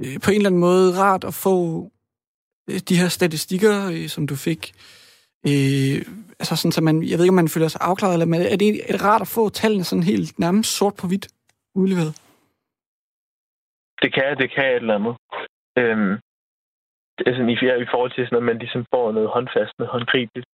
øh, 0.00 0.16
på 0.24 0.30
en 0.30 0.36
eller 0.36 0.50
anden 0.50 0.66
måde 0.70 0.88
rart 1.02 1.24
at 1.24 1.34
få 1.34 1.56
øh, 2.70 2.78
de 2.88 2.98
her 3.00 3.08
statistikker, 3.08 3.74
øh, 3.94 4.08
som 4.08 4.26
du 4.26 4.36
fik? 4.48 4.62
Øh, 5.50 5.98
altså 6.40 6.54
sådan, 6.56 6.76
så 6.76 6.80
man, 6.88 6.96
jeg 7.10 7.16
ved 7.16 7.24
ikke, 7.24 7.36
om 7.36 7.42
man 7.42 7.54
føler 7.54 7.68
sig 7.68 7.80
afklaret, 7.90 8.14
eller 8.14 8.26
men 8.26 8.40
er 8.40 8.58
det, 8.62 8.68
er 8.88 8.92
det 8.92 9.04
rart 9.04 9.24
at 9.26 9.34
få 9.36 9.42
tallene 9.48 9.84
sådan 9.84 10.08
helt 10.12 10.38
nærmest 10.38 10.70
sort 10.78 10.94
på 11.00 11.06
hvidt 11.06 11.26
udleveret? 11.80 12.12
Det 14.02 14.10
kan, 14.14 14.38
det 14.38 14.48
kan 14.54 14.64
et 14.64 14.76
eller 14.76 14.98
andet. 14.98 15.14
Øhm, 15.80 16.12
altså, 17.26 17.42
i, 17.52 17.82
i 17.84 17.90
forhold 17.92 18.12
til 18.12 18.24
sådan, 18.26 18.42
at 18.42 18.48
man 18.50 18.58
ligesom 18.58 18.84
får 18.94 19.12
noget 19.12 19.28
håndfast, 19.28 19.72
noget 19.78 19.92
håndgribeligt. 19.96 20.46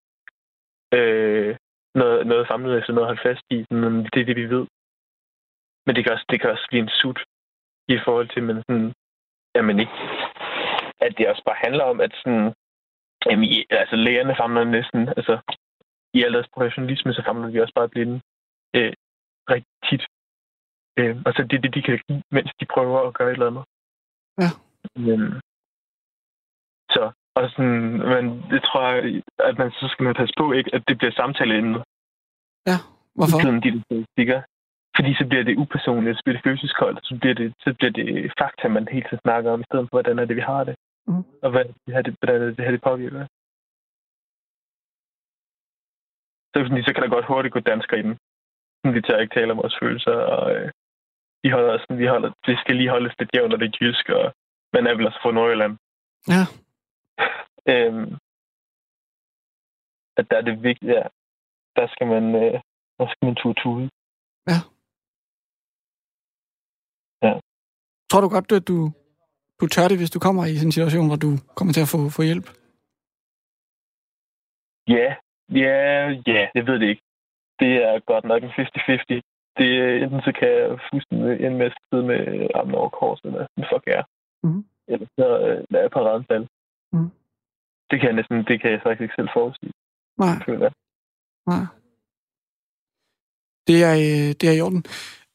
Øh, 0.94 1.56
noget, 1.94 2.26
noget 2.26 2.46
samlet 2.46 2.78
efter 2.78 2.92
noget 2.92 3.08
håndfast 3.08 3.26
fast 3.26 3.44
i. 3.50 3.74
men 3.74 4.04
det 4.12 4.20
er 4.20 4.28
det, 4.30 4.36
vi 4.36 4.46
ved. 4.54 4.66
Men 5.86 5.96
det 5.96 6.04
kan 6.04 6.12
også, 6.12 6.26
det 6.30 6.40
kan 6.40 6.50
også 6.50 6.66
blive 6.70 6.82
en 6.82 6.96
sut 7.00 7.20
i 7.88 7.98
forhold 8.04 8.28
til, 8.28 8.42
men 8.42 8.56
sådan, 8.56 8.92
jamen 9.54 9.80
ikke, 9.80 9.96
at 11.04 11.14
det 11.18 11.28
også 11.28 11.44
bare 11.44 11.64
handler 11.64 11.84
om, 11.84 12.00
at 12.00 12.12
sådan, 12.20 12.52
jamen, 13.30 13.44
i, 13.44 13.64
altså 13.70 13.96
lægerne 13.96 14.36
famler 14.40 14.64
næsten, 14.64 15.08
altså 15.08 15.34
i 16.14 16.22
al 16.24 16.32
deres 16.32 16.48
professionalisme, 16.54 17.12
så 17.12 17.22
famler 17.26 17.50
de 17.50 17.62
også 17.62 17.74
bare 17.74 17.88
blinde 17.88 18.20
øh, 18.76 18.92
rigtig 19.50 19.72
tit. 19.88 20.04
Øh, 20.98 21.16
og 21.26 21.32
så 21.32 21.42
det 21.42 21.56
er 21.56 21.60
det, 21.60 21.74
de 21.74 21.82
kan 21.82 22.00
give, 22.08 22.22
mens 22.30 22.50
de 22.60 22.66
prøver 22.74 23.00
at 23.00 23.14
gøre 23.14 23.28
et 23.28 23.32
eller 23.32 23.50
andet. 23.50 23.64
Ja. 24.42 24.50
Øhm, 24.98 25.40
så, 26.94 27.12
og 27.34 27.50
sådan, 27.50 27.82
men 28.12 28.24
det 28.50 28.62
tror 28.62 28.82
jeg, 28.88 29.22
at 29.38 29.58
man 29.58 29.70
så 29.70 29.88
skal 29.92 30.04
man 30.04 30.14
passe 30.14 30.34
på, 30.38 30.52
ikke, 30.52 30.74
at 30.74 30.82
det 30.88 30.98
bliver 30.98 31.12
samtaleemnet. 31.12 31.82
Ja, 32.66 32.78
hvorfor? 33.14 33.38
Tiden, 33.40 33.62
de 33.62 33.82
statistikker. 33.86 34.42
Fordi 34.96 35.14
så 35.14 35.24
bliver 35.28 35.44
det 35.44 35.56
upersonligt, 35.56 36.16
så 36.16 36.22
bliver 36.24 36.36
det 36.36 36.44
følelseskoldt, 36.44 36.96
koldt, 36.96 37.06
så 37.08 37.14
bliver 37.20 37.34
det, 37.34 37.54
så 37.64 37.74
bliver 37.78 37.92
det 37.92 38.32
fakta, 38.40 38.68
man 38.68 38.88
hele 38.88 39.06
tiden 39.08 39.24
snakker 39.26 39.50
om, 39.50 39.60
i 39.60 39.68
stedet 39.68 39.86
for, 39.88 39.96
hvordan 39.96 40.18
er 40.18 40.24
det, 40.24 40.36
vi 40.36 40.40
har 40.40 40.64
det. 40.64 40.74
Mhm. 41.08 41.24
Og 41.44 41.50
hvad, 41.50 41.64
det 41.84 41.94
her, 41.94 42.02
det, 42.02 42.12
det, 42.22 42.56
det 42.56 42.64
her, 42.64 42.74
det 42.76 42.82
påvirker. 42.90 43.26
Så, 46.52 46.56
fordi, 46.66 46.82
så 46.86 46.90
kan 46.92 47.02
der 47.02 47.14
godt 47.16 47.30
hurtigt 47.30 47.54
gå 47.54 47.60
dansker 47.60 47.96
i 47.96 48.02
den. 48.02 48.14
Sådan, 48.78 48.94
Vi 48.96 49.02
tør 49.02 49.22
ikke 49.22 49.34
tale 49.34 49.52
om 49.52 49.60
vores 49.62 49.76
følelser, 49.82 50.16
og 50.36 50.44
øh, 50.54 50.70
vi 51.42 51.48
holder 51.56 51.78
sådan, 51.78 51.98
vi 51.98 52.06
holder, 52.06 52.30
det 52.46 52.58
skal 52.58 52.76
lige 52.76 52.94
holdes 52.96 53.14
lidt 53.18 53.34
jævnt, 53.34 53.50
når 53.50 53.58
det 53.58 53.68
er 53.68 53.78
jysk, 53.80 54.08
og 54.08 54.24
man 54.74 54.86
er 54.86 54.94
vel 54.94 55.06
også 55.06 55.20
fra 55.22 55.32
Nordjylland. 55.32 55.74
Ja. 56.34 56.42
Øhm, 57.72 58.10
at 60.18 60.24
der 60.30 60.36
er 60.36 60.44
det 60.48 60.62
vigtigt, 60.62 60.92
ja. 60.92 61.02
Der 61.76 61.86
skal 61.92 62.06
man, 62.06 62.24
øh, 62.42 62.60
der 62.98 63.06
skal 63.12 63.26
man 63.28 63.34
turde 63.34 63.60
tude. 63.62 63.88
Tror 68.12 68.20
du 68.20 68.28
godt, 68.28 68.52
at 68.52 68.68
du, 68.68 68.78
du 69.62 69.66
tør 69.66 69.88
det, 69.88 69.98
hvis 69.98 70.14
du 70.16 70.18
kommer 70.26 70.42
i 70.46 70.54
sådan 70.56 70.68
en 70.68 70.78
situation, 70.78 71.06
hvor 71.06 71.20
du 71.26 71.30
kommer 71.56 71.72
til 71.72 71.84
at 71.86 71.92
få, 71.94 71.98
få 72.16 72.22
hjælp? 72.22 72.46
Ja, 74.96 75.08
ja, 75.62 75.76
ja, 76.32 76.42
jeg 76.56 76.64
ved 76.68 76.76
det 76.80 76.88
ikke. 76.92 77.04
Det 77.60 77.72
er 77.88 78.00
godt 78.12 78.24
nok 78.24 78.42
en 78.42 78.50
50-50. 78.50 79.20
Det 79.58 79.68
enten 80.02 80.20
så 80.20 80.32
kan 80.38 80.48
jeg 80.48 80.78
fuldstændig 80.90 81.46
ende 81.46 81.56
med 81.58 81.66
at 81.66 81.76
sidde 81.90 82.04
med 82.10 82.20
armen 82.54 82.74
over 82.74 82.88
korset, 82.88 83.24
eller 83.24 83.46
sådan 83.50 83.70
fuck 83.72 83.84
er. 83.86 84.02
Mhm. 84.46 84.64
Eller 84.88 85.06
så 85.18 85.26
øh, 85.46 85.64
lader 85.70 85.84
jeg 85.84 85.90
paraden 85.90 86.24
falde. 86.30 86.48
Mhm. 86.92 87.10
Det 87.90 88.00
kan 88.00 88.08
jeg 88.08 88.16
næsten, 88.16 88.36
det 88.50 88.60
kan 88.60 88.70
jeg 88.70 88.80
faktisk 88.82 89.02
ikke 89.02 89.18
selv 89.18 89.28
forudsige. 89.36 89.72
Nej, 90.18 90.36
jeg. 90.48 90.72
nej. 91.46 91.64
Det 93.66 93.76
er, 93.88 93.94
øh, 94.06 94.28
det 94.40 94.44
er 94.48 94.56
i 94.56 94.60
orden. 94.60 94.84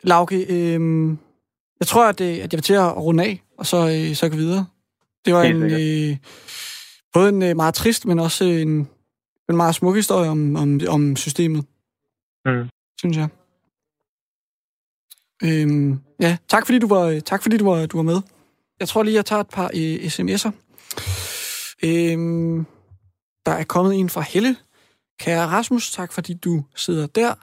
Lauke, 0.04 0.40
øh, 0.56 0.80
jeg 1.80 1.88
tror, 1.92 2.06
at, 2.10 2.22
øh, 2.22 2.36
at 2.44 2.50
jeg 2.52 2.58
vil 2.58 2.70
til 2.70 2.74
at 2.86 2.98
runde 3.06 3.24
af, 3.24 3.34
og 3.58 3.66
så, 3.66 3.78
øh, 4.10 4.16
så 4.16 4.30
gå 4.30 4.36
videre. 4.36 4.66
Det 5.26 5.34
var 5.34 5.44
en, 5.44 5.64
øh, 5.64 6.18
både 7.14 7.30
en 7.30 7.44
øh, 7.44 7.56
meget 7.56 7.74
trist, 7.74 8.06
men 8.06 8.20
også 8.20 8.44
en, 8.44 8.90
en 9.50 9.56
meget 9.58 9.76
smuk 9.76 9.96
historie 9.96 10.30
om, 10.30 10.56
om, 10.56 10.80
om 10.88 11.16
systemet, 11.16 11.66
Mm. 12.46 12.70
synes 13.00 13.18
jeg. 13.18 13.28
Øhm, 15.44 16.00
ja, 16.20 16.38
tak 16.48 16.66
fordi 16.66 16.80
du 16.80 16.88
var, 16.88 17.20
tak 17.20 17.42
fordi 17.42 17.58
du 17.58 17.70
var, 17.72 17.86
du 17.86 17.98
var 17.98 18.04
med. 18.04 18.22
Jeg 18.80 18.88
tror 18.88 19.04
lige, 19.04 19.16
jeg 19.16 19.26
tager 19.26 19.40
et 19.40 19.50
par 19.50 19.72
øh, 19.74 19.96
sms'er. 19.96 20.52
Øhm, 21.84 22.66
der 23.46 23.52
er 23.52 23.64
kommet 23.64 23.96
en 23.96 24.10
fra 24.10 24.22
Helle. 24.22 24.56
Kære 25.20 25.48
Rasmus, 25.48 25.92
tak 25.92 26.12
fordi 26.14 26.34
du 26.34 26.64
sidder 26.76 27.08
der. 27.08 27.34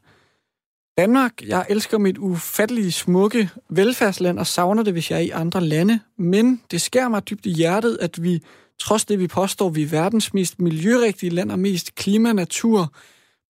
Danmark, 0.98 1.42
jeg 1.46 1.66
elsker 1.68 1.98
mit 1.98 2.18
ufattelige 2.18 2.92
smukke 2.92 3.50
velfærdsland 3.70 4.38
og 4.38 4.46
savner 4.46 4.82
det, 4.82 4.92
hvis 4.92 5.10
jeg 5.10 5.16
er 5.16 5.20
i 5.20 5.30
andre 5.30 5.60
lande. 5.60 6.00
Men 6.18 6.60
det 6.70 6.80
skærer 6.80 7.08
mig 7.08 7.28
dybt 7.30 7.46
i 7.46 7.50
hjertet, 7.50 7.98
at 8.00 8.22
vi, 8.22 8.42
trods 8.80 9.04
det 9.04 9.18
vi 9.18 9.26
påstår, 9.26 9.68
vi 9.68 9.82
er 9.82 9.86
verdens 9.86 10.34
mest 10.34 10.60
miljørigtige 10.60 11.30
land 11.30 11.52
og 11.52 11.58
mest 11.58 11.94
klima, 11.94 12.32
natur, 12.32 12.92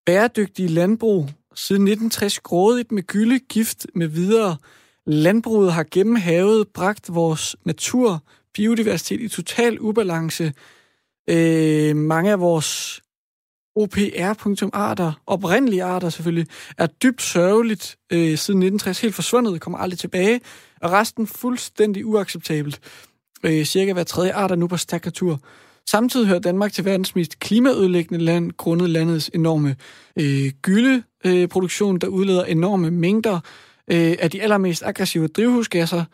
bæredygtige 0.07 0.69
landbrug, 0.69 1.29
siden 1.55 1.83
1960 1.83 2.39
grådigt 2.39 2.93
med 2.93 3.03
gylde, 3.03 3.39
gift 3.39 3.87
med 3.95 4.07
videre. 4.07 4.57
Landbruget 5.07 5.73
har 5.73 5.87
gennem 5.91 6.17
havet 6.17 6.69
bragt 6.69 7.15
vores 7.15 7.57
natur, 7.65 8.23
biodiversitet 8.55 9.21
i 9.21 9.29
total 9.29 9.81
ubalance. 9.81 10.53
Øh, 11.31 11.97
mange 11.97 12.33
af 12.33 12.41
vores 12.41 13.03
OPR.arter, 13.77 15.13
oprindelige 15.27 15.85
arter 15.85 16.09
selvfølgelig, 16.09 16.47
er 16.79 16.87
dybt 16.87 17.23
sørgeligt 17.23 17.97
øh, 18.13 18.19
siden 18.19 18.63
1960 18.63 19.01
helt 19.01 19.15
forsvundet, 19.15 19.61
kommer 19.61 19.79
aldrig 19.79 19.99
tilbage, 19.99 20.41
og 20.81 20.93
resten 20.93 21.27
fuldstændig 21.27 22.07
uacceptabelt. 22.07 22.81
Øh, 23.45 23.65
cirka 23.65 23.93
hver 23.93 24.05
tredje 24.05 24.33
art 24.33 24.51
er 24.51 24.57
nu 24.57 24.67
på 24.67 24.77
stærk 24.77 25.05
natur. 25.05 25.41
Samtidig 25.91 26.27
hører 26.27 26.39
Danmark 26.39 26.73
til 26.73 26.85
verdens 26.85 27.15
mest 27.15 27.39
klimaødelæggende 27.39 28.25
land, 28.25 28.53
grundet 28.53 28.91
landets 28.91 29.31
enorme 29.35 29.77
øh, 30.19 30.53
gyldeproduktion, 30.63 31.99
der 31.99 32.07
udleder 32.07 32.45
enorme 32.45 32.91
mængder 32.91 33.41
øh, 33.91 34.17
af 34.19 34.31
de 34.31 34.43
allermest 34.43 34.83
aggressive 34.83 35.29
drivhusgasser. 35.29 36.05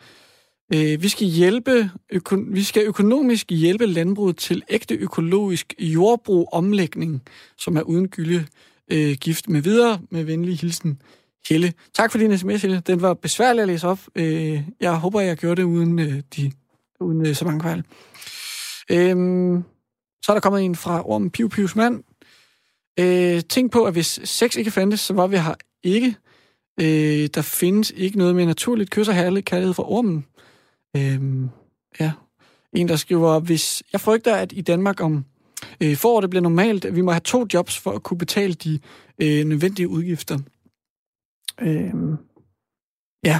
Øh, 0.73 1.03
vi, 1.03 1.09
skal 1.09 1.27
hjælpe, 1.27 1.91
øko, 2.09 2.37
vi 2.47 2.63
skal 2.63 2.83
økonomisk 2.83 3.49
hjælpe 3.49 3.85
landbruget 3.85 4.37
til 4.37 4.63
ægte 4.69 4.95
økologisk 4.95 5.73
jordbrug 5.79 6.49
omlægning, 6.51 7.21
som 7.57 7.77
er 7.77 7.81
uden 7.81 8.07
gylde 8.07 8.45
øh, 8.91 9.15
gift 9.21 9.49
med 9.49 9.61
videre. 9.61 10.01
Med 10.09 10.23
venlig 10.23 10.57
hilsen, 10.59 11.01
Helle. 11.49 11.73
Tak 11.93 12.11
for 12.11 12.17
din 12.17 12.37
sms, 12.37 12.61
Helle. 12.61 12.81
Den 12.87 13.01
var 13.01 13.13
besværlig 13.13 13.61
at 13.61 13.67
læse 13.67 13.87
op. 13.87 13.99
Øh, 14.15 14.61
jeg 14.81 14.95
håber, 14.95 15.21
jeg 15.21 15.37
gjorde 15.37 15.61
det 15.61 15.67
uden, 15.67 15.99
øh, 15.99 16.21
de, 16.35 16.51
uden 16.99 17.25
øh, 17.25 17.35
så 17.35 17.45
mange 17.45 17.61
fejl. 17.61 17.83
Øh, 18.89 19.15
så 20.23 20.31
er 20.31 20.33
der 20.33 20.39
kommet 20.39 20.61
en 20.61 20.75
fra 20.75 21.09
Orm 21.09 21.29
Piu 21.29 21.47
Pius 21.47 21.75
mand. 21.75 22.03
Øh, 22.99 23.41
tænk 23.49 23.71
på, 23.71 23.83
at 23.83 23.93
hvis 23.93 24.19
sex 24.23 24.55
ikke 24.55 24.71
fandtes, 24.71 24.99
så 24.99 25.13
var 25.13 25.27
vi 25.27 25.37
her 25.37 25.55
ikke. 25.83 26.15
Øh, 26.79 27.29
der 27.35 27.41
findes 27.41 27.93
ikke 27.95 28.17
noget 28.17 28.35
mere 28.35 28.45
naturligt 28.45 28.89
kys 28.89 29.07
og 29.07 29.15
herlig 29.15 29.45
kærlighed 29.45 29.73
fra 29.73 29.91
ormen. 29.91 30.25
Øh, 30.95 31.49
ja. 31.99 32.11
En, 32.73 32.87
der 32.87 32.95
skriver, 32.95 33.39
hvis 33.39 33.83
jeg 33.93 34.01
frygter, 34.01 34.35
at 34.35 34.51
i 34.51 34.61
Danmark 34.61 35.01
om 35.01 35.25
øh, 35.83 35.95
foråret 35.95 36.21
det 36.21 36.29
bliver 36.29 36.43
normalt, 36.43 36.85
at 36.85 36.95
vi 36.95 37.01
må 37.01 37.11
have 37.11 37.19
to 37.19 37.45
jobs 37.53 37.79
for 37.79 37.91
at 37.91 38.03
kunne 38.03 38.17
betale 38.17 38.53
de 38.53 38.79
øh, 39.21 39.45
nødvendige 39.45 39.87
udgifter. 39.87 40.37
Øh, 41.61 41.93
ja. 43.23 43.39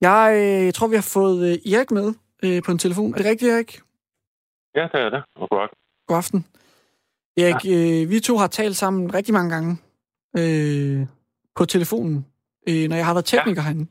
Jeg 0.00 0.26
øh, 0.66 0.72
tror, 0.72 0.86
vi 0.86 0.94
har 0.94 1.02
fået 1.02 1.48
øh, 1.48 1.72
Erik 1.72 1.90
med 1.90 2.14
øh, 2.42 2.62
på 2.62 2.72
en 2.72 2.78
telefon. 2.78 3.12
Er 3.12 3.16
det 3.16 3.26
rigtigt, 3.26 3.52
Erik? 3.52 3.80
Ja, 4.74 4.82
det 4.92 5.00
er 5.00 5.10
det. 5.10 5.22
Og 5.36 5.48
god 5.50 5.60
aften. 5.62 5.78
God 6.06 6.16
aften. 6.16 6.46
Erik, 7.36 7.64
ja. 7.64 8.02
øh, 8.02 8.10
vi 8.10 8.20
to 8.20 8.36
har 8.36 8.46
talt 8.46 8.76
sammen 8.76 9.14
rigtig 9.14 9.34
mange 9.34 9.50
gange 9.50 9.76
øh, 10.38 11.06
på 11.54 11.64
telefonen, 11.64 12.26
øh, 12.68 12.88
når 12.88 12.96
jeg 12.96 13.06
har 13.06 13.14
været 13.14 13.24
tekniker 13.24 13.62
ja. 13.62 13.68
herinde. 13.68 13.86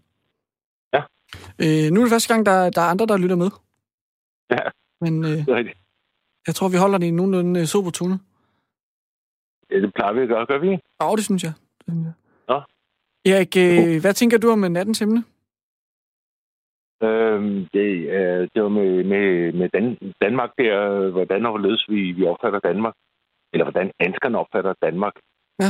Øh, 1.63 1.91
nu 1.91 1.99
er 1.99 2.05
det 2.05 2.11
første 2.11 2.33
gang, 2.33 2.45
der, 2.45 2.69
der 2.69 2.81
er 2.81 2.89
andre, 2.93 3.05
der 3.05 3.17
lytter 3.17 3.35
med. 3.35 3.49
Ja, 4.51 4.63
Men 5.01 5.23
øh, 5.23 5.29
det 5.31 5.49
er 5.49 5.55
rigtigt. 5.55 5.77
jeg 6.47 6.55
tror, 6.55 6.69
vi 6.69 6.77
holder 6.77 6.97
det 6.97 7.07
i 7.07 7.11
nogenlunde 7.11 7.59
øh, 7.59 7.65
sober 7.65 7.91
tone. 7.91 8.19
Ja, 9.71 9.75
det 9.81 9.93
plejer 9.93 10.13
vi 10.13 10.21
at 10.21 10.27
gøre, 10.27 10.45
gør 10.45 10.57
vi? 10.57 10.69
Ja, 11.01 11.11
det 11.17 11.25
synes 11.25 11.43
jeg. 11.43 11.53
Det 11.77 11.85
synes 11.93 12.05
jeg. 12.05 12.13
Nå. 12.49 12.57
Erik, 13.31 13.53
øh, 13.57 14.01
hvad 14.01 14.13
tænker 14.13 14.37
du 14.37 14.49
om 14.51 14.63
øh, 14.63 14.69
nattens 14.69 15.01
emne? 15.01 15.23
Øhm, 17.03 17.67
det, 17.73 17.89
øh, 18.17 18.41
det 18.53 18.63
var 18.63 18.69
med, 18.69 19.03
med, 19.03 19.51
med 19.53 19.69
Dan- 19.75 20.13
Danmark 20.21 20.51
der, 20.57 21.09
hvordan 21.09 21.45
og 21.45 21.51
hvorledes 21.51 21.85
vi, 21.89 22.11
vi 22.11 22.25
opfatter 22.25 22.59
Danmark. 22.59 22.95
Eller 23.53 23.65
hvordan 23.65 23.91
danskerne 23.99 24.39
opfatter 24.39 24.73
Danmark. 24.81 25.13
Ja. 25.59 25.69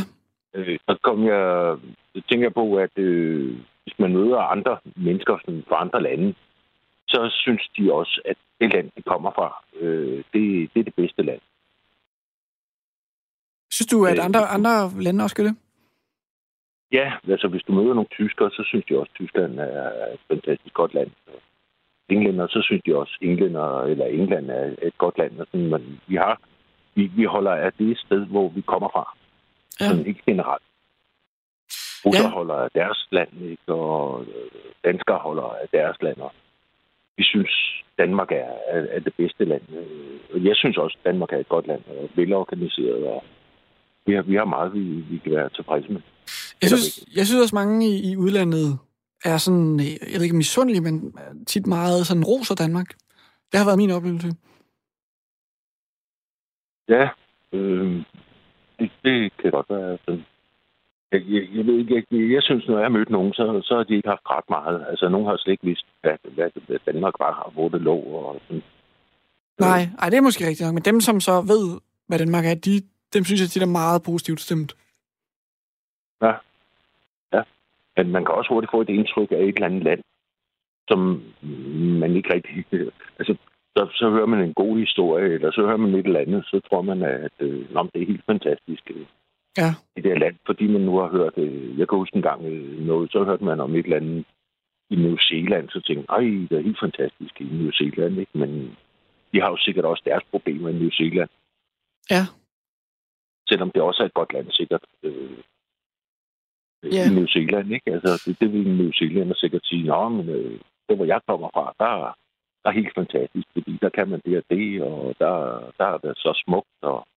øh, 0.55 0.79
så 0.89 0.97
kom 1.03 1.23
jeg, 1.25 1.77
så 2.15 2.21
tænker 2.29 2.45
jeg 2.45 2.53
på, 2.53 2.75
at 2.77 2.97
øh, 2.97 3.57
hvis 3.89 3.99
man 3.99 4.13
møder 4.13 4.37
andre 4.37 4.77
mennesker 4.95 5.37
sådan, 5.45 5.63
fra 5.67 5.81
andre 5.81 6.01
lande, 6.01 6.33
så 7.07 7.29
synes 7.43 7.69
de 7.77 7.93
også, 7.93 8.21
at 8.25 8.37
det 8.59 8.73
land, 8.73 8.91
de 8.97 9.01
kommer 9.01 9.31
fra, 9.31 9.63
øh, 9.79 10.17
det, 10.33 10.69
det 10.73 10.79
er 10.79 10.83
det 10.83 10.95
bedste 10.95 11.21
land. 11.23 11.41
Synes 13.71 13.87
du, 13.87 14.05
at 14.05 14.17
Øh, 14.17 14.25
andre, 14.25 14.45
andre 14.47 14.73
lande 15.01 15.23
også 15.23 15.35
gør 15.35 15.43
det? 15.43 15.55
Ja, 16.91 17.13
altså 17.27 17.47
hvis 17.47 17.63
du 17.63 17.71
møder 17.73 17.93
nogle 17.93 18.15
tyskere, 18.19 18.51
så 18.51 18.63
synes 18.67 18.85
de 18.89 18.99
også, 18.99 19.11
at 19.13 19.19
Tyskland 19.19 19.59
er 19.59 20.13
et 20.13 20.19
fantastisk 20.27 20.73
godt 20.73 20.93
land. 20.93 21.11
Englænder, 22.09 22.47
så 22.47 22.61
synes 22.61 22.81
de 22.85 22.95
også, 22.95 23.17
at 23.21 23.27
Englænder 23.27 23.83
eller 23.83 24.05
England 24.05 24.49
er 24.49 24.75
et 24.81 24.97
godt 24.97 25.17
land. 25.17 25.39
Og 25.39 25.47
sådan, 25.51 25.69
men 25.69 26.01
vi, 26.07 26.15
har, 26.15 26.41
vi, 26.95 27.03
vi 27.15 27.23
holder 27.23 27.51
af 27.51 27.73
det 27.73 27.97
sted, 27.97 28.25
hvor 28.25 28.49
vi 28.49 28.61
kommer 28.61 28.89
fra. 28.89 29.17
Ja. 29.79 29.87
Sådan 29.87 30.05
ikke 30.05 30.23
generelt. 30.25 30.63
Russer 32.05 32.23
Ja. 32.23 32.29
holder 32.29 32.55
af 32.55 32.69
deres 32.75 33.07
land, 33.11 33.29
ikke? 33.41 33.73
og 33.73 34.21
øh, 34.21 34.51
danskere 34.85 35.17
holder 35.17 35.43
af 35.43 35.67
deres 35.71 35.97
land. 36.01 36.17
Og 36.17 36.31
vi 37.17 37.23
synes, 37.23 37.51
Danmark 37.97 38.31
er, 38.31 38.51
er, 38.67 38.79
er 38.95 38.99
det 38.99 39.13
bedste 39.17 39.45
land. 39.45 39.61
Øh, 40.33 40.45
Jeg 40.45 40.55
synes 40.55 40.77
også, 40.77 40.97
Danmark 41.05 41.33
er 41.33 41.37
et 41.37 41.49
godt 41.49 41.67
land, 41.67 41.81
og 41.87 42.09
velorganiseret, 42.15 43.07
og 43.07 43.23
vi 44.05 44.13
har, 44.13 44.21
vi 44.21 44.35
har 44.35 44.45
meget, 44.45 44.73
vi, 44.73 44.79
vi 45.11 45.17
kan 45.17 45.31
være 45.31 45.49
tilfredse 45.49 45.91
med. 45.91 46.01
Jeg 46.61 46.69
synes, 46.69 46.85
jeg 47.15 47.25
synes 47.25 47.41
også, 47.41 47.55
mange 47.55 47.87
i, 47.89 48.11
i 48.11 48.17
udlandet 48.17 48.79
er 49.25 49.37
sådan, 49.37 49.79
øh, 49.79 49.85
jeg 50.11 50.15
ved 50.17 50.23
ikke 50.23 50.35
misundelige, 50.35 50.81
men 50.81 50.95
tit 51.45 51.67
meget 51.67 52.07
sådan 52.07 52.23
roser 52.23 52.55
Danmark. 52.55 52.87
Det 53.51 53.57
har 53.59 53.65
været 53.65 53.77
min 53.77 53.91
oplevelse. 53.91 54.27
Ja, 56.89 57.09
øh, 57.53 58.03
det, 58.79 58.91
det 59.03 59.37
kan 59.37 59.51
godt 59.51 59.69
være 59.69 59.97
sådan. 60.05 60.25
Jeg, 61.11 61.21
jeg, 61.27 61.43
jeg, 61.55 61.65
ved 61.65 61.77
ikke, 61.79 61.95
jeg, 62.11 62.31
jeg 62.35 62.43
synes, 62.43 62.67
når 62.67 62.77
jeg 62.77 62.85
har 62.85 62.97
mødt 62.97 63.09
nogen, 63.09 63.33
så, 63.33 63.61
så 63.63 63.75
har 63.75 63.83
de 63.83 63.95
ikke 63.95 64.09
haft 64.09 64.29
ret 64.29 64.49
meget. 64.49 64.85
Altså, 64.89 65.09
nogen 65.09 65.27
har 65.27 65.37
slet 65.37 65.51
ikke 65.51 65.65
vidst, 65.65 65.85
hvad, 66.01 66.17
hvad, 66.35 66.49
hvad 66.67 66.79
Danmark 66.85 67.13
var, 67.19 67.33
og 67.33 67.51
hvor 67.51 67.69
det 67.69 67.81
lå. 67.81 67.95
Og 67.97 68.41
sådan. 68.47 68.63
Nej, 69.59 69.81
ej, 70.01 70.09
det 70.09 70.17
er 70.17 70.21
måske 70.21 70.47
rigtigt 70.47 70.67
nok. 70.67 70.73
Men 70.73 70.83
dem, 70.83 71.01
som 71.01 71.19
så 71.19 71.41
ved, 71.41 71.81
hvad 72.07 72.19
Danmark 72.19 72.45
er, 72.45 72.55
de, 72.55 72.81
dem 73.13 73.23
synes 73.23 73.41
jeg, 73.41 73.53
de 73.53 73.65
er 73.67 73.77
meget 73.81 74.03
positivt 74.03 74.39
stemt. 74.39 74.75
Ja. 76.21 76.33
ja. 77.33 77.41
Men 77.97 78.11
man 78.11 78.25
kan 78.25 78.35
også 78.35 78.49
hurtigt 78.53 78.71
få 78.71 78.81
et 78.81 78.89
indtryk 78.89 79.31
af 79.31 79.41
et 79.41 79.55
eller 79.55 79.65
andet 79.65 79.83
land, 79.83 80.01
som 80.87 80.99
man 82.01 82.15
ikke 82.15 82.33
rigtig... 82.33 82.65
Altså, 83.19 83.35
så, 83.77 83.87
så 83.93 84.09
hører 84.09 84.25
man 84.25 84.39
en 84.39 84.53
god 84.53 84.77
historie, 84.79 85.33
eller 85.33 85.51
så 85.51 85.61
hører 85.61 85.77
man 85.77 85.95
et 85.95 86.05
eller 86.05 86.19
andet, 86.19 86.45
så 86.45 86.61
tror 86.69 86.81
man, 86.81 87.03
at 87.03 87.31
øh, 87.39 87.59
det 87.93 88.01
er 88.01 88.11
helt 88.11 88.25
fantastisk. 88.25 88.91
Øh, 89.57 89.61
Ja. 89.63 89.69
i 89.97 90.01
det 90.01 90.11
her 90.11 90.19
land, 90.19 90.35
fordi 90.45 90.67
man 90.67 90.81
nu 90.81 90.97
har 90.97 91.07
hørt, 91.09 91.33
øh, 91.37 91.79
jeg 91.79 91.87
kan 91.89 91.97
huske 91.97 92.15
en 92.15 92.21
gang 92.21 92.45
øh, 92.45 92.79
noget, 92.85 93.11
så 93.11 93.23
hørte 93.23 93.43
man 93.43 93.59
om 93.59 93.75
et 93.75 93.83
eller 93.83 93.97
andet 93.97 94.25
i 94.89 94.95
New 94.95 95.17
Zealand, 95.17 95.69
så 95.69 95.81
tænkte 95.81 96.13
jeg, 96.13 96.21
det 96.49 96.57
er 96.57 96.61
helt 96.61 96.79
fantastisk 96.79 97.41
i 97.41 97.43
New 97.43 97.71
Zealand, 97.71 98.19
ikke? 98.19 98.37
Men 98.37 98.77
de 99.33 99.41
har 99.41 99.49
jo 99.49 99.57
sikkert 99.57 99.85
også 99.85 100.03
deres 100.05 100.23
problemer 100.31 100.69
i 100.69 100.73
New 100.73 100.89
Zealand, 100.89 101.29
Ja. 102.09 102.23
selvom 103.49 103.71
det 103.71 103.81
også 103.81 104.01
er 104.03 104.05
et 104.05 104.13
godt 104.13 104.33
land, 104.33 104.51
sikkert. 104.51 104.85
Øh, 105.03 105.37
Ja. 106.83 107.05
I 107.11 107.13
New 107.15 107.27
Zealand, 107.27 107.71
ikke? 107.73 107.91
Altså, 107.93 108.23
det, 108.25 108.39
det 108.39 108.53
vil 108.53 108.67
New 108.77 108.91
Zealand 108.91 109.35
sikkert 109.35 109.65
sige, 109.65 109.83
nå, 109.83 110.09
men 110.09 110.29
øh, 110.29 110.59
det, 110.89 110.95
hvor 110.97 111.05
jeg 111.05 111.21
kommer 111.27 111.49
fra, 111.53 111.73
der, 111.79 112.15
der 112.63 112.69
er 112.69 112.73
helt 112.81 112.95
fantastisk, 112.95 113.47
fordi 113.53 113.77
der 113.81 113.89
kan 113.89 114.07
man 114.09 114.21
det 114.25 114.37
og 114.37 114.43
det, 114.49 114.81
og 114.83 115.15
der, 115.19 115.33
der 115.77 115.85
er 115.85 115.97
det 115.97 116.17
så 116.17 116.41
smukt, 116.45 116.77
og 116.81 117.07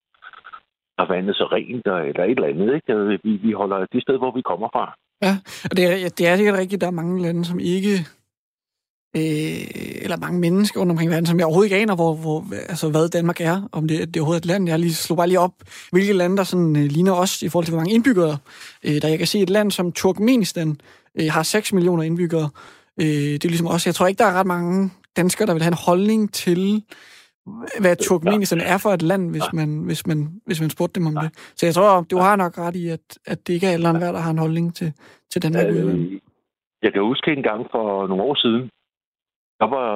der 0.97 1.07
vandet 1.13 1.35
så 1.35 1.45
rent, 1.51 1.85
eller 1.85 2.23
et 2.23 2.37
eller 2.37 2.47
andet, 2.47 2.75
ikke? 2.75 2.89
Altså, 2.93 3.17
vi, 3.23 3.31
vi 3.45 3.51
holder 3.51 3.85
det 3.93 4.01
sted, 4.01 4.17
hvor 4.17 4.31
vi 4.35 4.41
kommer 4.41 4.67
fra. 4.75 4.85
Ja, 5.25 5.37
og 5.69 5.77
det 5.77 5.85
er, 5.85 6.09
det 6.09 6.27
er 6.27 6.35
sikkert 6.35 6.57
rigtigt, 6.57 6.81
der 6.81 6.87
er 6.87 7.01
mange 7.01 7.21
lande, 7.21 7.45
som 7.45 7.59
ikke... 7.59 7.93
Øh, 9.15 10.01
eller 10.03 10.17
mange 10.17 10.39
mennesker 10.39 10.79
rundt 10.79 10.91
omkring 10.91 11.11
verden, 11.11 11.25
som 11.25 11.37
jeg 11.37 11.45
overhovedet 11.45 11.71
ikke 11.71 11.81
aner, 11.81 11.95
hvor, 11.95 12.13
hvor, 12.15 12.45
altså, 12.69 12.89
hvad 12.89 13.09
Danmark 13.09 13.41
er, 13.41 13.69
om 13.71 13.87
det, 13.87 13.99
det 13.99 14.15
er 14.17 14.21
overhovedet 14.21 14.41
et 14.41 14.45
land. 14.45 14.67
Jeg 14.67 14.79
lige 14.79 14.93
slog 14.93 15.17
bare 15.17 15.27
lige 15.27 15.39
op, 15.39 15.53
hvilke 15.91 16.13
lande, 16.13 16.37
der 16.37 16.43
sådan, 16.43 16.75
øh, 16.75 16.83
ligner 16.83 17.13
os 17.13 17.41
i 17.41 17.49
forhold 17.49 17.65
til, 17.65 17.71
hvor 17.71 17.79
mange 17.79 17.93
indbyggere. 17.93 18.37
Øh, 18.83 19.01
der 19.01 19.07
jeg 19.07 19.17
kan 19.17 19.27
se 19.27 19.39
et 19.39 19.49
land 19.49 19.71
som 19.71 19.91
Turkmenistan 19.91 20.77
øh, 21.19 21.27
har 21.31 21.43
6 21.43 21.73
millioner 21.73 22.03
indbyggere. 22.03 22.49
Øh, 23.01 23.07
det 23.07 23.45
er 23.45 23.49
ligesom 23.49 23.67
også, 23.67 23.89
jeg 23.89 23.95
tror 23.95 24.07
ikke, 24.07 24.19
der 24.19 24.25
er 24.25 24.33
ret 24.33 24.47
mange 24.47 24.91
danskere, 25.17 25.47
der 25.47 25.53
vil 25.53 25.63
have 25.63 25.71
en 25.71 25.85
holdning 25.85 26.33
til, 26.33 26.83
hvad 27.79 27.95
Turkmenistan 27.95 28.61
er 28.61 28.77
for 28.77 28.89
et 28.89 29.01
land, 29.01 29.31
hvis 29.31 29.53
man, 29.53 29.69
hvis 29.85 30.07
man, 30.07 30.41
hvis 30.45 30.61
man 30.61 30.69
spurgte 30.69 30.99
dem 30.99 31.07
om 31.07 31.15
det. 31.23 31.29
Så 31.55 31.65
jeg 31.65 31.73
tror, 31.75 32.01
du 32.01 32.17
har 32.17 32.35
nok 32.35 32.57
ret 32.57 32.75
i, 32.75 32.87
at, 32.87 33.05
at 33.25 33.47
det 33.47 33.53
ikke 33.53 33.67
er 33.67 33.71
alle 33.71 33.87
andre, 33.87 34.07
der 34.07 34.17
har 34.25 34.31
en 34.31 34.37
holdning 34.37 34.75
til, 34.75 34.93
til 35.31 35.43
Danmark. 35.43 35.65
Øh, 35.65 35.85
Øh, 35.85 36.19
jeg 36.81 36.93
kan 36.93 37.01
huske 37.01 37.31
en 37.31 37.43
gang 37.43 37.61
for 37.71 38.07
nogle 38.07 38.23
år 38.23 38.35
siden, 38.35 38.69
der 39.59 39.67
var, 39.75 39.87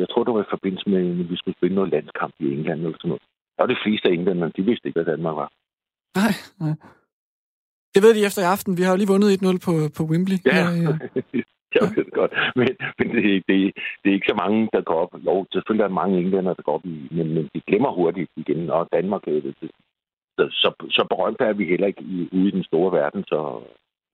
jeg 0.00 0.06
tror, 0.08 0.24
det 0.24 0.34
var 0.34 0.42
i 0.42 0.54
forbindelse 0.54 0.90
med, 0.90 1.20
at 1.20 1.30
vi 1.30 1.36
skulle 1.36 1.56
spille 1.58 1.74
noget 1.74 1.90
landskamp 1.90 2.34
i 2.38 2.52
England 2.52 2.80
eller 2.80 2.98
sådan 2.98 3.08
noget. 3.08 3.22
Der 3.56 3.62
var 3.62 3.70
de 3.74 3.82
fleste 3.84 4.08
af 4.08 4.12
englænderne, 4.12 4.52
de 4.56 4.62
vidste 4.62 4.86
ikke, 4.88 4.98
hvad 4.98 5.12
Danmark 5.12 5.36
var. 5.36 5.50
Nej, 6.20 6.34
nej. 6.60 6.74
Det 7.94 8.02
ved 8.02 8.14
de 8.14 8.26
efter 8.26 8.42
i 8.42 8.52
aften. 8.54 8.76
Vi 8.78 8.82
har 8.82 8.90
jo 8.92 8.96
lige 8.96 9.12
vundet 9.12 9.42
1-0 9.42 9.58
på, 9.66 9.72
på 9.96 10.02
Wembley. 10.10 10.38
Ja, 10.46 10.56
ja. 10.84 10.92
jeg 11.80 11.82
ved 11.96 12.04
det 12.04 12.12
godt. 12.12 12.32
Men, 12.56 12.68
men 12.98 13.08
det, 13.14 13.24
det, 13.48 13.56
det 14.00 14.06
er 14.10 14.14
ikke 14.18 14.32
så 14.32 14.38
mange, 14.42 14.68
der 14.72 14.80
går 14.80 14.98
op. 15.04 15.14
Jo, 15.26 15.46
selvfølgelig 15.52 15.84
er 15.84 15.88
der 15.88 16.00
mange 16.02 16.18
englænder, 16.18 16.54
der 16.54 16.62
går 16.62 16.74
op 16.74 16.84
i, 16.84 17.08
men, 17.10 17.34
men 17.34 17.50
de 17.54 17.60
glemmer 17.68 17.90
hurtigt 17.92 18.30
igen. 18.36 18.70
Og 18.70 18.88
Danmark, 18.92 19.22
øh, 19.26 19.42
det, 19.42 19.70
så, 20.38 20.44
så, 20.50 20.68
så 20.90 21.06
berømt 21.10 21.40
er 21.40 21.52
vi 21.52 21.64
heller 21.64 21.86
ikke 21.86 22.02
i, 22.02 22.28
ude 22.32 22.48
i 22.48 22.50
den 22.50 22.64
store 22.64 22.92
verden, 22.92 23.24
så 23.26 23.38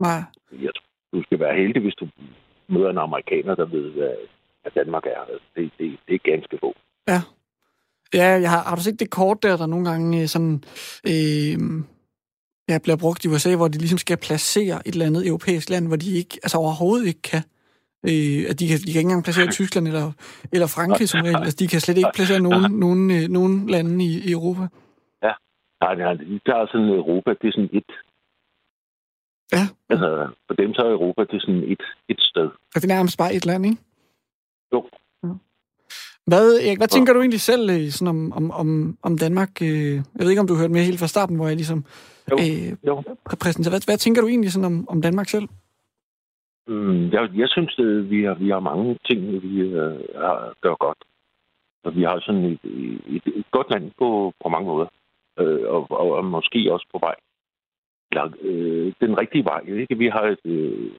Nej. 0.00 0.20
jeg 0.52 0.72
tror, 0.74 0.84
du 1.12 1.22
skal 1.22 1.40
være 1.40 1.56
heldig, 1.56 1.82
hvis 1.82 1.94
du 1.94 2.08
møder 2.68 2.90
en 2.90 2.98
amerikaner, 2.98 3.54
der 3.54 3.64
ved, 3.64 3.90
hvad, 3.90 4.14
hvad 4.62 4.72
Danmark 4.84 5.06
er. 5.06 5.20
Altså, 5.20 5.46
Det, 5.56 5.70
det, 5.78 5.98
det 6.08 6.14
er 6.14 6.30
ganske 6.30 6.58
få. 6.60 6.74
Ja. 7.08 7.20
Ja, 8.14 8.26
jeg 8.44 8.50
har, 8.50 8.62
har 8.68 8.76
du 8.76 8.82
set 8.82 9.00
det 9.00 9.10
kort 9.10 9.42
der, 9.42 9.56
der 9.56 9.66
nogle 9.66 9.90
gange 9.90 10.22
øh, 10.22 10.26
sådan, 10.26 10.64
øh, 11.06 11.58
ja, 12.70 12.78
bliver 12.84 13.00
brugt 13.04 13.24
i 13.24 13.28
USA, 13.28 13.56
hvor 13.56 13.68
de 13.68 13.78
ligesom 13.78 13.98
skal 13.98 14.16
placere 14.16 14.76
et 14.86 14.92
eller 14.92 15.06
andet 15.06 15.26
europæisk 15.26 15.70
land, 15.70 15.86
hvor 15.86 15.96
de 15.96 16.10
ikke, 16.20 16.34
altså 16.44 16.56
overhovedet 16.58 17.06
ikke 17.06 17.22
kan. 17.32 17.42
Øh, 18.08 18.40
at 18.50 18.54
de, 18.60 18.64
kan, 18.68 18.76
de 18.84 18.90
kan 18.92 19.00
ikke 19.00 19.08
engang 19.10 19.24
placere 19.24 19.56
Tyskland 19.58 19.86
eller, 19.88 20.12
eller 20.54 20.66
Frankrig 20.76 21.08
som 21.08 21.20
regel. 21.20 21.42
Altså, 21.46 21.56
de 21.60 21.68
kan 21.68 21.80
slet 21.80 21.98
ikke 21.98 22.16
placere 22.18 22.40
nogen, 22.48 22.72
nogen, 22.84 23.10
øh, 23.16 23.24
nogen 23.36 23.54
lande 23.74 24.04
i, 24.04 24.10
i 24.28 24.32
Europa. 24.38 24.66
Nej, 25.84 25.94
nej, 25.94 26.14
der 26.46 26.54
er 26.56 26.66
sådan 26.66 26.88
Europa, 27.02 27.30
det 27.40 27.48
er 27.48 27.52
sådan 27.52 27.70
et. 27.72 27.90
Ja. 29.52 29.64
Altså, 29.92 30.08
for 30.46 30.54
dem 30.54 30.74
så 30.74 30.82
er 30.82 30.90
Europa, 30.90 31.20
det 31.24 31.36
er 31.36 31.40
sådan 31.40 31.64
et, 31.74 31.84
et 32.08 32.20
sted. 32.20 32.48
Og 32.74 32.76
det 32.80 32.84
er 32.84 32.94
nærmest 32.96 33.18
bare 33.18 33.34
et 33.34 33.46
land, 33.46 33.66
ikke? 33.66 33.78
Jo. 34.72 34.88
Hvad, 36.26 36.46
Erik, 36.66 36.78
hvad 36.78 36.88
tænker 36.88 37.12
du 37.12 37.20
egentlig 37.20 37.40
selv 37.40 37.70
øh, 37.70 37.88
sådan 37.90 38.08
om, 38.16 38.32
om, 38.32 38.50
om, 38.50 38.98
om 39.02 39.18
Danmark? 39.18 39.62
øh, 39.62 39.94
Jeg 39.94 40.20
ved 40.22 40.30
ikke, 40.30 40.40
om 40.40 40.46
du 40.46 40.56
hørte 40.56 40.72
med 40.72 40.80
helt 40.84 41.00
fra 41.00 41.06
starten, 41.14 41.36
hvor 41.36 41.46
jeg 41.46 41.56
ligesom 41.56 41.84
Jo. 42.30 42.36
øh, 42.36 42.72
Jo. 42.86 43.02
præsenterede. 43.40 43.72
Hvad, 43.74 43.86
hvad 43.86 43.96
tænker 43.98 44.22
du 44.22 44.28
egentlig 44.28 44.52
sådan 44.52 44.70
om, 44.72 44.88
om 44.88 45.02
Danmark 45.02 45.28
selv? 45.28 45.48
Mm, 46.68 47.04
jeg, 47.14 47.22
jeg 47.34 47.48
synes, 47.48 47.78
at 47.78 48.10
vi 48.10 48.24
har, 48.24 48.34
vi 48.34 48.48
har 48.50 48.60
mange 48.60 48.98
ting, 49.08 49.20
vi 49.42 49.60
øh, 49.60 50.00
gør 50.64 50.74
godt. 50.86 50.98
Og 51.84 51.96
vi 51.96 52.02
har 52.02 52.20
sådan 52.20 52.44
et, 52.44 52.60
et, 53.16 53.22
et 53.26 53.44
godt 53.50 53.70
land 53.70 53.90
på, 53.98 54.32
på 54.42 54.48
mange 54.48 54.66
måder. 54.72 54.86
Øh, 55.40 55.62
og, 55.74 55.86
og, 55.90 56.12
og 56.18 56.24
måske 56.24 56.72
også 56.72 56.86
på 56.92 56.98
vej. 57.06 57.14
Eller, 58.10 58.26
øh, 58.42 58.92
den 59.00 59.18
rigtige 59.18 59.44
vej. 59.44 59.60
Ikke? 59.82 59.98
Vi 59.98 60.08
har 60.08 60.24
et, 60.34 60.38
øh, 60.44 60.90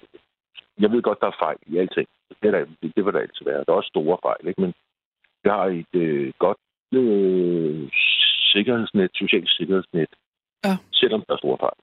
jeg 0.79 0.91
ved 0.91 1.01
godt, 1.01 1.21
der 1.21 1.27
er 1.27 1.41
fejl 1.43 1.57
i 1.67 1.77
alting. 1.77 2.07
Det, 2.41 2.47
er 2.47 2.51
der, 2.51 2.65
det, 2.81 2.91
det 2.95 3.05
vil 3.05 3.13
der 3.13 3.19
altid 3.19 3.45
være. 3.45 3.63
Der 3.67 3.71
er 3.71 3.79
også 3.81 3.93
store 3.95 4.17
fejl. 4.27 4.47
Ikke? 4.47 4.61
Men 4.61 4.73
vi 5.43 5.49
har 5.49 5.65
et 5.65 5.95
øh, 5.95 6.33
godt 6.39 6.57
øh, 6.93 7.89
sikkerhedsnet, 8.53 9.11
socialt 9.13 9.49
sikkerhedsnet. 9.49 10.09
Ja. 10.65 10.77
Selvom 10.91 11.23
der 11.27 11.33
er 11.33 11.37
store 11.37 11.57
fejl. 11.57 11.79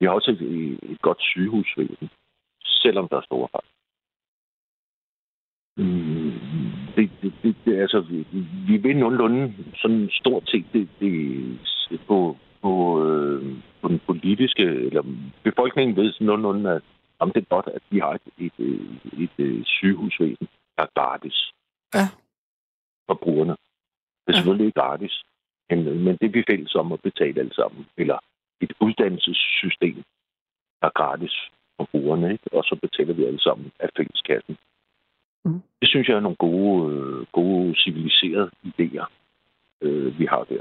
Vi 0.00 0.06
har 0.06 0.12
også 0.12 0.30
et, 0.30 0.78
et 0.90 1.00
godt 1.02 1.22
sygehusvæsen 1.22 2.10
selvom 2.84 3.08
der 3.08 3.16
er 3.16 3.28
store 3.30 3.48
fejl. 3.54 3.68
Mm, 5.76 6.32
det, 6.96 7.10
det, 7.22 7.32
det, 7.42 7.56
det, 7.64 7.72
altså, 7.84 8.00
vi, 8.00 8.26
vi 8.68 8.76
vil 8.76 8.96
nogenlunde 8.96 9.54
sådan 9.82 10.08
stort 10.12 10.44
set 10.50 10.66
det, 10.72 10.88
det, 11.00 11.12
på, 12.08 12.36
på, 12.62 12.72
øh, 13.04 13.56
på 13.82 13.88
den 13.88 14.00
politiske, 14.06 14.62
eller 14.62 15.02
befolkningen 15.42 15.96
ved 15.96 16.12
sådan 16.12 16.26
nogenlunde, 16.26 16.70
at 16.70 16.82
om 17.18 17.30
det 17.32 17.40
er 17.40 17.54
godt, 17.54 17.68
at 17.74 17.82
vi 17.90 17.98
har 17.98 18.12
et, 18.18 18.28
et, 18.38 18.52
et, 18.58 19.30
et, 19.38 19.46
et 19.46 19.66
sygehusvæsen, 19.66 20.48
der 20.76 20.82
er 20.82 20.94
gratis 20.94 21.52
Ja. 21.94 22.08
for 23.06 23.14
brugerne. 23.14 23.52
Det 23.52 24.28
er 24.28 24.32
Ja. 24.32 24.36
selvfølgelig 24.36 24.66
ikke 24.66 24.80
gratis, 24.80 25.22
men, 25.70 25.78
det 26.20 26.22
er 26.22 26.28
vi 26.28 26.44
fælles 26.50 26.74
om 26.74 26.92
at 26.92 27.02
betale 27.02 27.40
alle 27.40 27.54
sammen. 27.54 27.86
Eller 27.96 28.18
et 28.60 28.72
uddannelsessystem, 28.80 29.94
der 30.80 30.86
er 30.86 30.90
gratis 31.00 31.34
for 31.76 31.88
brugerne, 31.92 32.32
ikke? 32.32 32.44
og 32.52 32.64
så 32.64 32.76
betaler 32.82 33.14
vi 33.14 33.24
alle 33.24 33.40
sammen 33.40 33.72
af 33.78 33.88
fælleskassen. 33.96 34.56
Mm. 35.44 35.62
Det 35.80 35.88
synes 35.88 36.08
jeg 36.08 36.16
er 36.16 36.20
nogle 36.20 36.36
gode, 36.36 36.92
øh, 36.94 37.26
gode 37.32 37.74
civiliserede 37.76 38.50
idéer, 38.66 39.06
øh, 39.80 40.18
vi 40.18 40.24
har 40.26 40.44
der. 40.44 40.60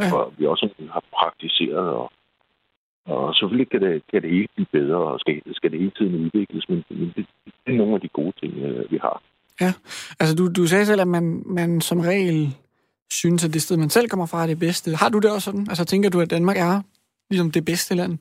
Ja. 0.00 0.16
Og 0.16 0.34
vi 0.38 0.46
også 0.46 0.68
har 0.92 1.04
praktiseret 1.12 1.88
og 1.90 2.12
Og 3.04 3.34
selvfølgelig 3.34 3.68
kan 3.70 3.82
det, 3.82 4.02
kan 4.12 4.22
det 4.22 4.30
hele 4.30 4.48
blive 4.54 4.66
bedre, 4.72 4.96
og 4.98 5.20
skal, 5.20 5.42
skal 5.54 5.70
det 5.70 5.78
hele 5.78 5.90
tiden 5.90 6.24
udvikles, 6.24 6.68
men, 6.68 6.84
men 6.90 7.12
det, 7.16 7.26
det 7.66 7.72
er 7.74 7.78
nogle 7.78 7.94
af 7.94 8.00
de 8.00 8.08
gode 8.08 8.32
ting, 8.40 8.52
øh, 8.58 8.90
vi 8.92 8.98
har. 8.98 9.22
Ja, 9.60 9.72
altså 10.20 10.34
du, 10.36 10.44
du 10.48 10.66
sagde 10.66 10.86
selv, 10.86 11.00
at 11.00 11.08
man, 11.08 11.42
man 11.46 11.80
som 11.80 12.00
regel 12.00 12.56
synes, 13.10 13.44
at 13.44 13.52
det 13.54 13.62
sted, 13.62 13.76
man 13.76 13.90
selv 13.90 14.08
kommer 14.08 14.26
fra, 14.26 14.42
er 14.42 14.46
det 14.46 14.58
bedste. 14.58 14.90
Har 15.02 15.08
du 15.08 15.18
det 15.18 15.30
også 15.34 15.44
sådan? 15.50 15.66
Altså 15.68 15.84
tænker 15.84 16.10
du, 16.10 16.20
at 16.20 16.30
Danmark 16.30 16.56
er 16.56 16.82
ligesom 17.30 17.50
det 17.50 17.64
bedste 17.64 17.94
land? 17.94 18.18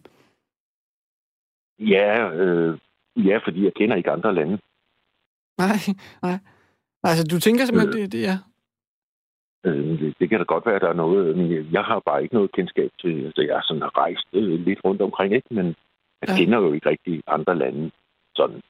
Ja, 1.79 2.29
øh, 2.41 2.79
ja, 3.15 3.37
fordi 3.45 3.63
jeg 3.63 3.73
kender 3.73 3.95
ikke 3.95 4.11
andre 4.11 4.35
lande. 4.35 4.57
Nej, 5.57 5.77
nej. 6.21 6.37
Altså, 7.03 7.23
du 7.31 7.39
tænker 7.39 7.65
simpelthen, 7.65 7.93
øh, 7.95 8.01
det, 8.01 8.11
det 8.11 8.25
er... 8.27 8.37
Øh, 9.65 9.99
det, 9.99 10.15
det 10.19 10.29
kan 10.29 10.39
da 10.39 10.43
godt 10.43 10.65
være, 10.65 10.75
at 10.75 10.81
der 10.81 10.89
er 10.89 11.03
noget, 11.05 11.37
men 11.37 11.73
jeg 11.73 11.83
har 11.83 11.99
bare 12.05 12.23
ikke 12.23 12.35
noget 12.35 12.51
kendskab 12.51 12.89
til... 13.01 13.25
Altså, 13.25 13.41
jeg 13.41 13.55
har 13.55 13.65
sådan 13.67 13.97
rejst 13.97 14.27
øh, 14.33 14.59
lidt 14.67 14.79
rundt 14.85 15.01
omkring, 15.01 15.33
ikke? 15.33 15.47
Men 15.51 15.65
jeg 16.21 16.29
ja. 16.29 16.35
kender 16.37 16.57
jo 16.59 16.73
ikke 16.73 16.89
rigtig 16.89 17.23
andre 17.27 17.57
lande 17.57 17.91
sådan. 18.35 18.61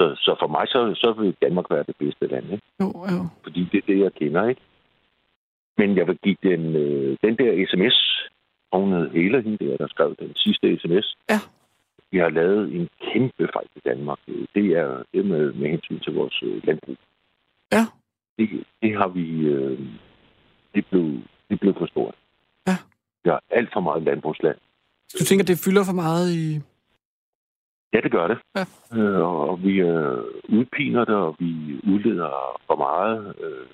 Så, 0.00 0.06
så 0.26 0.36
for 0.40 0.46
mig, 0.56 0.64
så, 0.68 0.80
så 1.02 1.12
vil 1.18 1.36
Danmark 1.42 1.70
være 1.70 1.84
det 1.90 1.96
bedste 1.98 2.26
land, 2.26 2.52
ikke? 2.52 2.66
Jo, 2.80 2.88
jo. 3.14 3.20
Fordi 3.42 3.60
det 3.72 3.78
er 3.78 3.86
det, 3.86 3.98
jeg 3.98 4.12
kender, 4.12 4.48
ikke? 4.48 4.60
Men 5.78 5.96
jeg 5.96 6.06
vil 6.06 6.18
give 6.24 6.36
den, 6.42 6.62
øh, 6.76 7.16
den 7.24 7.34
der 7.38 7.66
sms, 7.70 7.96
hun 8.72 8.92
hed 8.92 9.10
hele 9.10 9.42
hende 9.42 9.64
der, 9.64 9.76
der 9.76 9.88
skrev 9.88 10.16
den 10.18 10.32
sidste 10.36 10.78
sms. 10.82 11.16
Ja. 11.30 11.40
Vi 12.10 12.18
har 12.18 12.28
lavet 12.28 12.74
en 12.74 12.88
kæmpe 13.12 13.48
fejl 13.54 13.68
i 13.76 13.80
Danmark. 13.84 14.18
Det 14.54 14.66
er 14.82 15.02
det 15.14 15.26
med, 15.26 15.52
med 15.52 15.70
hensyn 15.70 16.00
til 16.00 16.12
vores 16.14 16.42
øh, 16.42 16.66
landbrug. 16.66 16.96
Ja. 17.72 17.84
Det, 18.38 18.64
det 18.82 18.96
har 18.96 19.08
vi... 19.08 19.26
Øh, 19.40 19.78
det, 20.74 20.86
blev, 20.90 21.04
det 21.50 21.60
blev 21.60 21.74
for 21.78 21.86
stort. 21.86 22.14
Ja. 22.66 22.76
Vi 23.24 23.30
har 23.30 23.42
alt 23.50 23.70
for 23.72 23.80
meget 23.80 24.02
landbrugsland. 24.02 24.56
Du 25.18 25.24
tænker, 25.24 25.44
det 25.44 25.62
fylder 25.64 25.84
for 25.84 25.92
meget 25.92 26.30
i... 26.30 26.60
Ja, 27.94 28.00
det 28.00 28.12
gør 28.12 28.26
det. 28.26 28.38
Ja. 28.56 28.64
Øh, 28.98 29.22
og 29.48 29.62
vi 29.62 29.74
øh, 29.80 30.24
udpiner 30.48 31.04
det, 31.04 31.14
og 31.14 31.36
vi 31.38 31.80
udleder 31.92 32.60
for 32.66 32.76
meget 32.76 33.34
øh, 33.44 33.66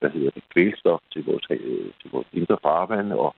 hvad 0.00 0.10
hedder 0.10 0.30
det, 0.30 0.42
kvælstof 0.52 1.00
til 1.12 1.24
vores, 1.24 1.46
øh, 1.50 1.90
til 2.00 2.10
vores 2.10 2.26
indre 2.32 2.58
farvand, 2.62 3.12
og 3.12 3.34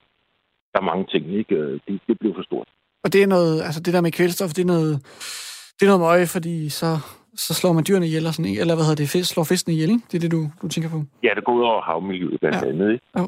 der 0.73 0.79
er 0.81 0.91
mange 0.91 1.07
ting, 1.13 1.25
ikke? 1.41 1.55
Øh, 1.55 1.81
det, 1.87 2.01
det 2.07 2.19
blev 2.19 2.35
for 2.35 2.43
stort. 2.43 2.69
Og 3.05 3.13
det 3.13 3.23
er 3.23 3.27
noget, 3.27 3.63
altså 3.67 3.81
det 3.81 3.95
der 3.95 4.01
med 4.01 4.13
kvælstof, 4.13 4.51
det 4.57 4.63
er 4.63 4.73
noget, 4.75 4.93
det 5.77 5.83
er 5.83 5.91
noget 5.93 6.07
møje, 6.09 6.27
fordi 6.37 6.69
så, 6.69 6.91
så 7.45 7.55
slår 7.55 7.73
man 7.73 7.85
dyrene 7.89 8.07
ihjel, 8.07 8.27
og 8.27 8.35
sådan, 8.35 8.51
ikke? 8.51 8.61
eller 8.61 8.75
hvad 8.75 8.85
hedder 8.87 9.03
det, 9.03 9.15
fisk, 9.15 9.29
slår 9.31 9.47
fiskene 9.53 9.75
ihjel, 9.75 9.91
ikke? 9.95 10.07
Det 10.11 10.17
er 10.17 10.25
det, 10.25 10.33
du, 10.37 10.43
du 10.63 10.67
tænker 10.69 10.91
på? 10.95 10.99
Ja, 11.27 11.31
det 11.37 11.45
går 11.45 11.55
ud 11.59 11.65
over 11.71 11.81
havmiljøet 11.89 12.41
blandt 12.41 12.63
ja. 12.63 12.69
andet, 12.71 12.89
ikke? 12.95 13.07
Jo. 13.19 13.25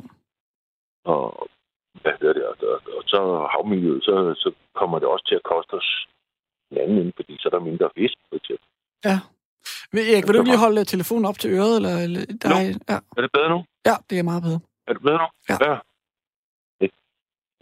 Og 1.14 1.48
hvad 2.02 2.14
hedder 2.20 2.34
det, 2.38 2.44
og, 2.50 2.56
og, 2.72 2.80
og 2.98 3.02
så 3.12 3.20
havmiljøet, 3.52 4.04
så, 4.04 4.14
så 4.42 4.48
kommer 4.80 4.96
det 4.98 5.09
også 5.09 5.24
til 5.28 5.40
at 5.40 5.48
koste 5.52 5.72
os 5.80 5.90
en 6.70 6.78
anden 6.78 6.98
ende, 6.98 7.12
fordi 7.16 7.36
så 7.40 7.48
er 7.48 7.58
der 7.58 7.64
mindre 7.70 7.90
fisk, 7.96 8.14
for 8.28 8.36
eksempel. 8.36 8.66
Ja. 9.04 9.18
Erik, 10.12 10.26
vil 10.28 10.34
du 10.38 10.42
lige 10.42 10.58
holde 10.66 10.84
telefonen 10.84 11.24
op 11.24 11.38
til 11.38 11.50
øret? 11.58 11.76
Eller, 11.76 11.94
eller 12.06 12.20
der 12.42 12.48
no. 12.48 12.56
er, 12.56 12.68
ja. 12.92 12.98
er 13.16 13.20
det 13.22 13.32
bedre 13.32 13.50
nu? 13.54 13.64
Ja, 13.86 13.94
det 14.10 14.18
er 14.18 14.22
meget 14.22 14.42
bedre. 14.42 14.60
Er 14.88 14.92
det 14.92 15.02
bedre 15.02 15.18
nu? 15.24 15.28
Ja. 15.50 15.56
ja. 15.70 15.76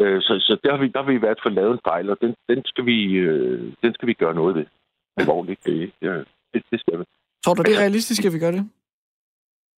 Øh, 0.00 0.22
så, 0.22 0.32
så 0.46 0.58
der, 0.64 0.70
har 0.70 0.78
vi, 0.82 0.88
der 0.88 1.02
har 1.02 1.10
vi 1.10 1.14
i 1.14 1.24
hvert 1.26 1.40
fald 1.42 1.54
lavet 1.54 1.72
en 1.72 1.80
fejl, 1.88 2.10
og 2.10 2.18
den, 2.20 2.34
den, 2.48 2.64
skal, 2.64 2.86
vi, 2.86 3.12
øh, 3.12 3.72
den 3.82 3.94
skal 3.94 4.08
vi 4.08 4.12
gøre 4.14 4.34
noget 4.34 4.54
ved. 4.56 4.66
Alvorligt. 5.16 5.64
Det, 5.64 5.92
ja, 6.02 6.12
det, 6.54 6.62
det 6.70 6.80
skal 6.80 6.98
vi. 6.98 7.04
Tror 7.44 7.54
du, 7.54 7.62
det 7.62 7.74
er 7.74 7.78
realistisk, 7.80 8.24
at 8.24 8.32
vi 8.32 8.38
gør 8.38 8.50
det? 8.50 8.68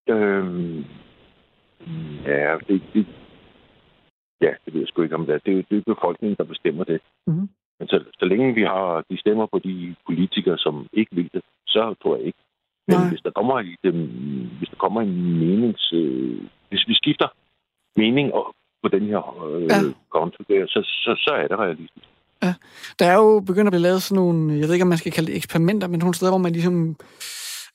Øhm, 0.08 0.84
ja, 2.24 2.56
det, 2.68 2.82
det, 2.94 3.06
ja, 4.40 4.52
det 4.64 4.74
ved 4.74 4.80
jeg 4.80 4.88
sgu 4.88 5.02
ikke 5.02 5.14
om 5.14 5.26
det 5.26 5.34
er. 5.34 5.38
Det, 5.38 5.58
er- 5.58 5.62
det 5.70 5.78
er 5.78 5.94
befolkningen, 5.94 6.36
der 6.36 6.44
bestemmer 6.44 6.84
det. 6.84 7.00
Mhm. 7.26 7.48
Men 7.78 7.88
så, 7.88 8.04
så 8.18 8.24
længe 8.24 8.54
vi 8.54 8.62
har 8.62 9.04
de 9.10 9.20
stemmer 9.20 9.46
på 9.52 9.58
de 9.58 9.94
politikere, 10.06 10.58
som 10.58 10.86
ikke 10.92 11.14
vil 11.16 11.30
det, 11.34 11.42
så 11.66 11.94
tror 12.02 12.16
jeg 12.16 12.26
ikke. 12.26 12.38
Men 12.88 12.96
Nej. 12.96 13.08
hvis 13.08 13.20
der 13.20 13.30
kommer 13.30 13.60
i 13.60 13.74
dem, 13.84 13.96
hvis 14.58 14.68
der 14.68 14.76
kommer 14.76 15.00
en 15.00 15.38
menings... 15.42 15.92
Øh, 15.92 16.40
hvis 16.68 16.84
vi 16.88 16.94
skifter 16.94 17.28
mening 17.96 18.34
og- 18.34 18.54
på 18.82 18.88
den 18.88 19.02
her 19.06 19.22
øh, 19.46 19.62
Ja. 19.62 19.76
ja. 19.76 19.92
konto 20.10 20.40
der, 20.48 20.66
så, 20.66 20.80
så, 21.04 21.12
så 21.24 21.30
er 21.42 21.46
det 21.48 21.58
realistisk. 21.58 22.06
Der 22.98 23.06
er 23.06 23.14
jo 23.14 23.40
begyndt 23.40 23.68
at 23.68 23.72
blive 23.72 23.82
lavet 23.82 24.02
sådan 24.02 24.22
nogle, 24.22 24.52
jeg 24.58 24.66
ved 24.66 24.72
ikke, 24.74 24.82
om 24.82 24.88
man 24.88 24.98
skal 24.98 25.12
kalde 25.12 25.26
det 25.28 25.36
eksperimenter, 25.36 25.88
men 25.88 25.98
nogle 26.00 26.14
steder, 26.14 26.30
hvor 26.32 26.38
man 26.38 26.52
ligesom 26.52 26.96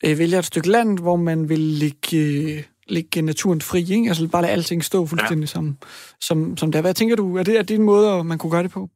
øh, 0.06 0.20
vælger 0.20 0.40
et 0.40 0.46
stykke 0.46 0.70
land, 0.70 1.00
hvor 1.00 1.16
man 1.16 1.50
vil 1.50 1.60
lægge, 1.60 2.10
øh, 2.18 2.64
lægge 2.88 3.22
naturen 3.22 3.62
fri, 3.62 3.80
ikke? 3.80 4.08
Altså 4.08 4.30
bare 4.32 4.42
lade 4.42 4.52
alting 4.54 4.84
stå 4.84 5.06
fuldstændig 5.06 5.44
ja. 5.48 5.54
som, 5.56 5.78
som, 6.22 6.58
som 6.58 6.72
det 6.72 6.78
er. 6.80 6.82
Hvad 6.84 6.94
tænker 6.94 7.16
du? 7.16 7.38
Er 7.38 7.44
det, 7.44 7.60
er 7.60 7.64
det 7.64 7.76
en 7.76 7.84
måde, 7.84 8.24
man 8.24 8.38
kunne 8.38 8.52
gøre 8.52 8.64
det 8.64 8.72
på? 8.72 8.90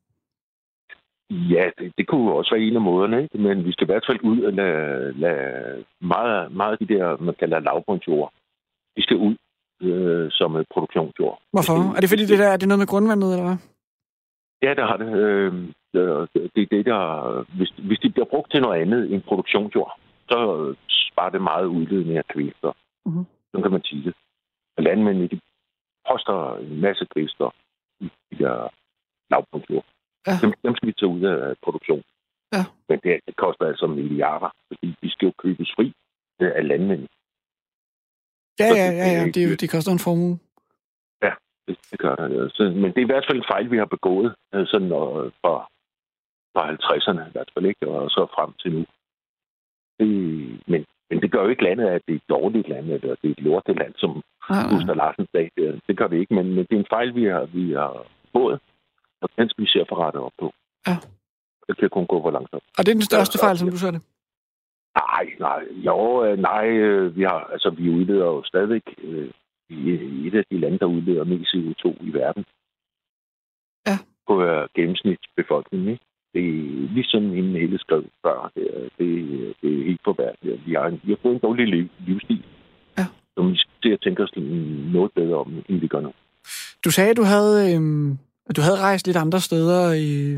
Ja, 1.30 1.69
det, 1.78 1.93
det 1.97 2.07
kunne 2.07 2.34
også 2.34 2.55
være 2.55 2.63
en 2.63 2.75
af 2.75 2.82
måderne, 2.82 3.23
ikke? 3.23 3.38
men 3.38 3.65
vi 3.65 3.71
skal 3.71 3.86
i 3.86 3.91
hvert 3.91 4.05
fald 4.07 4.19
ud 4.23 4.41
og 4.41 4.53
lade, 4.53 5.13
lade 5.19 5.84
meget, 6.01 6.51
meget 6.51 6.71
af 6.71 6.78
de 6.78 6.93
der, 6.93 7.17
man 7.17 7.36
kalder 7.39 7.59
lavbundsjord, 7.59 8.34
de 8.97 9.01
skal 9.03 9.17
ud 9.17 9.36
øh, 9.82 10.28
som 10.32 10.55
øh, 10.55 10.65
produktionsjord. 10.73 11.41
Hvorfor? 11.51 11.95
Er 11.95 11.99
det 12.01 12.09
fordi, 12.09 12.25
det 12.25 12.39
der, 12.39 12.47
er 12.47 12.57
det 12.57 12.67
noget 12.67 12.80
med 12.80 12.88
grundvandet, 12.88 13.32
eller 13.32 13.45
hvad? 13.47 13.57
Ja, 14.61 14.73
det 14.73 14.84
har 14.84 14.97
det. 14.97 15.09
Øh, 15.17 15.53
det 16.55 16.61
er 16.63 16.71
det, 16.71 16.86
der... 16.86 17.01
Hvis, 17.57 17.69
hvis 17.69 17.99
de 17.99 18.09
bliver 18.09 18.25
brugt 18.25 18.51
til 18.51 18.61
noget 18.61 18.82
andet 18.82 19.13
end 19.13 19.21
produktionsjord, 19.21 19.99
så 20.30 20.38
sparer 20.88 21.30
det 21.30 21.41
meget 21.41 21.65
udledning 21.65 22.17
af 22.17 22.28
kvælstof. 22.28 22.75
Mhm. 23.05 23.25
Sådan 23.51 23.63
kan 23.63 23.71
man 23.71 23.84
sige 23.84 24.03
det. 24.03 24.13
Og 24.78 24.84
landmændene, 24.84 25.28
de 25.28 25.39
poster 26.09 26.55
en 26.55 26.82
masse 26.82 27.05
kvælstof 27.13 27.53
i 27.99 28.09
de 28.32 28.43
der 28.43 28.69
lavbundsjord. 29.32 29.86
Ja. 30.28 30.36
Dem, 30.41 30.53
dem 30.65 30.76
skal 30.76 30.88
vi 30.88 30.93
tage 30.99 31.09
ud 31.09 31.22
af 31.24 31.55
produktion. 31.63 32.03
Ja. 32.53 32.63
Men 32.89 32.99
det, 33.03 33.20
det 33.28 33.36
koster 33.36 33.65
altså 33.65 33.88
milliarder, 33.88 34.49
fordi 34.68 34.95
de 35.03 35.09
skal 35.11 35.26
jo 35.26 35.34
købes 35.43 35.70
fri 35.76 35.93
øh, 36.41 36.51
af 36.55 36.68
landmænd. 36.68 37.07
Ja, 38.59 38.65
ja, 38.80 38.88
det- 38.91 38.97
ja, 38.97 39.07
ja. 39.18 39.26
det- 39.26 39.36
Det, 39.36 39.43
er 39.43 39.49
jo- 39.49 39.55
det 39.61 39.70
koster 39.70 39.91
en 39.91 39.99
formue. 40.07 40.39
Det, 41.70 41.78
det 41.91 41.99
gør 41.99 42.15
det. 42.15 42.36
ja. 42.36 42.49
Så, 42.49 42.63
men 42.63 42.89
det 42.93 42.97
er 42.97 43.07
i 43.07 43.11
hvert 43.13 43.26
fald 43.30 43.38
en 43.38 43.49
fejl, 43.51 43.72
vi 43.72 43.78
har 43.78 43.86
begået 43.86 44.36
øh, 44.53 44.68
sådan, 44.68 44.88
øh, 44.88 45.32
fra, 45.41 45.53
fra 46.53 46.61
50'erne 46.72 47.30
i 47.30 47.32
hvert 47.32 47.51
fald, 47.53 47.65
ikke? 47.65 47.88
og 47.88 48.09
så 48.09 48.22
frem 48.36 48.53
til 48.61 48.72
nu. 48.76 48.86
Det, 49.99 50.07
men, 50.72 50.86
men 51.09 51.22
det 51.22 51.32
gør 51.32 51.41
jo 51.43 51.47
ikke 51.49 51.63
landet, 51.63 51.88
at 51.88 52.01
det 52.07 52.13
er 52.13 52.18
et 52.18 52.30
dårligt 52.30 52.68
land, 52.70 52.86
eller 52.86 53.15
det 53.22 53.28
er 53.28 53.32
et 53.38 53.41
lorteland, 53.41 53.93
som 53.97 54.09
Nej, 54.49 54.61
nej. 54.63 54.70
Gustav 54.72 54.95
Larsen 54.95 55.28
sagde. 55.32 55.49
Det, 55.57 55.82
det 55.88 55.97
gør 55.97 56.07
vi 56.07 56.20
ikke, 56.20 56.34
men, 56.34 56.45
men 56.55 56.65
det 56.65 56.76
er 56.76 56.80
en 56.80 56.93
fejl, 56.95 57.15
vi 57.15 57.24
har, 57.24 57.45
vi 57.45 57.72
har 57.72 58.05
fået, 58.36 58.59
og 59.22 59.30
den 59.38 59.49
skal 59.49 59.63
vi 59.63 59.70
se 59.70 59.80
at 59.82 59.88
få 59.89 59.95
rettet 60.03 60.22
op 60.22 60.32
på. 60.39 60.53
Ja. 60.88 60.97
Det 61.68 61.78
kan 61.80 61.89
kun 61.89 62.07
gå 62.07 62.22
for 62.22 62.32
langsomt. 62.32 62.63
Og 62.78 62.86
det 62.86 62.91
er 62.91 62.95
den 63.01 63.01
største 63.11 63.38
fejl, 63.43 63.57
som 63.57 63.70
du 63.70 63.78
ser 63.78 63.91
det? 63.91 64.01
Nej, 65.01 65.26
nej, 65.39 65.61
jo, 65.88 66.26
øh, 66.26 66.38
nej, 66.39 66.68
øh, 66.68 67.15
vi 67.18 67.24
har, 67.24 67.39
altså 67.53 67.70
vi 67.70 67.89
udleder 67.89 68.26
jo 68.26 68.43
stadigvæk 68.45 68.82
øh, 69.03 69.30
i 69.70 70.28
et 70.28 70.36
af 70.36 70.43
de 70.51 70.59
lande, 70.59 70.80
der 70.80 70.86
udleder 70.86 71.24
mest 71.24 71.53
CO2 71.55 71.86
i 72.09 72.13
verden. 72.13 72.45
Ja. 73.88 73.97
På 74.28 74.43
øh, 74.43 74.68
gennemsnitsbefolkningen, 74.76 75.88
ikke? 75.89 76.05
Det 76.34 76.43
er 76.49 76.93
ligesom 76.97 77.24
hende 77.32 77.59
hele 77.59 77.80
skrev 77.80 78.03
før. 78.26 78.51
Det, 78.55 78.63
det, 78.97 79.09
er- 79.20 79.53
det 79.61 79.80
er 79.80 79.84
helt 79.84 80.01
forfærdeligt. 80.03 80.68
Vi 80.68 80.74
har, 80.74 80.86
en, 80.88 81.01
vi 81.03 81.11
har 81.11 81.20
fået 81.22 81.34
en 81.34 81.39
dårlig 81.39 81.68
liv, 81.68 81.88
livsstil. 82.07 82.43
Ja. 82.97 83.05
Som 83.38 83.51
vi 83.51 83.57
skal 83.57 83.72
til 83.84 83.89
at 83.93 84.01
tænke 84.01 84.24
os 84.24 84.32
noget 84.93 85.11
bedre 85.15 85.36
om, 85.38 85.63
end 85.70 85.80
vi 85.80 85.88
gør 85.88 86.01
nu. 86.01 86.11
Du 86.86 86.91
sagde, 86.91 87.09
at 87.11 87.18
du 87.18 87.24
havde, 87.24 87.76
øhm, 87.76 88.18
du 88.55 88.61
havde 88.61 88.79
rejst 88.79 89.07
lidt 89.07 89.17
andre 89.17 89.39
steder. 89.39 89.93
I... 89.93 90.33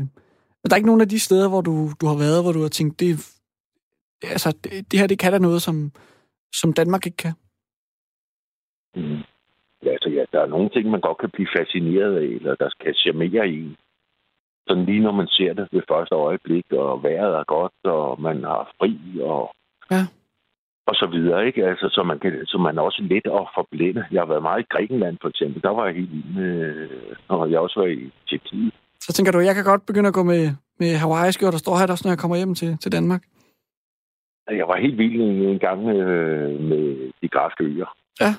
Er 0.64 0.68
der 0.68 0.76
ikke 0.76 0.86
nogen 0.86 1.00
af 1.00 1.08
de 1.08 1.20
steder, 1.20 1.48
hvor 1.48 1.60
du, 1.60 1.74
du 2.00 2.06
har 2.06 2.18
været, 2.24 2.42
hvor 2.44 2.52
du 2.52 2.62
har 2.62 2.68
tænkt, 2.68 3.00
det, 3.00 3.10
altså, 4.22 4.56
det, 4.64 4.92
det 4.92 5.00
her 5.00 5.06
det 5.06 5.18
kan 5.18 5.32
da 5.32 5.38
noget, 5.38 5.62
som, 5.62 5.92
som 6.54 6.72
Danmark 6.72 7.06
ikke 7.06 7.16
kan? 7.16 7.34
Mm. 8.96 9.22
Ja, 9.84 9.90
altså, 9.90 10.08
ja, 10.08 10.24
der 10.32 10.40
er 10.40 10.46
nogle 10.46 10.70
ting, 10.70 10.90
man 10.90 11.00
godt 11.00 11.18
kan 11.18 11.30
blive 11.30 11.48
fascineret 11.58 12.16
af, 12.16 12.22
eller 12.36 12.54
der 12.54 12.70
kan 12.80 12.94
charmere 12.94 13.48
i. 13.48 13.76
Sådan 14.68 14.84
lige 14.84 15.00
når 15.00 15.12
man 15.12 15.28
ser 15.28 15.52
det 15.52 15.68
ved 15.72 15.82
første 15.92 16.14
øjeblik, 16.14 16.64
og 16.72 17.02
vejret 17.02 17.34
er 17.36 17.44
godt, 17.44 17.72
og 17.84 18.20
man 18.20 18.44
har 18.44 18.72
fri, 18.78 19.20
og, 19.20 19.54
Ja. 19.90 20.06
Og 20.90 20.94
så 21.02 21.06
videre, 21.14 21.46
ikke? 21.46 21.60
Altså, 21.70 21.86
så 21.96 22.02
man, 22.02 22.18
kan, 22.18 22.32
så 22.46 22.58
man 22.58 22.78
er 22.78 22.82
også 22.82 23.02
let 23.02 23.26
at 23.38 23.46
forblinde. 23.58 24.02
Jeg 24.12 24.20
har 24.20 24.30
været 24.32 24.42
meget 24.48 24.60
i 24.62 24.70
Grækenland, 24.72 25.16
for 25.22 25.28
eksempel. 25.28 25.62
Der 25.62 25.72
var 25.76 25.86
jeg 25.86 25.94
helt 25.94 26.12
vild 26.12 26.30
med, 26.38 26.88
og 27.28 27.50
jeg 27.50 27.58
også 27.58 27.80
var 27.80 27.86
i 27.86 28.10
Tjekkiet. 28.28 28.72
Så 29.06 29.12
tænker 29.12 29.32
du, 29.32 29.38
jeg 29.38 29.54
kan 29.54 29.64
godt 29.64 29.86
begynde 29.86 30.08
at 30.08 30.18
gå 30.18 30.22
med, 30.22 30.42
med 30.80 30.90
Hawaii-skjort 31.02 31.54
og 31.54 31.60
stråhat 31.60 31.90
også, 31.90 32.04
når 32.06 32.12
jeg 32.14 32.18
kommer 32.22 32.36
hjem 32.36 32.54
til, 32.54 32.70
til 32.82 32.92
Danmark? 32.92 33.22
Jeg 34.50 34.66
var 34.68 34.76
helt 34.84 34.98
vild 34.98 35.20
en, 35.20 35.36
en 35.52 35.58
gang 35.58 35.80
øh, 35.88 36.60
med 36.70 37.12
de 37.22 37.28
græske 37.28 37.64
øer. 37.64 37.90
Ja. 38.20 38.32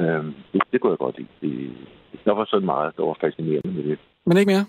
Øhm, 0.00 0.34
det, 0.52 0.62
det 0.72 0.80
kunne 0.80 0.90
jeg 0.90 0.98
godt 0.98 1.18
lide. 1.18 1.28
Det, 1.40 2.24
der 2.24 2.32
var 2.32 2.44
sådan 2.44 2.66
meget, 2.66 2.96
der 2.96 3.04
var 3.04 3.16
fascinerende 3.20 3.72
med 3.76 3.84
det. 3.84 3.98
Men 4.26 4.36
ikke 4.36 4.52
mere? 4.52 4.64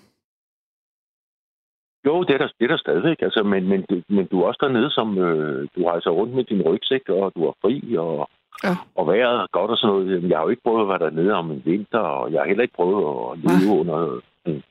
Jo, 2.10 2.16
det 2.28 2.34
er 2.36 2.38
der, 2.44 2.50
det 2.60 2.64
er 2.66 2.72
der 2.74 2.78
stadigvæk. 2.86 3.20
Altså, 3.28 3.42
men, 3.44 3.62
men, 3.72 3.80
du- 3.90 4.08
men 4.16 4.26
du 4.32 4.36
er 4.42 4.46
også 4.50 4.62
dernede, 4.66 4.92
som 4.98 5.08
øh, 5.28 5.68
du 5.76 5.80
rejser 5.92 6.10
rundt 6.20 6.34
med 6.36 6.44
din 6.44 6.62
rygsæk, 6.70 7.04
og 7.10 7.32
du 7.36 7.42
er 7.50 7.54
fri, 7.62 7.76
og, 8.06 8.30
Ja. 8.64 8.76
og 8.96 9.04
vejret 9.08 9.36
er 9.44 9.48
godt 9.58 9.72
og 9.72 9.78
sådan 9.78 9.94
noget. 9.96 10.30
Jeg 10.30 10.38
har 10.38 10.44
jo 10.44 10.50
ikke 10.54 10.66
prøvet 10.68 10.82
at 10.84 10.90
være 10.92 11.00
dernede 11.10 11.34
om 11.42 11.52
en 11.52 11.62
vinter, 11.66 12.00
og 12.00 12.32
jeg 12.32 12.40
har 12.42 12.48
heller 12.48 12.62
ikke 12.66 12.74
prøvet 12.80 12.98
at 13.32 13.38
leve 13.48 13.72
under 13.82 14.00
sådan 14.46 14.62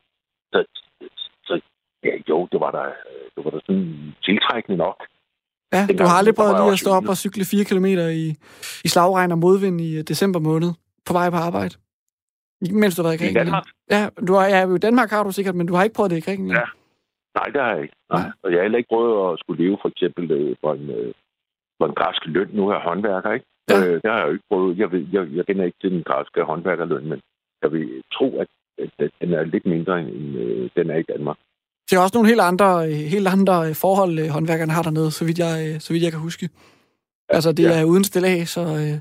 så, 0.52 0.58
så 1.48 1.60
ja, 2.04 2.10
jo, 2.28 2.48
det 2.52 2.60
var 2.60 2.70
der, 2.70 2.84
det 3.36 3.44
var 3.44 3.50
der 3.50 3.60
sådan 3.66 4.14
tiltrækkende 4.24 4.76
nok. 4.78 4.96
Ja, 5.74 5.86
du 5.98 6.04
har 6.04 6.16
aldrig 6.18 6.34
prøvet 6.34 6.56
lige 6.60 6.72
at 6.72 6.78
stå 6.78 6.90
op 6.90 7.08
og 7.08 7.16
cykle 7.16 7.44
4 7.50 7.64
km 7.64 7.86
i, 8.24 8.26
i 8.86 8.88
slagregn 8.88 9.32
og 9.32 9.38
modvind 9.38 9.80
i 9.80 9.96
øh, 9.98 10.02
december 10.02 10.40
måned 10.40 10.70
på 11.06 11.12
vej 11.12 11.30
på 11.30 11.36
arbejde? 11.36 11.74
Mens 12.82 12.96
du 12.96 13.02
har 13.02 13.08
været 13.08 13.20
i 13.20 13.24
I 13.24 13.24
Grækenland? 13.24 13.46
Danmark? 13.46 13.66
Ja, 13.90 14.08
du 14.28 14.32
har, 14.34 14.46
ja, 14.46 14.74
i 14.74 14.78
Danmark 14.78 15.10
har 15.10 15.22
du 15.24 15.30
sikkert, 15.32 15.54
men 15.54 15.66
du 15.66 15.74
har 15.74 15.82
ikke 15.84 15.94
prøvet 15.94 16.10
det 16.10 16.16
i 16.16 16.20
Grækenland? 16.20 16.58
Ja. 16.58 16.66
Nej, 17.34 17.46
det 17.52 17.60
har 17.62 17.72
jeg 17.74 17.82
ikke. 17.82 17.94
Nej. 18.12 18.30
Og 18.42 18.50
jeg 18.50 18.58
har 18.58 18.62
heller 18.62 18.78
ikke 18.78 18.88
prøvet 18.94 19.32
at 19.32 19.38
skulle 19.40 19.64
leve 19.64 19.78
for 19.82 19.88
eksempel 19.88 20.30
øh, 20.30 20.56
for 20.60 20.72
en, 20.74 20.90
øh, 20.90 21.12
for 21.78 21.86
en 21.86 21.94
græsk 21.94 22.22
løn. 22.26 22.50
Nu 22.52 22.68
er 22.68 22.72
jeg 22.74 22.82
håndværker, 22.88 23.32
ikke? 23.32 23.46
Ja. 23.70 23.78
Øh, 23.86 23.94
det 24.02 24.10
har 24.10 24.18
jeg 24.18 24.26
jo 24.26 24.32
ikke 24.32 24.48
prøvet. 24.50 24.78
Jeg, 24.78 24.92
ved, 24.92 25.06
jeg, 25.12 25.22
jeg 25.36 25.46
kender 25.46 25.64
ikke 25.64 25.78
til 25.80 25.90
den 25.90 26.02
græske 26.02 26.42
håndværkerløn, 26.42 27.06
men 27.08 27.20
jeg 27.62 27.72
vil 27.72 28.02
tro, 28.12 28.38
at, 28.42 28.48
at, 28.98 29.10
den 29.20 29.34
er 29.34 29.44
lidt 29.44 29.66
mindre, 29.66 30.00
end 30.00 30.36
øh, 30.36 30.70
den 30.76 30.90
er 30.90 30.96
i 30.96 31.02
Danmark. 31.12 31.36
Det 31.90 31.96
er 31.96 32.00
også 32.00 32.16
nogle 32.16 32.28
helt 32.28 32.40
andre, 32.40 32.86
helt 33.14 33.28
andre 33.28 33.74
forhold, 33.74 34.18
øh, 34.18 34.28
håndværkerne 34.28 34.72
har 34.72 34.82
dernede, 34.82 35.10
så 35.10 35.24
vidt 35.24 35.38
jeg, 35.38 35.54
øh, 35.66 35.80
så 35.80 35.92
vidt 35.92 36.04
jeg 36.04 36.12
kan 36.12 36.20
huske. 36.20 36.48
Altså, 37.28 37.52
det 37.52 37.62
ja. 37.64 37.80
er 37.80 37.84
uden 37.84 38.04
stillads, 38.04 38.48
så 38.48 38.60
øh, 38.60 39.00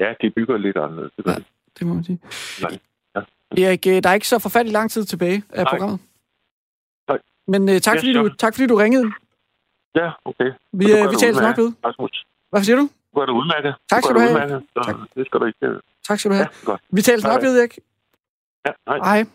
Ja, 0.00 0.14
de 0.22 0.30
bygger 0.30 0.56
lidt 0.56 0.76
anderledes. 0.76 1.12
Det, 1.16 1.26
Ja. 1.26 1.30
ja. 1.32 1.36
det 1.78 1.86
må 1.86 1.94
man 1.94 2.04
sige. 2.04 2.18
Nej. 2.62 2.78
Ja. 3.16 3.20
Erik, 3.64 3.84
der 3.84 4.08
er 4.10 4.14
ikke 4.14 4.28
så 4.28 4.38
forfærdelig 4.38 4.72
lang 4.72 4.90
tid 4.90 5.04
tilbage 5.04 5.42
af 5.50 5.64
Nej. 5.64 5.72
programmet. 5.72 6.00
Men 7.48 7.68
øh, 7.68 7.80
tak, 7.80 7.94
Ja, 7.94 8.00
fordi 8.00 8.12
du, 8.12 8.28
tak 8.38 8.54
fordi 8.54 8.66
du 8.66 8.74
ringede. 8.74 9.06
ja, 9.94 10.10
okay. 10.24 10.50
Vi, 10.72 10.84
øh, 10.92 11.10
vi 11.10 11.16
du 11.34 11.40
nok 11.40 11.58
udmærket, 11.58 11.64
ved. 11.64 11.72
Rasmus. 11.84 12.26
Hvad 12.50 12.62
siger 12.64 12.76
du? 12.76 12.82
Du 12.82 13.18
gør 13.20 13.26
det 13.26 13.32
udmærket. 13.32 13.74
Tak 13.90 14.02
skal 14.02 14.14
du 14.14 14.20
det 14.20 14.28
have. 14.40 14.62
Så 14.76 14.82
Tak. 14.84 14.96
Det 15.14 15.26
skal 15.26 15.40
du 15.40 15.44
ikke. 15.44 15.80
Tak 16.08 16.18
skal 16.18 16.30
du 16.30 16.34
have. 16.34 16.48
Ja, 16.52 16.64
godt. 16.64 16.80
Vi 16.90 17.00
Hej. 17.26 17.34
nok 17.34 17.42
ved, 17.42 17.58
Erik. 17.60 17.78
Ja, 18.66 18.72
hej. 18.88 18.98
Hej. 19.04 19.26